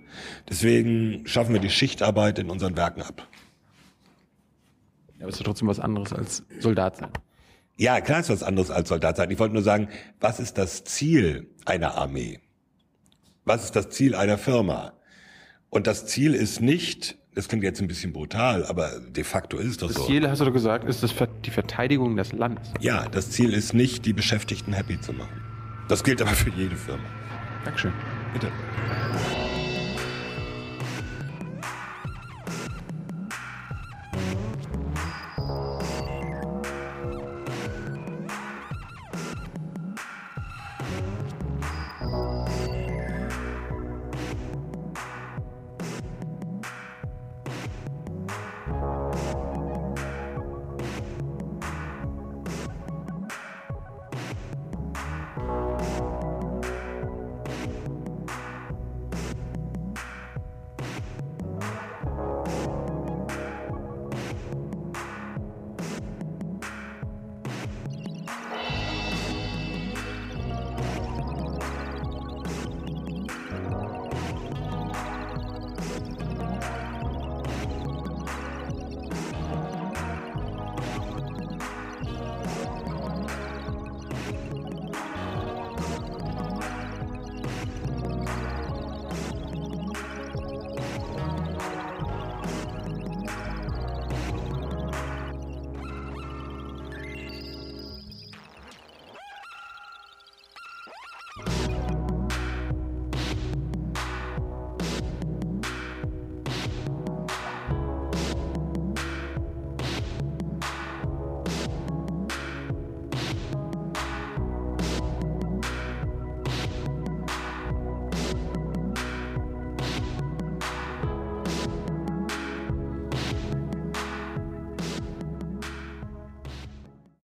Deswegen 0.48 1.26
schaffen 1.26 1.52
wir 1.52 1.60
die 1.60 1.68
Schichtarbeit 1.68 2.38
in 2.38 2.48
unseren 2.48 2.76
Werken 2.76 3.02
ab. 3.02 3.28
Ja, 5.18 5.22
aber 5.22 5.28
es 5.28 5.34
ist 5.36 5.40
doch 5.40 5.46
trotzdem 5.46 5.68
was 5.68 5.80
anderes 5.80 6.12
als 6.12 6.44
Soldat 6.60 6.96
sein. 6.96 7.10
Ja, 7.78 8.00
klar 8.00 8.20
ist 8.20 8.30
was 8.30 8.42
anderes 8.42 8.70
als 8.70 8.88
Soldat 8.88 9.16
sein. 9.16 9.30
Ich 9.30 9.38
wollte 9.38 9.54
nur 9.54 9.62
sagen, 9.62 9.88
was 10.20 10.40
ist 10.40 10.56
das 10.58 10.84
Ziel 10.84 11.50
einer 11.66 11.94
Armee? 11.96 12.40
Was 13.44 13.64
ist 13.64 13.76
das 13.76 13.90
Ziel 13.90 14.14
einer 14.14 14.38
Firma? 14.38 14.94
Und 15.68 15.86
das 15.86 16.06
Ziel 16.06 16.34
ist 16.34 16.60
nicht, 16.60 17.18
das 17.34 17.48
klingt 17.48 17.64
jetzt 17.64 17.80
ein 17.80 17.86
bisschen 17.88 18.12
brutal, 18.12 18.64
aber 18.64 18.98
de 19.00 19.24
facto 19.24 19.58
ist 19.58 19.66
es 19.72 19.76
doch 19.76 19.88
Das 19.88 19.96
so. 19.96 20.06
Ziel, 20.06 20.28
hast 20.28 20.40
du 20.40 20.46
doch 20.46 20.52
gesagt, 20.52 20.88
ist 20.88 21.02
das 21.02 21.12
Ver- 21.12 21.26
die 21.26 21.50
Verteidigung 21.50 22.16
des 22.16 22.32
Landes. 22.32 22.68
Ja, 22.80 23.08
das 23.10 23.30
Ziel 23.30 23.52
ist 23.52 23.74
nicht, 23.74 24.06
die 24.06 24.12
Beschäftigten 24.14 24.72
happy 24.72 25.00
zu 25.00 25.12
machen. 25.12 25.42
Das 25.88 26.02
gilt 26.02 26.20
aber 26.22 26.30
für 26.30 26.50
jede 26.50 26.76
Firma. 26.76 27.04
Dankeschön. 27.64 27.92
Bitte. 28.32 28.48